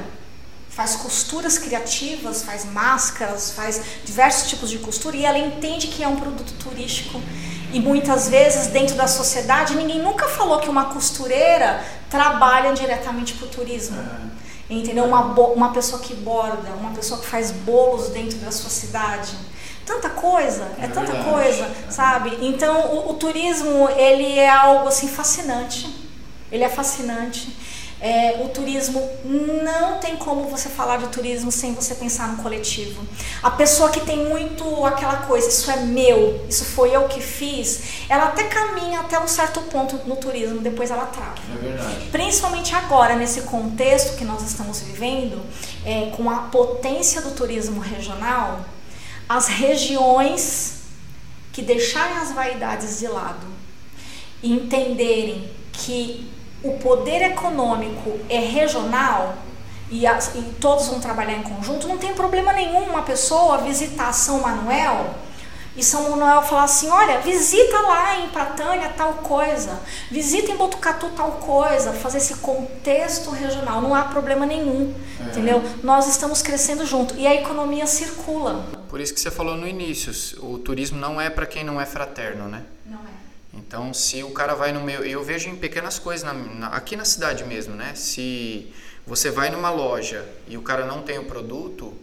[0.68, 6.08] faz costuras criativas, faz máscaras, faz diversos tipos de costura e ela entende que é
[6.08, 7.22] um produto turístico
[7.74, 13.48] e muitas vezes dentro da sociedade ninguém nunca falou que uma costureira trabalha diretamente para
[13.48, 13.98] o turismo.
[14.70, 15.04] Entendeu?
[15.04, 19.34] Uma, uma pessoa que borda, uma pessoa que faz bolos dentro da sua cidade.
[19.86, 21.30] Tanta coisa, é, é tanta verdade.
[21.30, 22.38] coisa, sabe?
[22.42, 25.90] Então o, o turismo ele é algo assim fascinante.
[26.52, 27.58] Ele é fascinante.
[28.02, 33.06] É, o turismo não tem como você falar de turismo sem você pensar no coletivo.
[33.44, 38.08] A pessoa que tem muito aquela coisa, isso é meu, isso foi eu que fiz,
[38.10, 41.36] ela até caminha até um certo ponto no turismo, depois ela trava.
[41.54, 42.10] É verdade.
[42.12, 45.40] Principalmente agora, nesse contexto que nós estamos vivendo,
[45.86, 48.66] é, com a potência do turismo regional,
[49.30, 50.82] as regiões
[51.54, 53.46] que deixarem as vaidades de lado
[54.42, 56.30] e entenderem que
[56.64, 59.36] o poder econômico é regional
[59.90, 64.14] e, as, e, todos vão trabalhar em conjunto, não tem problema nenhum uma pessoa visitar
[64.14, 65.14] São Manuel
[65.76, 69.80] e São Manuel falar assim, olha, visita lá em Pratânia tal coisa,
[70.10, 75.24] visita em Botucatu tal coisa, fazer esse contexto regional, não há problema nenhum, é.
[75.24, 75.64] entendeu?
[75.82, 78.66] Nós estamos crescendo junto e a economia circula.
[78.90, 80.12] Por isso que você falou no início,
[80.44, 82.64] o turismo não é para quem não é fraterno, né?
[82.86, 83.01] Não é.
[83.54, 85.04] Então, se o cara vai no meu.
[85.04, 87.94] Eu vejo em pequenas coisas, na, na, aqui na cidade mesmo, né?
[87.96, 88.72] Se
[89.06, 91.94] você vai numa loja e o cara não tem o produto,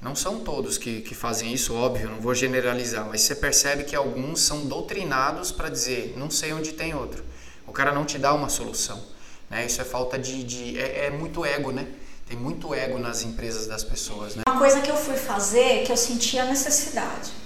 [0.00, 3.96] não são todos que, que fazem isso, óbvio, não vou generalizar, mas você percebe que
[3.96, 7.24] alguns são doutrinados para dizer, não sei onde tem outro.
[7.66, 9.02] O cara não te dá uma solução.
[9.50, 9.66] Né?
[9.66, 10.44] Isso é falta de.
[10.44, 11.88] de é, é muito ego, né?
[12.26, 14.42] Tem muito ego nas empresas das pessoas, né?
[14.48, 17.43] Uma coisa que eu fui fazer que eu senti a necessidade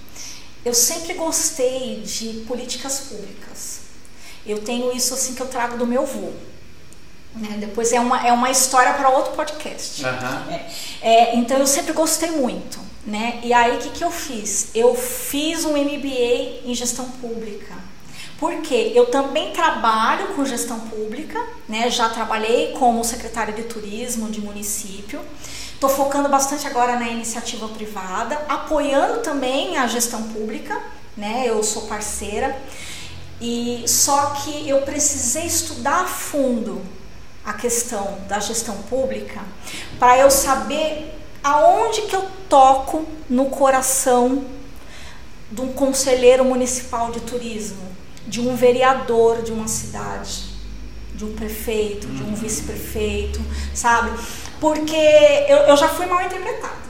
[0.65, 3.79] eu sempre gostei de políticas públicas.
[4.45, 6.31] Eu tenho isso assim que eu trago do meu avô.
[7.35, 7.57] Né?
[7.59, 10.03] Depois é uma, é uma história para outro podcast.
[10.03, 10.51] Uhum.
[10.51, 10.67] É,
[11.01, 12.79] é, então eu sempre gostei muito.
[13.05, 13.39] Né?
[13.43, 14.69] E aí o que, que eu fiz?
[14.75, 17.73] Eu fiz um MBA em gestão pública.
[18.37, 21.89] Porque eu também trabalho com gestão pública, né?
[21.89, 25.19] já trabalhei como secretária de turismo de município.
[25.79, 30.77] Estou focando bastante agora na iniciativa privada, apoiando também a gestão pública,
[31.15, 31.45] né?
[31.47, 32.61] Eu sou parceira.
[33.39, 36.81] E só que eu precisei estudar a fundo
[37.45, 39.39] a questão da gestão pública
[39.97, 44.43] para eu saber aonde que eu toco no coração
[45.49, 47.87] de um conselheiro municipal de turismo,
[48.27, 50.43] de um vereador de uma cidade,
[51.15, 53.39] de um prefeito, de um vice-prefeito,
[53.73, 54.11] sabe?
[54.59, 54.95] Porque
[55.47, 56.89] eu, eu já fui mal interpretada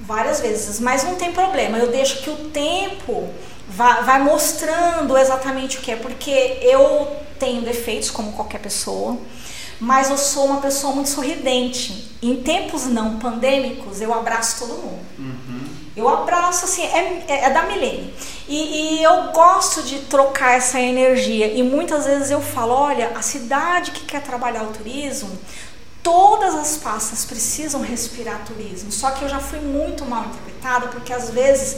[0.00, 3.28] várias vezes, mas não tem problema, eu deixo que o tempo
[3.68, 9.16] vai, vai mostrando exatamente o que é, porque eu tenho defeitos como qualquer pessoa,
[9.78, 12.12] mas eu sou uma pessoa muito sorridente.
[12.20, 15.00] Em tempos não pandêmicos, eu abraço todo mundo.
[15.18, 15.60] Uhum.
[15.96, 18.12] Eu abraço, assim, é, é, é da Milene.
[18.46, 21.46] E, e, eu gosto de trocar essa energia.
[21.46, 25.30] E muitas vezes eu falo: olha, a cidade que quer trabalhar o turismo
[26.02, 31.12] Todas as pastas precisam respirar turismo, só que eu já fui muito mal interpretada porque
[31.12, 31.76] às vezes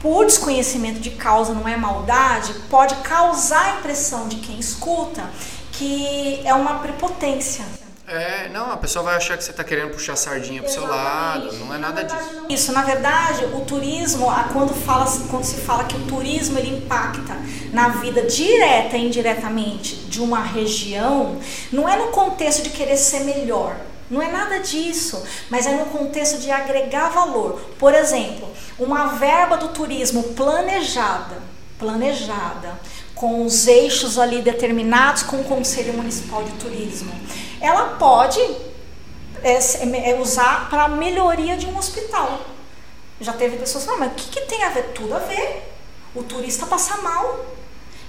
[0.00, 5.30] por desconhecimento de causa, não é maldade, pode causar a impressão de quem escuta
[5.72, 7.64] que é uma prepotência.
[8.10, 11.52] É, não, a pessoa vai achar que você está querendo puxar sardinha pro seu lado,
[11.58, 12.44] não é nada disso.
[12.48, 17.36] Isso, na verdade, o turismo, quando, fala, quando se fala que o turismo ele impacta
[17.72, 21.38] na vida direta e indiretamente de uma região,
[21.70, 23.76] não é no contexto de querer ser melhor,
[24.10, 27.60] não é nada disso, mas é no contexto de agregar valor.
[27.78, 31.38] Por exemplo, uma verba do turismo planejada,
[31.78, 32.76] planejada,
[33.14, 37.12] com os eixos ali determinados com o Conselho Municipal de Turismo,
[37.60, 38.40] ela pode
[39.42, 42.40] é, é usar para melhoria de um hospital.
[43.20, 44.92] Já teve pessoas falando, mas o que, que tem a ver?
[44.94, 45.70] Tudo a ver.
[46.14, 47.44] O turista passa mal.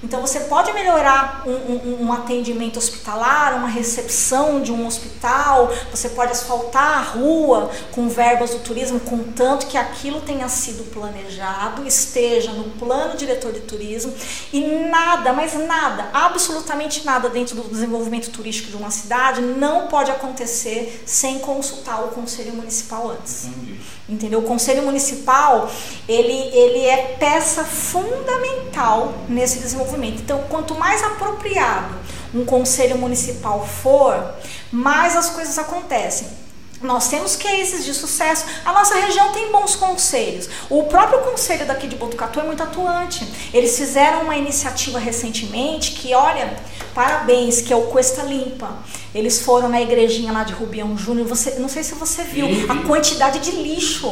[0.04, 6.10] Então você pode melhorar um, um, um, atendimento hospitalar, uma recepção de um hospital, você
[6.10, 12.52] pode asfaltar a rua com verbas do turismo, contanto que aquilo tenha sido planejado, esteja
[12.52, 14.14] no plano diretor de turismo
[14.52, 20.10] e nada, mas nada, absolutamente nada dentro do desenvolvimento turístico de uma cidade não pode
[20.10, 23.46] acontecer sem consultar o conselho municipal antes.
[23.46, 23.80] Entendi.
[24.12, 24.40] Entendeu?
[24.40, 25.72] O conselho municipal,
[26.06, 30.22] ele, ele é peça fundamental nesse desenvolvimento.
[30.22, 31.96] Então, quanto mais apropriado
[32.34, 34.36] um conselho municipal for,
[34.70, 36.41] mais as coisas acontecem.
[36.82, 38.46] Nós temos cases de sucesso.
[38.66, 40.50] A nossa região tem bons conselhos.
[40.70, 43.28] O próprio conselho daqui de Botucatu é muito atuante.
[43.54, 46.56] Eles fizeram uma iniciativa recentemente que, olha,
[46.96, 48.80] parabéns, que é o Cuesta Limpa.
[49.14, 51.28] Eles foram na igrejinha lá de Rubião Júnior.
[51.28, 54.10] Você, não sei se você viu a quantidade de lixo,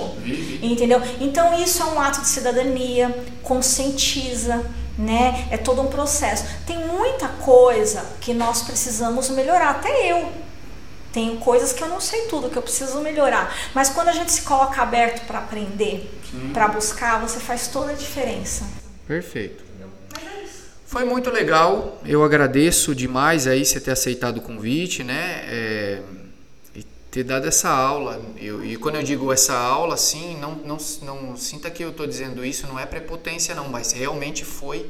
[0.61, 1.01] entendeu?
[1.19, 4.63] Então isso é um ato de cidadania, conscientiza,
[4.97, 5.47] né?
[5.49, 6.43] É todo um processo.
[6.67, 9.71] Tem muita coisa que nós precisamos melhorar.
[9.71, 10.29] Até eu
[11.11, 13.55] tenho coisas que eu não sei tudo, que eu preciso melhorar.
[13.73, 16.09] Mas quando a gente se coloca aberto para aprender,
[16.53, 18.65] para buscar, você faz toda a diferença.
[19.07, 19.69] Perfeito.
[20.85, 22.01] Foi muito legal.
[22.03, 25.43] Eu agradeço demais aí você ter aceitado o convite, né?
[25.47, 26.01] É,
[26.73, 28.19] e ter dado essa aula.
[28.37, 32.07] Eu, e quando eu digo essa aula, assim, não, não, não sinta que eu estou
[32.07, 34.89] dizendo isso, não é prepotência não, mas realmente foi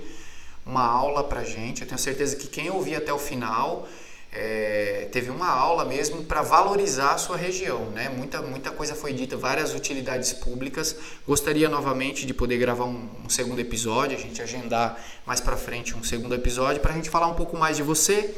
[0.66, 1.82] uma aula pra gente.
[1.82, 3.86] Eu tenho certeza que quem ouvir até o final
[4.32, 8.10] é, teve uma aula mesmo para valorizar a sua região, né?
[8.10, 10.96] Muita, muita coisa foi dita, várias utilidades públicas.
[11.28, 15.96] Gostaria novamente de poder gravar um, um segundo episódio, a gente agendar mais para frente
[15.96, 18.36] um segundo episódio para a gente falar um pouco mais de você,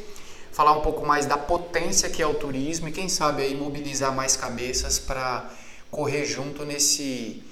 [0.50, 4.14] falar um pouco mais da potência que é o turismo e quem sabe aí mobilizar
[4.14, 5.50] mais cabeças para
[5.90, 7.42] correr junto nesse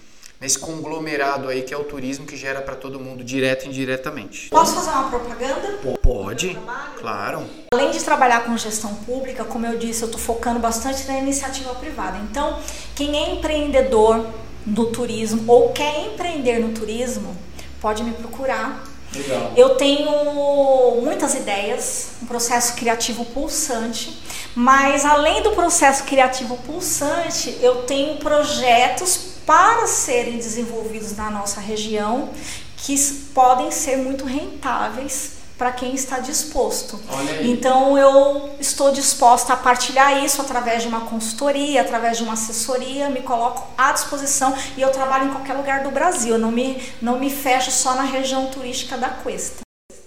[0.40, 4.48] nesse conglomerado aí que é o turismo que gera para todo mundo, direto e indiretamente.
[4.48, 5.78] Posso fazer uma propaganda?
[6.02, 6.58] Pode,
[6.98, 7.44] claro.
[7.72, 11.74] Além de trabalhar com gestão pública, como eu disse, eu estou focando bastante na iniciativa
[11.74, 12.18] privada.
[12.18, 12.58] Então,
[12.94, 14.26] quem é empreendedor
[14.64, 17.36] do turismo ou quer empreender no turismo,
[17.80, 18.84] pode me procurar.
[19.14, 19.52] Legal.
[19.56, 24.22] Eu tenho muitas ideias, um processo criativo pulsante,
[24.54, 32.30] mas além do processo criativo pulsante, eu tenho projetos para serem desenvolvidos na nossa região
[32.76, 32.96] que
[33.34, 37.00] podem ser muito rentáveis para quem está disposto.
[37.42, 43.10] Então eu estou disposta a partilhar isso através de uma consultoria, através de uma assessoria,
[43.10, 46.80] me coloco à disposição e eu trabalho em qualquer lugar do Brasil, eu não me,
[47.02, 49.62] não me fecho só na região turística da Cuesta.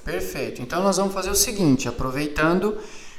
[0.06, 0.61] Perfeito.
[0.61, 2.78] Então nós vamos fazer o seguinte, aproveitando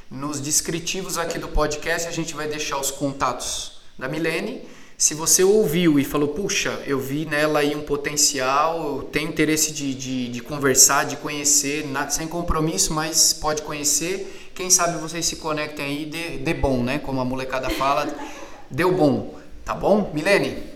[0.09, 5.43] nos descritivos aqui do podcast, a gente vai deixar os contatos da Milene se você
[5.43, 10.29] ouviu e falou, puxa, eu vi nela aí um potencial, eu tenho interesse de, de,
[10.29, 15.85] de conversar, de conhecer, nada, sem compromisso, mas pode conhecer, quem sabe vocês se conectem
[15.85, 16.99] aí de, de bom, né?
[16.99, 18.07] Como a molecada fala,
[18.71, 19.35] deu bom,
[19.65, 20.11] tá bom?
[20.13, 20.63] Milene?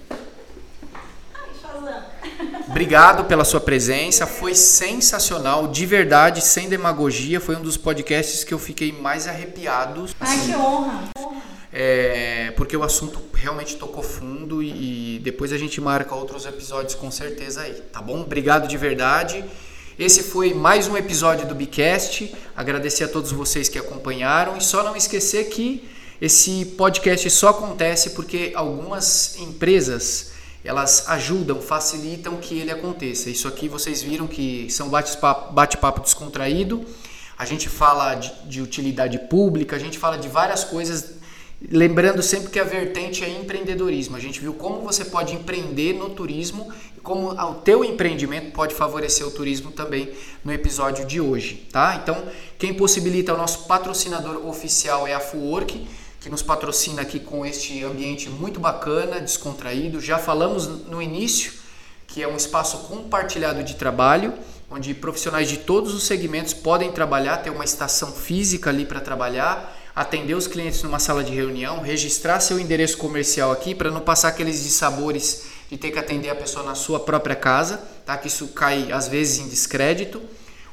[2.67, 8.53] Obrigado pela sua presença, foi sensacional, de verdade, sem demagogia, foi um dos podcasts que
[8.53, 10.09] eu fiquei mais arrepiado.
[10.19, 11.09] Ai, que honra!
[11.71, 16.95] É, porque o assunto realmente tocou fundo e, e depois a gente marca outros episódios
[16.95, 18.21] com certeza aí, tá bom?
[18.21, 19.45] Obrigado de verdade.
[19.97, 22.33] Esse foi mais um episódio do Bicast.
[22.55, 25.87] Agradecer a todos vocês que acompanharam e só não esquecer que
[26.19, 30.31] esse podcast só acontece porque algumas empresas
[30.63, 33.29] elas ajudam, facilitam que ele aconteça.
[33.29, 36.83] Isso aqui vocês viram que são bate-papo bate descontraído.
[37.37, 41.18] A gente fala de, de utilidade pública, a gente fala de várias coisas
[41.61, 44.15] Lembrando sempre que a vertente é empreendedorismo.
[44.15, 48.73] A gente viu como você pode empreender no turismo e como o teu empreendimento pode
[48.73, 50.09] favorecer o turismo também
[50.43, 51.99] no episódio de hoje, tá?
[52.01, 52.23] Então,
[52.57, 55.85] quem possibilita o nosso patrocinador oficial é a Fuwork,
[56.21, 59.99] que nos patrocina aqui com este ambiente muito bacana, descontraído.
[59.99, 61.59] Já falamos no início
[62.07, 64.33] que é um espaço compartilhado de trabalho,
[64.71, 69.78] onde profissionais de todos os segmentos podem trabalhar, ter uma estação física ali para trabalhar,
[69.95, 74.29] atender os clientes numa sala de reunião, registrar seu endereço comercial aqui para não passar
[74.29, 78.17] aqueles dissabores de ter que atender a pessoa na sua própria casa, tá?
[78.17, 80.21] Que isso cai às vezes em descrédito.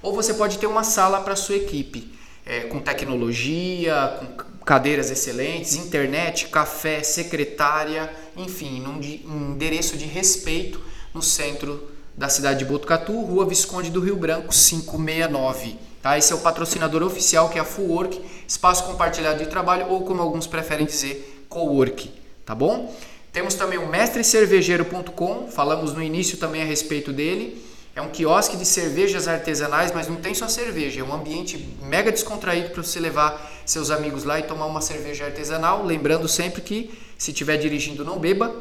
[0.03, 2.13] Ou você pode ter uma sala para sua equipe,
[2.45, 10.81] é, com tecnologia, com cadeiras excelentes, internet, café, secretária, enfim, um endereço de respeito
[11.15, 15.77] no centro da cidade de Botucatu, Rua Visconde do Rio Branco, 569.
[16.07, 16.17] Tá?
[16.17, 20.05] Esse é o patrocinador oficial, que é a Full Work, espaço compartilhado de trabalho, ou
[20.05, 22.13] como alguns preferem dizer, co-work.
[22.45, 22.95] Tá bom?
[23.33, 27.61] Temos também o mestrecervejeiro.com, falamos no início também a respeito dele.
[27.93, 32.13] É um quiosque de cervejas artesanais, mas não tem só cerveja, é um ambiente mega
[32.13, 35.85] descontraído para você levar seus amigos lá e tomar uma cerveja artesanal.
[35.85, 38.55] Lembrando sempre que se estiver dirigindo, não beba.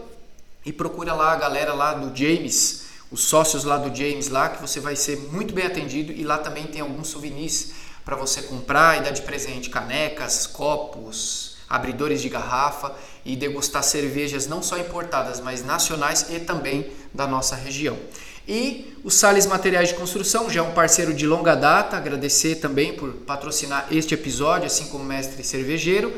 [0.65, 2.85] E procura lá a galera lá do James,
[3.15, 6.37] os sócios lá do James lá, que você vai ser muito bem atendido e lá
[6.37, 7.71] também tem alguns souvenirs
[8.03, 12.93] para você comprar e dar de presente, canecas, copos, abridores de garrafa
[13.23, 17.97] e degustar cervejas não só importadas, mas nacionais e também da nossa região.
[18.45, 22.97] E o Sales Materiais de Construção já é um parceiro de longa data, agradecer também
[22.97, 26.13] por patrocinar este episódio, assim como o mestre cervejeiro,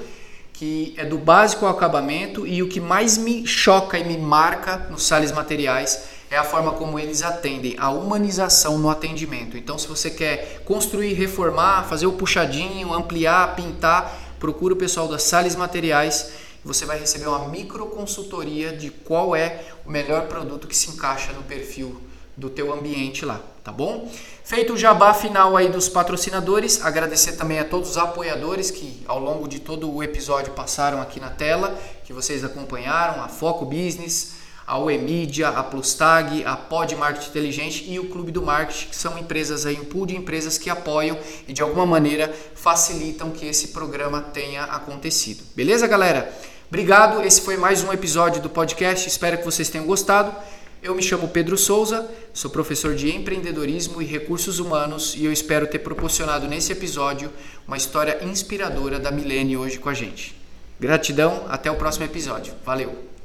[0.51, 4.87] que é do básico ao acabamento e o que mais me choca e me marca
[4.89, 9.57] nos Sales Materiais é a forma como eles atendem, a humanização no atendimento.
[9.57, 15.17] Então, se você quer construir, reformar, fazer o puxadinho, ampliar, pintar, procura o pessoal da
[15.17, 16.31] Sales Materiais.
[16.63, 21.31] Você vai receber uma micro consultoria de qual é o melhor produto que se encaixa
[21.31, 22.01] no perfil
[22.35, 24.11] do teu ambiente lá, tá bom?
[24.43, 29.19] Feito o jabá final aí dos patrocinadores, agradecer também a todos os apoiadores que ao
[29.19, 34.36] longo de todo o episódio passaram aqui na tela, que vocês acompanharam, a Foco Business,
[34.67, 39.17] a Oemídia, a Plustag, a Pod Marketing Inteligente e o Clube do Marketing, que são
[39.17, 41.17] empresas aí, um pool de empresas que apoiam
[41.47, 45.41] e de alguma maneira facilitam que esse programa tenha acontecido.
[45.55, 46.29] Beleza, galera?
[46.67, 50.35] Obrigado, esse foi mais um episódio do podcast, espero que vocês tenham gostado.
[50.83, 55.65] Eu me chamo Pedro Souza, sou professor de empreendedorismo e recursos humanos e eu espero
[55.65, 57.31] ter proporcionado nesse episódio
[57.65, 60.35] uma história inspiradora da Milene hoje com a gente.
[60.77, 62.53] Gratidão, até o próximo episódio.
[62.65, 63.16] Valeu!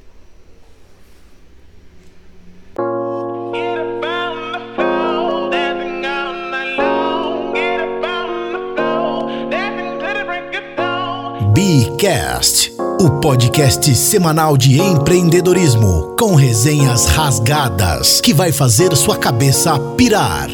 [11.65, 20.49] Bcast, o podcast semanal de empreendedorismo com resenhas rasgadas que vai fazer sua cabeça pirar.